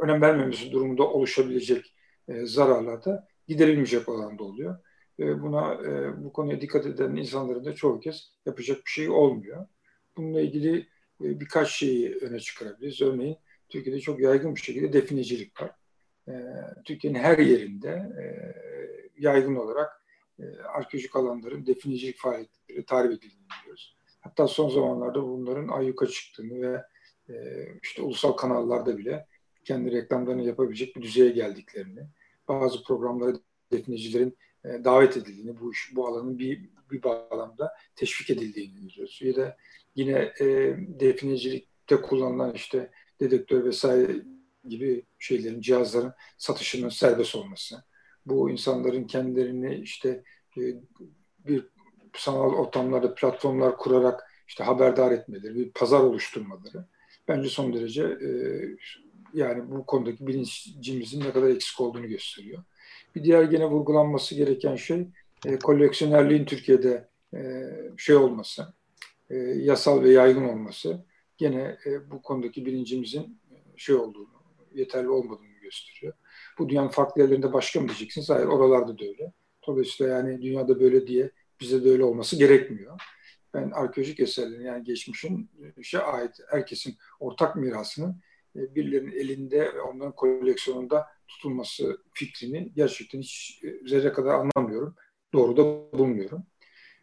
önem 0.00 0.20
vermemesi 0.22 0.72
durumunda 0.72 1.02
oluşabilecek 1.02 1.94
e, 2.28 2.46
zararlar 2.46 3.04
da 3.04 3.28
giderilmeyecek 3.48 4.08
olan 4.08 4.38
da 4.38 4.44
oluyor. 4.44 4.78
E, 5.18 5.42
buna 5.42 5.74
e, 5.74 6.24
bu 6.24 6.32
konuya 6.32 6.60
dikkat 6.60 6.86
eden 6.86 7.16
insanların 7.16 7.64
da 7.64 7.74
çoğu 7.74 8.00
kez 8.00 8.32
yapacak 8.46 8.76
bir 8.78 8.90
şey 8.90 9.08
olmuyor. 9.08 9.66
Bununla 10.18 10.40
ilgili 10.40 10.78
e, 11.24 11.40
birkaç 11.40 11.70
şeyi 11.70 12.14
öne 12.14 12.40
çıkarabiliriz. 12.40 13.02
Örneğin 13.02 13.36
Türkiye'de 13.68 14.00
çok 14.00 14.20
yaygın 14.20 14.54
bir 14.54 14.60
şekilde 14.60 14.92
definecilik 14.92 15.62
var. 15.62 15.70
E, 16.28 16.32
Türkiye'nin 16.84 17.18
her 17.18 17.38
yerinde 17.38 17.88
e, 17.88 18.24
yaygın 19.18 19.56
olarak 19.56 20.02
arkeolojik 20.74 21.16
alanların 21.16 21.66
definecilik 21.66 22.18
faaliyetleri 22.18 22.84
tarif 22.84 23.10
edildiğini 23.10 23.46
biliyoruz. 23.60 23.96
Hatta 24.20 24.48
son 24.48 24.68
zamanlarda 24.68 25.22
bunların 25.22 25.68
ayyuka 25.68 26.06
çıktığını 26.06 26.62
ve 26.62 26.82
işte 27.82 28.02
ulusal 28.02 28.32
kanallarda 28.32 28.98
bile 28.98 29.26
kendi 29.64 29.92
reklamlarını 29.92 30.42
yapabilecek 30.42 30.96
bir 30.96 31.02
düzeye 31.02 31.30
geldiklerini, 31.30 32.00
bazı 32.48 32.82
programlara 32.82 33.36
definecilerin 33.72 34.38
davet 34.64 35.16
edildiğini, 35.16 35.60
bu 35.60 35.72
iş, 35.72 35.92
bu 35.96 36.06
alanın 36.06 36.38
bir 36.38 36.70
bir 36.90 37.02
bağlamda 37.02 37.72
teşvik 37.96 38.30
edildiğini 38.30 38.80
görüyoruz. 38.80 39.20
Ya 39.22 39.36
da 39.36 39.56
yine 39.94 40.32
e, 40.40 40.76
definecilikte 40.78 42.02
kullanılan 42.02 42.54
işte 42.54 42.90
dedektör 43.20 43.64
vesaire 43.64 44.22
gibi 44.68 45.02
şeylerin, 45.18 45.60
cihazların 45.60 46.12
satışının 46.38 46.88
serbest 46.88 47.34
olması. 47.36 47.84
Bu 48.26 48.50
insanların 48.50 49.04
kendilerini 49.04 49.74
işte 49.74 50.22
e, 50.58 50.62
bir 51.38 51.68
sanal 52.16 52.54
ortamlarda 52.54 53.14
platformlar 53.14 53.76
kurarak 53.76 54.30
işte 54.48 54.64
haberdar 54.64 55.12
etmeleri, 55.12 55.54
bir 55.54 55.70
pazar 55.70 56.00
oluşturmaları 56.00 56.84
bence 57.28 57.48
son 57.48 57.72
derece 57.72 58.02
e, 58.02 58.30
yani 59.34 59.70
bu 59.70 59.86
konudaki 59.86 60.26
bilincimizin 60.26 61.20
ne 61.20 61.32
kadar 61.32 61.48
eksik 61.48 61.80
olduğunu 61.80 62.08
gösteriyor. 62.08 62.62
Bir 63.14 63.24
diğer 63.24 63.42
gene 63.42 63.66
vurgulanması 63.66 64.34
gereken 64.34 64.76
şey 64.76 65.08
e, 65.46 65.58
koleksiyonerliğin 65.58 66.44
Türkiye'de 66.44 67.08
e, 67.34 67.40
şey 67.96 68.16
olması, 68.16 68.74
e, 69.30 69.36
yasal 69.36 70.02
ve 70.02 70.10
yaygın 70.10 70.44
olması 70.44 71.04
gene 71.36 71.78
e, 71.86 72.10
bu 72.10 72.22
konudaki 72.22 72.66
bilincimizin 72.66 73.40
e, 73.50 73.56
şey 73.76 73.94
olduğunu, 73.94 74.42
yeterli 74.74 75.08
olmadığını 75.08 75.58
gösteriyor. 75.62 76.12
Bu 76.58 76.68
dünyanın 76.68 76.88
farklı 76.88 77.22
yerlerinde 77.22 77.52
başka 77.52 77.80
mı 77.80 77.88
diyeceksiniz? 77.88 78.30
Hayır, 78.30 78.46
oralarda 78.46 78.98
da 78.98 79.04
öyle. 79.04 79.32
Dolayısıyla 79.66 80.16
yani 80.16 80.42
dünyada 80.42 80.80
böyle 80.80 81.06
diye 81.06 81.30
bize 81.60 81.84
de 81.84 81.90
öyle 81.90 82.04
olması 82.04 82.36
gerekmiyor. 82.36 83.00
Ben 83.54 83.70
arkeolojik 83.70 84.20
eserlerin 84.20 84.64
yani 84.64 84.84
geçmişin 84.84 85.50
işe 85.76 85.98
ait 85.98 86.36
herkesin 86.50 86.96
ortak 87.20 87.56
mirasının 87.56 88.20
e, 88.56 88.74
birilerinin 88.74 89.12
elinde 89.12 89.60
ve 89.74 89.80
onların 89.80 90.14
koleksiyonunda 90.14 91.06
tutulması 91.28 91.98
fikrini 92.12 92.72
gerçekten 92.76 93.20
hiç 93.20 93.60
e, 93.64 93.88
zerre 93.88 94.12
kadar 94.12 94.34
anlamıyorum. 94.34 94.94
Doğru 95.32 95.56
da 95.56 95.92
bulmuyorum. 95.98 96.46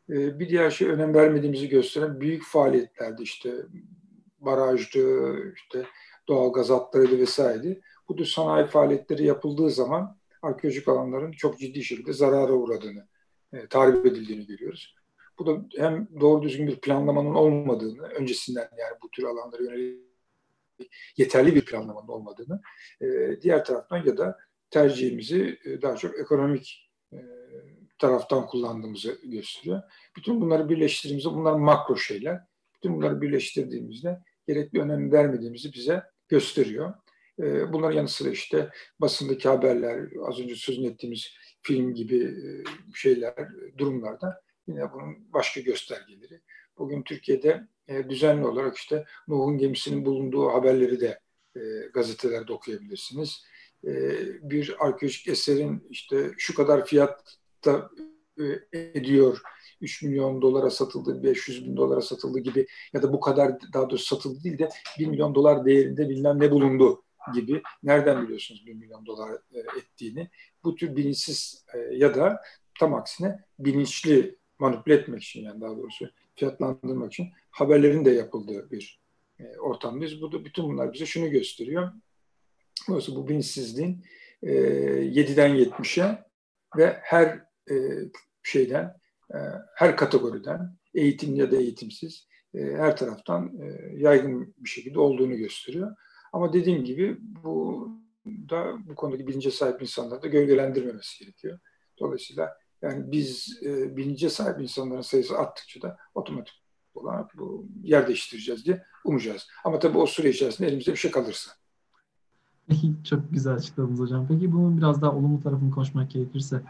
E, 0.09 0.39
bir 0.39 0.49
diğer 0.49 0.71
şey 0.71 0.87
önem 0.87 1.13
vermediğimizi 1.13 1.69
gösteren 1.69 2.21
büyük 2.21 2.43
faaliyetlerde 2.43 3.23
işte 3.23 3.51
barajdı, 4.39 5.53
işte 5.53 5.85
doğal 6.27 6.53
gaz 6.53 6.69
hatlarıydı 6.69 7.19
vesaire. 7.19 7.81
Bu 8.09 8.15
tür 8.15 8.25
sanayi 8.25 8.67
faaliyetleri 8.67 9.25
yapıldığı 9.25 9.69
zaman 9.69 10.17
arkeolojik 10.41 10.87
alanların 10.87 11.31
çok 11.31 11.59
ciddi 11.59 11.83
şekilde 11.83 12.13
zarara 12.13 12.53
uğradığını, 12.53 13.07
e, 13.53 13.67
tarif 13.67 14.05
edildiğini 14.05 14.45
görüyoruz. 14.45 14.95
Bu 15.39 15.45
da 15.45 15.65
hem 15.77 16.07
doğru 16.19 16.43
düzgün 16.43 16.67
bir 16.67 16.75
planlamanın 16.81 17.33
olmadığını, 17.33 18.01
öncesinden 18.01 18.69
yani 18.77 18.97
bu 19.03 19.09
tür 19.09 19.23
alanlara 19.23 19.63
yönelik 19.63 20.05
yeterli 21.17 21.55
bir 21.55 21.65
planlamanın 21.65 22.07
olmadığını, 22.07 22.61
e, 23.01 23.41
diğer 23.41 23.65
taraftan 23.65 24.05
ya 24.05 24.17
da 24.17 24.37
tercihimizi 24.69 25.59
e, 25.65 25.81
daha 25.81 25.95
çok 25.95 26.19
ekonomik 26.19 26.91
e, 27.13 27.17
taraftan 27.99 28.47
kullandığımızı 28.47 29.19
gösteriyor. 29.23 29.81
Bütün 30.17 30.41
bunları 30.41 30.69
birleştirdiğimizde 30.69 31.29
bunlar 31.29 31.53
makro 31.53 31.97
şeyler. 31.97 32.41
Bütün 32.75 32.95
bunları 32.95 33.21
birleştirdiğimizde 33.21 34.19
gerekli 34.47 34.81
önem 34.81 35.11
vermediğimizi 35.11 35.73
bize 35.73 36.03
gösteriyor. 36.27 36.93
E, 37.39 37.73
bunların 37.73 37.97
yanı 37.97 38.07
sıra 38.07 38.29
işte 38.29 38.69
basındaki 38.99 39.49
haberler, 39.49 40.09
az 40.27 40.39
önce 40.39 40.55
sözünü 40.55 40.87
ettiğimiz 40.87 41.27
film 41.61 41.93
gibi 41.93 42.23
e, 42.23 42.63
şeyler, 42.95 43.35
durumlarda 43.77 44.41
yine 44.67 44.93
bunun 44.93 45.33
başka 45.33 45.61
göstergeleri. 45.61 46.41
Bugün 46.77 47.03
Türkiye'de 47.03 47.67
e, 47.87 48.09
düzenli 48.09 48.47
olarak 48.47 48.77
işte 48.77 49.05
Nuh'un 49.27 49.57
gemisinin 49.57 50.05
bulunduğu 50.05 50.49
haberleri 50.49 50.99
de 50.99 51.19
e, 51.55 51.59
gazetelerde 51.93 52.53
okuyabilirsiniz. 52.53 53.45
Bir 54.41 54.75
arkeolojik 54.79 55.27
eserin 55.27 55.87
işte 55.89 56.31
şu 56.37 56.55
kadar 56.55 56.85
fiyatta 56.85 57.31
e, 58.39 58.43
ediyor, 58.73 59.41
3 59.81 60.03
milyon 60.03 60.41
dolara 60.41 60.69
satıldı, 60.69 61.23
500 61.23 61.65
bin 61.65 61.77
dolara 61.77 62.01
satıldı 62.01 62.39
gibi 62.39 62.67
ya 62.93 63.03
da 63.03 63.13
bu 63.13 63.19
kadar 63.19 63.73
daha 63.73 63.89
doğrusu 63.89 64.15
satıldı 64.15 64.43
değil 64.43 64.57
de 64.57 64.69
1 64.99 65.07
milyon 65.07 65.35
dolar 65.35 65.65
değerinde 65.65 66.09
bilmem 66.09 66.39
ne 66.39 66.51
bulundu 66.51 67.03
gibi. 67.33 67.61
Nereden 67.83 68.23
biliyorsunuz 68.23 68.65
1 68.65 68.73
milyon 68.73 69.05
dolar 69.05 69.31
e, 69.31 69.59
ettiğini? 69.79 70.29
Bu 70.63 70.75
tür 70.75 70.95
bilinçsiz 70.95 71.65
e, 71.73 71.77
ya 71.77 72.15
da 72.15 72.41
tam 72.79 72.93
aksine 72.93 73.39
bilinçli 73.59 74.37
manipüle 74.59 74.95
etmek 74.95 75.23
için 75.23 75.43
yani 75.43 75.61
daha 75.61 75.77
doğrusu 75.77 76.09
fiyatlandırmak 76.35 77.13
için 77.13 77.27
haberlerin 77.51 78.05
de 78.05 78.09
yapıldığı 78.09 78.71
bir 78.71 79.05
ortamdayız. 79.59 80.21
Bu 80.21 80.31
da 80.31 80.45
bütün 80.45 80.65
bunlar 80.65 80.93
bize 80.93 81.05
şunu 81.05 81.29
gösteriyor. 81.29 81.91
Dolayısıyla 82.87 83.19
bu 83.21 83.27
bilinçsizliğin 83.27 84.05
e, 84.43 84.51
7'den 84.51 85.55
70'e 85.55 86.25
ve 86.77 86.99
her 87.01 87.44
e, 87.71 87.75
şeyden, 88.43 88.97
e, 89.33 89.37
her 89.75 89.97
kategoriden, 89.97 90.75
eğitim 90.93 91.35
ya 91.35 91.51
da 91.51 91.55
eğitimsiz, 91.55 92.27
e, 92.53 92.59
her 92.59 92.97
taraftan 92.97 93.57
e, 93.61 93.93
yaygın 93.97 94.55
bir 94.57 94.69
şekilde 94.69 94.99
olduğunu 94.99 95.35
gösteriyor. 95.35 95.95
Ama 96.33 96.53
dediğim 96.53 96.83
gibi 96.83 97.17
bu 97.21 97.87
da 98.25 98.77
bu 98.87 98.95
konudaki 98.95 99.27
bilince 99.27 99.51
sahip 99.51 99.81
insanları 99.81 100.21
da 100.21 100.27
gölgelendirmemesi 100.27 101.19
gerekiyor. 101.25 101.59
Dolayısıyla 101.99 102.57
yani 102.81 103.11
biz 103.11 103.59
e, 103.63 103.97
bilince 103.97 104.29
sahip 104.29 104.61
insanların 104.61 105.01
sayısı 105.01 105.37
arttıkça 105.37 105.81
da 105.81 105.97
otomatik 106.15 106.65
olarak 106.93 107.37
bu 107.37 107.67
yer 107.83 108.07
değiştireceğiz 108.07 108.65
diye 108.65 108.83
umacağız. 109.05 109.47
Ama 109.63 109.79
tabii 109.79 109.97
o 109.97 110.05
süre 110.05 110.29
içerisinde 110.29 110.67
elimizde 110.67 110.91
bir 110.91 110.97
şey 110.97 111.11
kalırsa. 111.11 111.51
Çok 113.09 113.31
güzel 113.31 113.53
açıkladınız 113.53 113.99
hocam. 113.99 114.27
Peki 114.27 114.51
bunun 114.51 114.77
biraz 114.77 115.01
daha 115.01 115.11
olumlu 115.11 115.43
tarafını 115.43 115.71
konuşmak 115.71 116.11
gerekirse 116.11 116.61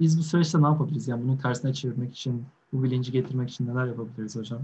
biz 0.00 0.18
bu 0.18 0.22
süreçte 0.22 0.62
ne 0.62 0.66
yapabiliriz? 0.66 1.08
Yani 1.08 1.24
bunu 1.24 1.38
tersine 1.38 1.74
çevirmek 1.74 2.14
için, 2.14 2.44
bu 2.72 2.82
bilinci 2.82 3.12
getirmek 3.12 3.50
için 3.50 3.66
neler 3.66 3.86
yapabiliriz 3.86 4.36
hocam? 4.36 4.60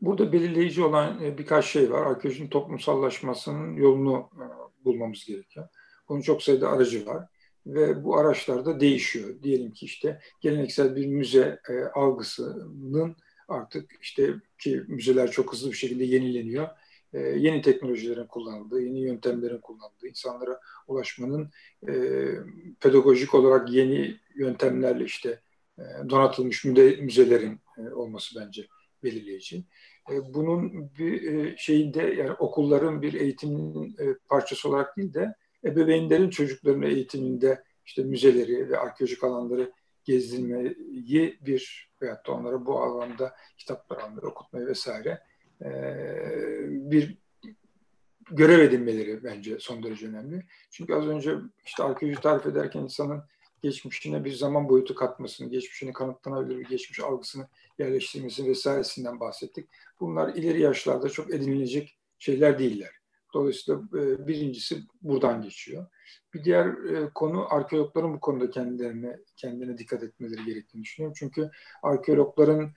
Burada 0.00 0.32
belirleyici 0.32 0.82
olan 0.82 1.22
e, 1.22 1.38
birkaç 1.38 1.64
şey 1.64 1.90
var. 1.90 2.06
Arkeolojinin 2.06 2.48
toplumsallaşmasının 2.48 3.76
yolunu 3.76 4.28
e, 4.36 4.44
bulmamız 4.84 5.24
gerekiyor. 5.24 5.68
Bunun 6.08 6.20
çok 6.20 6.42
sayıda 6.42 6.68
aracı 6.68 7.06
var 7.06 7.26
ve 7.66 8.04
bu 8.04 8.16
araçlar 8.16 8.64
da 8.64 8.80
değişiyor. 8.80 9.42
Diyelim 9.42 9.72
ki 9.72 9.86
işte 9.86 10.20
geleneksel 10.40 10.96
bir 10.96 11.06
müze 11.06 11.60
e, 11.68 11.84
algısının 11.84 13.16
artık 13.48 13.90
işte 14.02 14.34
ki 14.58 14.82
müzeler 14.88 15.30
çok 15.30 15.52
hızlı 15.52 15.70
bir 15.70 15.76
şekilde 15.76 16.04
yenileniyor. 16.04 16.68
E, 17.12 17.18
yeni 17.18 17.62
teknolojilerin 17.62 18.26
kullanıldığı, 18.26 18.82
yeni 18.82 19.00
yöntemlerin 19.00 19.58
kullanıldığı, 19.58 20.08
insanlara 20.08 20.60
ulaşmanın 20.88 21.50
e, 21.88 21.92
pedagojik 22.80 23.34
olarak 23.34 23.72
yeni 23.72 24.16
yöntemlerle 24.34 25.04
işte 25.04 25.40
e, 25.78 25.82
donatılmış 26.10 26.64
müze, 26.64 26.96
müzelerin 26.96 27.60
e, 27.78 27.94
olması 27.94 28.40
bence 28.40 28.66
belirleyici. 29.02 29.64
E, 30.10 30.34
bunun 30.34 30.90
bir 30.98 31.22
e, 31.22 31.56
şeyinde 31.56 32.02
yani 32.02 32.32
okulların 32.32 33.02
bir 33.02 33.12
eğitimin 33.12 33.96
e, 33.98 34.14
parçası 34.28 34.68
olarak 34.68 34.96
değil 34.96 35.14
de 35.14 35.34
ebeveynlerin 35.64 36.30
çocuklarının 36.30 36.86
eğitiminde 36.86 37.64
işte 37.86 38.02
müzeleri 38.02 38.68
ve 38.70 38.78
arkeolojik 38.78 39.24
alanları 39.24 39.72
gezdirmeyi 40.04 41.38
bir 41.40 41.90
veyahut 42.02 42.26
da 42.26 42.32
onlara 42.32 42.66
bu 42.66 42.82
alanda 42.82 43.34
kitaplar 43.58 43.98
almayı, 43.98 44.26
okutmayı 44.26 44.66
vesaire 44.66 45.20
bir 46.70 47.18
görev 48.30 48.58
edinmeleri 48.58 49.24
bence 49.24 49.58
son 49.58 49.82
derece 49.82 50.06
önemli. 50.06 50.44
Çünkü 50.70 50.94
az 50.94 51.06
önce 51.06 51.34
işte 51.64 51.82
arkeoloji 51.82 52.20
tarif 52.20 52.46
ederken 52.46 52.80
insanın 52.80 53.22
geçmişine 53.62 54.24
bir 54.24 54.32
zaman 54.32 54.68
boyutu 54.68 54.94
katmasını, 54.94 55.50
geçmişini 55.50 55.92
kanıtlanabilir 55.92 56.58
bir 56.58 56.68
geçmiş 56.68 57.00
algısını 57.00 57.48
yerleştirmesi 57.78 58.46
vesairesinden 58.46 59.20
bahsettik. 59.20 59.68
Bunlar 60.00 60.34
ileri 60.34 60.60
yaşlarda 60.60 61.08
çok 61.08 61.34
edinilecek 61.34 61.96
şeyler 62.18 62.58
değiller. 62.58 62.90
Dolayısıyla 63.34 63.80
e, 63.94 64.26
birincisi 64.26 64.82
buradan 65.02 65.42
geçiyor. 65.42 65.86
Bir 66.34 66.44
diğer 66.44 66.66
e, 66.66 67.10
konu 67.14 67.54
arkeologların 67.54 68.14
bu 68.14 68.20
konuda 68.20 68.50
kendilerine 68.50 69.18
kendine 69.36 69.78
dikkat 69.78 70.02
etmeleri 70.02 70.44
gerektiğini 70.44 70.82
düşünüyorum. 70.82 71.14
Çünkü 71.18 71.50
arkeologların 71.82 72.70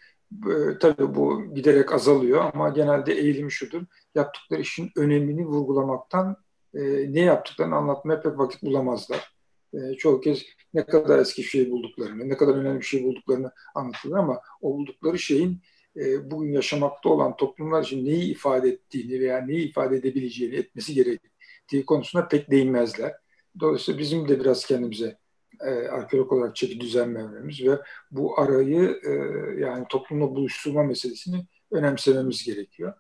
e, 0.52 0.78
tabii 0.80 1.16
bu 1.16 1.54
giderek 1.56 1.94
azalıyor 1.94 2.52
ama 2.54 2.70
genelde 2.70 3.14
eğilim 3.14 3.52
şudur. 3.52 3.82
Yaptıkları 4.16 4.62
işin 4.62 4.92
önemini 4.98 5.46
vurgulamaktan 5.46 6.38
e, 6.74 6.82
ne 7.14 7.20
yaptıklarını 7.20 7.76
anlatmaya 7.76 8.22
pek 8.22 8.38
vakit 8.38 8.64
bulamazlar. 8.64 9.34
E, 9.74 9.94
çoğu 9.94 10.22
kez 10.22 10.44
ne 10.74 10.86
kadar 10.86 11.20
eski 11.20 11.42
bir 11.42 11.48
şey 11.48 11.72
bulduklarını, 11.72 12.30
ne 12.30 12.38
kadar 12.38 12.56
önemli 12.56 12.80
bir 12.80 12.86
şey 12.86 13.04
bulduklarını 13.04 13.52
anlatırlar 13.76 14.20
ama 14.20 14.42
o 14.62 14.78
buldukları 14.78 15.20
şeyin 15.20 15.62
e, 15.98 16.32
bugün 16.32 16.52
yaşamakta 16.52 17.10
olan 17.10 17.36
toplumlar 17.36 17.84
için 17.84 18.06
neyi 18.06 18.32
ifade 18.32 18.70
ettiğini 18.70 19.20
veya 19.20 19.42
neyi 19.42 19.70
ifade 19.70 19.96
edebileceğini, 19.96 20.56
etmesi 20.56 20.94
gerektiği 20.94 21.86
konusunda 21.86 22.28
pek 22.28 22.52
değinmezler. 22.52 23.14
Dolayısıyla 23.60 24.00
bizim 24.00 24.28
de 24.28 24.40
biraz 24.40 24.66
kendimize 24.66 25.18
e, 25.62 25.88
arkeolog 25.88 26.34
olarak 26.34 26.56
çeki 26.56 26.82
düzen 26.82 27.16
ve 27.16 27.80
bu 28.12 28.40
arayı 28.40 29.02
e, 29.06 29.12
yani 29.60 29.86
toplumla 29.90 30.36
buluşturma 30.36 30.84
meselesini 30.84 31.46
önemsememiz 31.72 32.44
gerekiyor. 32.46 32.94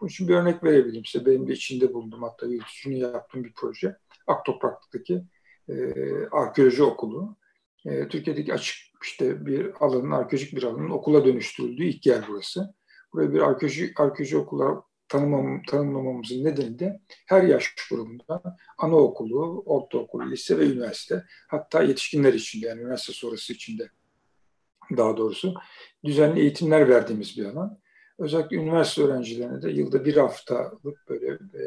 Bunun 0.00 0.08
için 0.08 0.28
bir 0.28 0.34
örnek 0.34 0.64
verebilirim 0.64 1.04
size. 1.04 1.26
Benim 1.26 1.48
de 1.48 1.52
içinde 1.52 1.94
bulundum 1.94 2.22
hatta 2.22 2.46
yürütücünü 2.46 2.94
yaptığım 2.94 3.44
bir 3.44 3.52
proje. 3.56 3.96
Aktoprak'taki 4.26 5.22
e, 5.68 5.94
arkeoloji 6.30 6.82
okulu. 6.82 7.36
E, 7.86 8.08
Türkiye'deki 8.08 8.54
açık 8.54 8.76
işte 9.02 9.46
bir 9.46 9.72
alanın, 9.80 10.10
arkeolojik 10.10 10.56
bir 10.56 10.62
alanın 10.62 10.90
okula 10.90 11.24
dönüştürüldüğü 11.24 11.84
ilk 11.84 12.06
yer 12.06 12.24
burası. 12.28 12.74
Buraya 13.12 13.32
bir 13.32 13.40
arkeoloji, 13.40 13.92
arkeoloji 13.96 14.36
okula 14.36 14.82
tanımam, 15.10 15.62
tanımlamamızın 15.62 16.44
nedeni 16.44 16.78
de 16.78 17.00
her 17.26 17.42
yaş 17.42 17.74
grubunda 17.90 18.56
anaokulu, 18.78 19.62
ortaokul, 19.66 20.30
lise 20.30 20.58
ve 20.58 20.66
üniversite 20.66 21.24
hatta 21.48 21.82
yetişkinler 21.82 22.34
için 22.34 22.62
de 22.62 22.66
yani 22.66 22.80
üniversite 22.80 23.12
sonrası 23.12 23.52
içinde 23.52 23.88
daha 24.96 25.16
doğrusu 25.16 25.54
düzenli 26.04 26.40
eğitimler 26.40 26.88
verdiğimiz 26.88 27.38
bir 27.38 27.44
alan. 27.44 27.78
Özellikle 28.18 28.56
üniversite 28.56 29.02
öğrencilerine 29.02 29.62
de 29.62 29.70
yılda 29.70 30.04
bir 30.04 30.16
haftalık 30.16 31.08
böyle 31.08 31.26
e, 31.32 31.64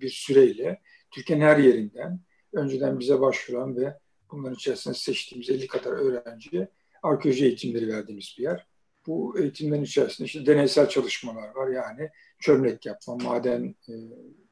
bir 0.00 0.08
süreyle 0.08 0.80
Türkiye'nin 1.10 1.44
her 1.44 1.56
yerinden 1.56 2.20
önceden 2.52 3.00
bize 3.00 3.20
başvuran 3.20 3.76
ve 3.76 3.98
bunların 4.30 4.54
içerisinde 4.54 4.94
seçtiğimiz 4.94 5.50
50 5.50 5.66
kadar 5.66 5.92
öğrenciye 5.92 6.68
arkeoloji 7.02 7.44
eğitimleri 7.44 7.88
verdiğimiz 7.88 8.34
bir 8.38 8.42
yer. 8.42 8.69
Bu 9.06 9.38
eğitimlerin 9.38 9.82
içerisinde 9.82 10.26
işte 10.26 10.46
deneysel 10.46 10.88
çalışmalar 10.88 11.48
var. 11.54 11.68
Yani 11.68 12.10
çömlek 12.38 12.86
yapma, 12.86 13.16
maden 13.16 13.74
e, 13.88 13.92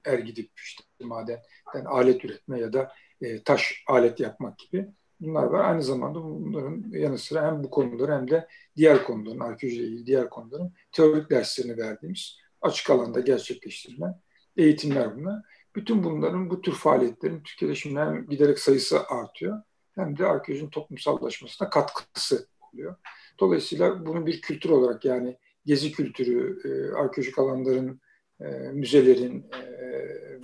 er 0.05 0.19
gidip 0.19 0.51
işte 0.57 0.85
madenden 1.01 1.85
alet 1.85 2.25
üretme 2.25 2.61
ya 2.61 2.73
da 2.73 2.93
e, 3.21 3.43
taş 3.43 3.85
alet 3.87 4.21
yapmak 4.21 4.59
gibi 4.59 4.89
bunlar 5.21 5.45
var. 5.45 5.65
Aynı 5.65 5.83
zamanda 5.83 6.23
bunların 6.23 6.85
yanı 6.91 7.19
sıra 7.19 7.47
hem 7.47 7.65
bu 7.65 7.71
konuları 7.71 8.13
hem 8.13 8.31
de 8.31 8.49
diğer 8.77 9.05
konuların, 9.05 9.41
arkeolojiyle 9.41 9.87
ilgili 9.87 10.07
diğer 10.07 10.31
konuların 10.31 10.73
teorik 10.93 11.31
derslerini 11.31 11.77
verdiğimiz 11.77 12.37
açık 12.61 12.91
alanda 12.91 13.21
gerçekleştirilen 13.21 14.21
eğitimler 14.57 15.17
bunlar. 15.17 15.43
Bütün 15.77 16.05
bunların, 16.05 16.51
bu 16.51 16.61
tür 16.61 16.73
faaliyetlerin 16.73 17.43
Türkiye'de 17.43 17.75
şimdi 17.75 18.01
hem 18.01 18.27
giderek 18.27 18.59
sayısı 18.59 19.07
artıyor 19.07 19.63
hem 19.95 20.19
de 20.19 20.27
arkeolojinin 20.27 20.71
toplumsallaşmasına 20.71 21.71
katkısı 21.71 22.49
oluyor. 22.61 22.97
Dolayısıyla 23.41 24.07
bunu 24.07 24.27
bir 24.27 24.41
kültür 24.41 24.71
olarak 24.71 25.05
yani 25.05 25.39
gezi 25.67 25.93
kültürü, 25.93 26.59
e, 26.65 26.95
arkeolojik 26.97 27.39
alanların, 27.39 28.01
e, 28.41 28.45
müzelerin 28.73 29.47
e, 29.53 29.65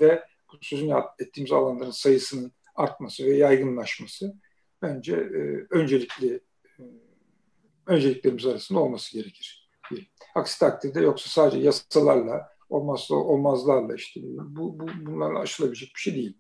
ve 0.01 0.25
bu 0.53 0.57
sözünü 0.61 0.95
ettiğimiz 1.19 1.53
alanların 1.53 1.91
sayısının 1.91 2.53
artması 2.75 3.25
ve 3.25 3.37
yaygınlaşması 3.37 4.35
bence 4.83 5.15
e, 5.15 5.67
öncelikli 5.71 6.41
e, 6.79 6.83
önceliklerimiz 7.87 8.47
arasında 8.47 8.81
olması 8.81 9.13
gerekir. 9.13 9.71
Aksi 10.35 10.59
takdirde 10.59 11.01
yoksa 11.01 11.31
sadece 11.31 11.59
yasalarla, 11.59 12.49
olmazsa 12.69 13.15
olmazlarla 13.15 13.95
işte 13.95 14.21
bu, 14.25 14.79
bu 14.79 14.87
bunlarla 15.07 15.39
aşılabilecek 15.39 15.93
bir 15.97 16.01
şey 16.01 16.15
değil. 16.15 16.39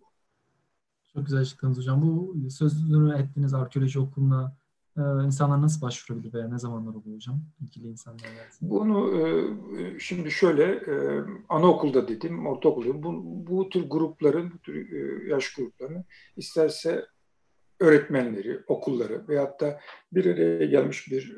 Çok 1.12 1.26
güzel 1.26 1.40
açıkladınız 1.40 1.78
hocam. 1.78 2.02
Bu 2.02 2.36
sözünü 2.50 3.18
ettiğiniz 3.18 3.54
arkeoloji 3.54 4.00
okuluna 4.00 4.56
e, 4.96 5.02
insanlar 5.24 5.62
nasıl 5.62 5.80
başvurabilir 5.80 6.34
veya 6.34 6.48
ne 6.48 6.58
zamanlar 6.58 6.94
oluyor 6.94 7.16
hocam? 7.16 7.40
İlgili 7.62 7.88
insanlar 7.88 8.18
gelsin. 8.18 8.70
Bunu 8.70 9.20
e, 9.20 9.98
şimdi 9.98 10.30
şöyle 10.30 10.64
e, 10.64 11.24
anaokulda 11.48 12.08
dedim, 12.08 12.46
ortaokulda 12.46 13.02
bu, 13.02 13.22
bu 13.24 13.68
tür 13.68 13.90
grupların, 13.90 14.52
bu 14.52 14.58
tür 14.58 14.92
e, 14.92 15.28
yaş 15.30 15.54
gruplarını 15.54 16.04
isterse 16.36 17.06
öğretmenleri, 17.80 18.60
okulları 18.66 19.28
veyahut 19.28 19.60
da 19.60 19.80
bir 20.12 20.26
araya 20.26 20.66
gelmiş 20.66 21.10
bir 21.10 21.36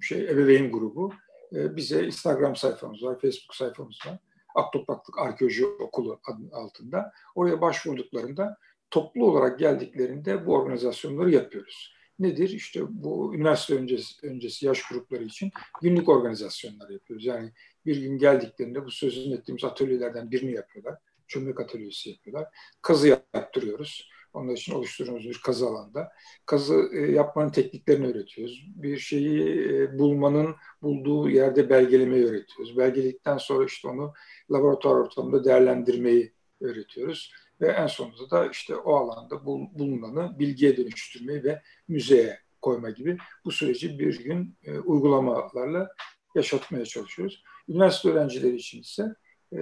şey 0.00 0.30
ebeveyn 0.30 0.72
grubu 0.72 1.12
bize 1.52 2.06
Instagram 2.06 2.56
sayfamız 2.56 3.02
var, 3.02 3.20
Facebook 3.20 3.54
sayfamız 3.54 3.98
var. 4.06 4.18
Aktopraklık 4.54 5.18
Arkeoloji 5.18 5.66
Okulu 5.66 6.20
altında. 6.52 7.12
Oraya 7.34 7.60
başvurduklarında 7.60 8.56
toplu 8.90 9.26
olarak 9.26 9.58
geldiklerinde 9.58 10.46
bu 10.46 10.54
organizasyonları 10.54 11.30
yapıyoruz. 11.30 11.95
Nedir? 12.18 12.50
İşte 12.50 12.80
bu 12.88 13.34
üniversite 13.34 13.74
öncesi, 13.74 14.26
öncesi 14.26 14.66
yaş 14.66 14.82
grupları 14.88 15.24
için 15.24 15.50
günlük 15.82 16.08
organizasyonlar 16.08 16.90
yapıyoruz. 16.90 17.24
Yani 17.24 17.52
bir 17.86 17.96
gün 17.96 18.18
geldiklerinde 18.18 18.84
bu 18.84 18.90
sözünü 18.90 19.34
ettiğimiz 19.34 19.64
atölyelerden 19.64 20.30
birini 20.30 20.52
yapıyorlar. 20.52 20.98
Çömlek 21.28 21.60
atölyesi 21.60 22.10
yapıyorlar. 22.10 22.48
Kazı 22.82 23.08
yaptırıyoruz 23.08 24.10
onlar 24.36 24.52
için 24.52 24.74
oluşturduğumuz 24.74 25.28
bir 25.28 25.40
kazı 25.44 25.66
alanda. 25.66 26.12
Kazı 26.46 26.90
e, 26.92 27.12
yapmanın 27.12 27.50
tekniklerini 27.50 28.06
öğretiyoruz. 28.06 28.66
Bir 28.74 28.98
şeyi 28.98 29.68
e, 29.68 29.98
bulmanın 29.98 30.56
bulduğu 30.82 31.30
yerde 31.30 31.70
belgelemeyi 31.70 32.24
öğretiyoruz. 32.24 32.78
Belgeledikten 32.78 33.38
sonra 33.38 33.64
işte 33.64 33.88
onu 33.88 34.12
laboratuvar 34.52 34.94
ortamında 34.94 35.44
değerlendirmeyi 35.44 36.32
öğretiyoruz. 36.60 37.32
Ve 37.60 37.66
en 37.66 37.86
sonunda 37.86 38.30
da 38.30 38.46
işte 38.46 38.76
o 38.76 38.96
alanda 38.96 39.44
bul, 39.44 39.66
bulunanı 39.72 40.38
bilgiye 40.38 40.76
dönüştürmeyi 40.76 41.44
ve 41.44 41.62
müzeye 41.88 42.40
koyma 42.62 42.90
gibi 42.90 43.18
bu 43.44 43.50
süreci 43.50 43.98
bir 43.98 44.24
gün 44.24 44.58
e, 44.64 44.78
uygulamalarla 44.78 45.88
yaşatmaya 46.34 46.84
çalışıyoruz. 46.84 47.42
Üniversite 47.68 48.08
öğrencileri 48.08 48.56
için 48.56 48.80
ise 48.80 49.14
e, 49.52 49.58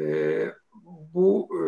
bu 1.15 1.49
e, 1.53 1.61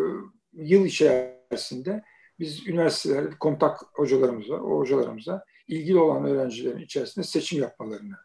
yıl 0.53 0.85
içerisinde 0.85 2.03
biz 2.39 2.69
üniversitelerde 2.69 3.39
kontak 3.41 3.81
hocalarımıza, 3.93 4.55
o 4.55 4.79
hocalarımıza 4.79 5.45
ilgili 5.69 5.99
olan 5.99 6.25
öğrencilerin 6.25 6.79
içerisinde 6.79 7.27
seçim 7.27 7.63
yapmalarını, 7.63 8.17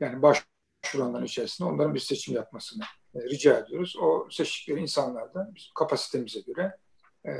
yani 0.00 0.22
başvuranların 0.22 1.24
içerisinde 1.24 1.68
onların 1.68 1.94
bir 1.94 2.00
seçim 2.00 2.34
yapmasını 2.34 2.84
e, 3.14 3.20
rica 3.20 3.58
ediyoruz. 3.58 3.96
O 4.00 4.28
seçtikleri 4.30 4.80
insanlardan 4.80 5.54
bizim 5.54 5.70
kapasitemize 5.74 6.40
göre 6.40 6.76
e, 7.24 7.30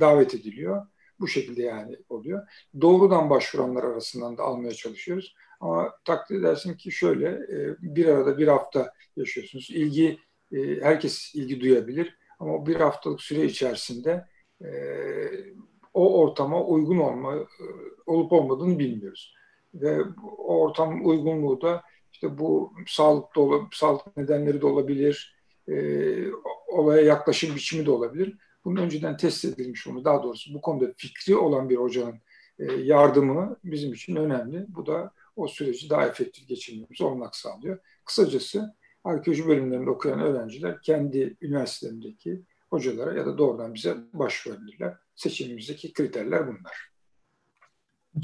davet 0.00 0.34
ediliyor. 0.34 0.86
Bu 1.20 1.28
şekilde 1.28 1.62
yani 1.62 1.96
oluyor. 2.08 2.48
Doğrudan 2.80 3.30
başvuranlar 3.30 3.84
arasından 3.84 4.38
da 4.38 4.42
almaya 4.42 4.74
çalışıyoruz. 4.74 5.34
Ama 5.60 5.92
takdir 6.04 6.40
edersin 6.40 6.74
ki 6.74 6.92
şöyle 6.92 7.28
e, 7.28 7.76
bir 7.80 8.06
arada 8.06 8.38
bir 8.38 8.48
hafta 8.48 8.92
yaşıyorsunuz. 9.16 9.70
İlgi 9.70 10.18
e, 10.52 10.80
herkes 10.80 11.34
ilgi 11.34 11.60
duyabilir 11.60 12.16
ama 12.38 12.54
o 12.54 12.66
bir 12.66 12.76
haftalık 12.76 13.20
süre 13.20 13.44
içerisinde 13.44 14.26
o 15.94 16.20
ortama 16.20 16.64
uygun 16.64 16.98
olma 16.98 17.34
olup 18.06 18.32
olmadığını 18.32 18.78
bilmiyoruz. 18.78 19.34
Ve 19.74 20.02
o 20.38 20.60
ortam 20.60 21.06
uygunluğu 21.06 21.60
da 21.60 21.82
işte 22.12 22.38
bu 22.38 22.72
sağlık 22.86 23.36
da 23.36 23.40
sağlık 23.72 24.16
nedenleri 24.16 24.60
de 24.60 24.66
olabilir, 24.66 25.36
olaya 26.66 27.02
yaklaşım 27.02 27.54
biçimi 27.54 27.86
de 27.86 27.90
olabilir. 27.90 28.38
Bunun 28.64 28.76
önceden 28.76 29.16
test 29.16 29.44
edilmiş 29.44 29.86
onu 29.86 30.04
daha 30.04 30.22
doğrusu 30.22 30.54
bu 30.54 30.60
konuda 30.60 30.92
fikri 30.96 31.36
olan 31.36 31.70
bir 31.70 31.76
hocanın 31.76 32.20
e, 32.58 32.72
yardımı 32.72 33.56
bizim 33.64 33.92
için 33.92 34.16
önemli. 34.16 34.66
Bu 34.68 34.86
da 34.86 35.12
o 35.36 35.48
süreci 35.48 35.90
daha 35.90 36.06
efektif 36.06 36.48
geçirmemizi 36.48 37.04
olmak 37.04 37.36
sağlıyor. 37.36 37.78
Kısacası 38.04 38.74
arkeoloji 39.04 39.46
bölümlerinde 39.46 39.90
okuyan 39.90 40.20
öğrenciler 40.20 40.82
kendi 40.82 41.36
üniversitelerindeki 41.40 42.42
hocalara 42.70 43.18
ya 43.18 43.26
da 43.26 43.38
doğrudan 43.38 43.74
bize 43.74 43.96
başvurabilirler. 44.12 44.96
Seçimimizdeki 45.14 45.92
kriterler 45.92 46.46
bunlar. 46.46 46.92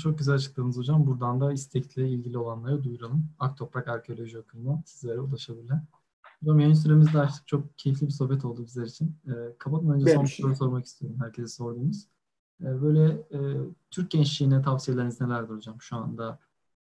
Çok 0.02 0.18
güzel 0.18 0.34
açıkladınız 0.34 0.76
hocam. 0.76 1.06
Buradan 1.06 1.40
da 1.40 1.52
istekle 1.52 2.08
ilgili 2.08 2.38
olanları 2.38 2.84
duyuralım. 2.84 3.28
Aktoprak 3.38 3.88
Arkeoloji 3.88 4.38
Okulu'na 4.38 4.82
sizlere 4.86 5.20
ulaşabilirler. 5.20 5.78
Hocam 6.40 6.60
yayın 6.60 6.74
süremizde 6.74 7.18
açtık. 7.18 7.46
Çok 7.48 7.78
keyifli 7.78 8.06
bir 8.06 8.12
sohbet 8.12 8.44
oldu 8.44 8.64
bizler 8.64 8.86
için. 8.86 9.16
E, 9.26 9.32
kapatmadan 9.58 10.00
önce 10.00 10.14
son 10.14 10.24
bir 10.24 10.28
soru 10.28 10.56
sormak 10.56 10.84
istiyorum 10.84 11.18
herkese 11.22 11.48
sorduğumuz. 11.48 12.08
E, 12.60 12.82
böyle 12.82 13.12
e, 13.12 13.38
Türk 13.90 14.10
gençliğine 14.10 14.62
tavsiyeleriniz 14.62 15.20
nelerdir 15.20 15.54
hocam 15.54 15.76
şu 15.80 15.96
anda? 15.96 16.38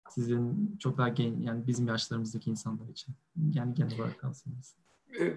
Sizin 0.09 0.75
çok 0.79 0.97
daha 0.97 1.09
genç, 1.09 1.45
yani 1.45 1.67
bizim 1.67 1.87
yaşlarımızdaki 1.87 2.49
insanlar 2.49 2.89
için. 2.89 3.15
Yani 3.53 3.73
genel 3.73 3.99
olarak 3.99 4.19
tavsiyeniz. 4.19 4.75
E, 5.19 5.35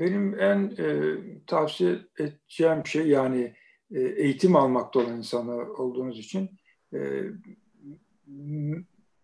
benim 0.00 0.40
en 0.40 0.74
e, 0.78 1.16
tavsiye 1.46 1.98
edeceğim 2.18 2.86
şey 2.86 3.08
yani 3.08 3.54
e, 3.90 4.00
eğitim 4.00 4.56
almakta 4.56 5.00
olan 5.00 5.16
insanlar 5.16 5.66
olduğunuz 5.66 6.18
için 6.18 6.50
e, 6.92 7.24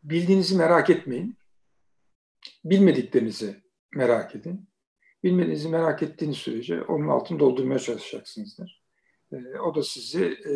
bildiğinizi 0.03 0.57
merak 0.57 0.91
etmeyin. 0.91 1.37
bilmediklerinizi 2.65 3.68
merak 3.95 4.37
edin. 4.37 4.69
Bilmediğinizi 5.25 5.69
merak 5.69 6.03
ettiğiniz 6.03 6.37
sürece 6.37 6.83
onun 6.83 7.09
altını 7.09 7.41
doldurmaya 7.41 7.79
çalışacaksınızdır. 7.79 8.83
E, 9.33 9.59
o 9.59 9.75
da 9.75 9.83
sizi 9.83 10.25
e, 10.25 10.55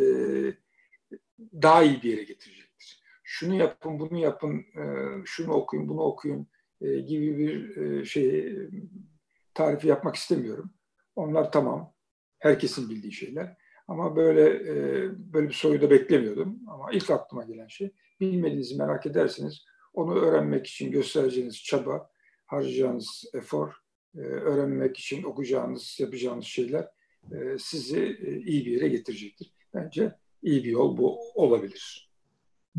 daha 1.63 1.83
iyi 1.83 2.03
bir 2.03 2.11
yere 2.11 2.23
getirecektir. 2.23 3.03
Şunu 3.25 3.55
yapın, 3.55 3.99
bunu 3.99 4.19
yapın, 4.19 4.59
e, 4.59 4.85
şunu 5.25 5.53
okuyun, 5.53 5.89
bunu 5.89 6.01
okuyun 6.01 6.47
e, 6.81 7.01
gibi 7.01 7.39
bir 7.39 7.77
e, 7.77 8.05
şey 8.05 8.57
tarifi 9.55 9.89
yapmak 9.89 10.17
istemiyorum. 10.17 10.75
Onlar 11.17 11.53
tamam, 11.53 11.95
herkesin 12.39 12.91
bildiği 12.91 13.13
şeyler. 13.13 13.57
Ama 13.89 14.17
böyle 14.17 14.43
e, 14.45 14.75
böyle 15.33 15.49
bir 15.49 15.55
soruyu 15.55 15.83
da 15.83 15.91
beklemiyordum. 15.91 16.59
Ama 16.69 16.93
ilk 16.93 17.11
aklıma 17.11 17.45
gelen 17.45 17.67
şey, 17.67 17.91
bilmediğinizi 18.21 18.77
merak 18.77 19.07
ederseniz 19.07 19.65
onu 19.95 20.15
öğrenmek 20.15 20.67
için 20.67 20.91
göstereceğiniz 20.91 21.65
çaba, 21.65 22.11
harcayacağınız 22.53 23.25
efor, 23.35 23.73
e, 24.15 24.19
öğrenmek 24.19 24.97
için 24.97 25.23
okuyacağınız, 25.23 25.97
yapacağınız 26.01 26.45
şeyler 26.45 26.89
e, 27.33 27.59
sizi 27.59 28.01
e, 28.01 28.41
iyi 28.41 28.67
bir 28.67 28.71
yere 28.71 28.89
getirecektir. 28.89 29.53
Bence 29.75 30.17
iyi 30.43 30.65
bir 30.65 30.71
yol 30.71 30.97
bu 30.97 31.19
olabilir. 31.35 32.13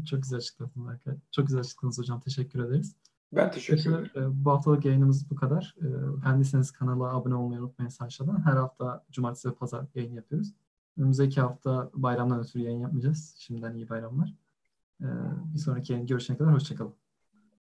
Çok 0.06 0.22
güzel 0.22 0.38
açıkladınız 0.38 0.88
arkadaşlar. 0.88 1.24
Çok 1.32 1.48
güzel 1.48 1.60
açıkladınız 1.60 2.00
hocam. 2.00 2.22
Teşekkür 2.22 2.66
ederiz. 2.66 2.96
Ben 3.32 3.52
teşekkür 3.52 4.00
ederim. 4.00 4.32
Bu 4.34 4.52
haftalık 4.52 4.86
yayınımız 4.86 5.30
bu 5.30 5.36
kadar. 5.36 5.76
Beğendiyseniz 6.24 6.72
kanala 6.72 7.16
abone 7.16 7.36
olmayı 7.36 7.62
unutmayın 7.62 7.92
aşağıdan. 8.00 8.46
Her 8.46 8.54
hafta 8.54 9.06
cumartesi 9.12 9.50
ve 9.50 9.54
pazar 9.54 9.86
yayın 9.96 10.14
yapıyoruz. 10.14 10.54
Önümüzdeki 10.98 11.42
hafta 11.42 11.92
bayramdan 11.94 12.40
ötürü 12.40 12.64
yayın 12.64 12.80
yapmayacağız. 12.80 13.36
Şimdiden 13.40 13.74
iyi 13.74 13.90
bayramlar. 13.90 14.36
Bir 15.54 15.60
sonraki 15.60 15.94
yayın 15.94 16.08
görüşene 16.08 16.38
kadar 16.38 16.54
hoşçakalın. 16.54 17.03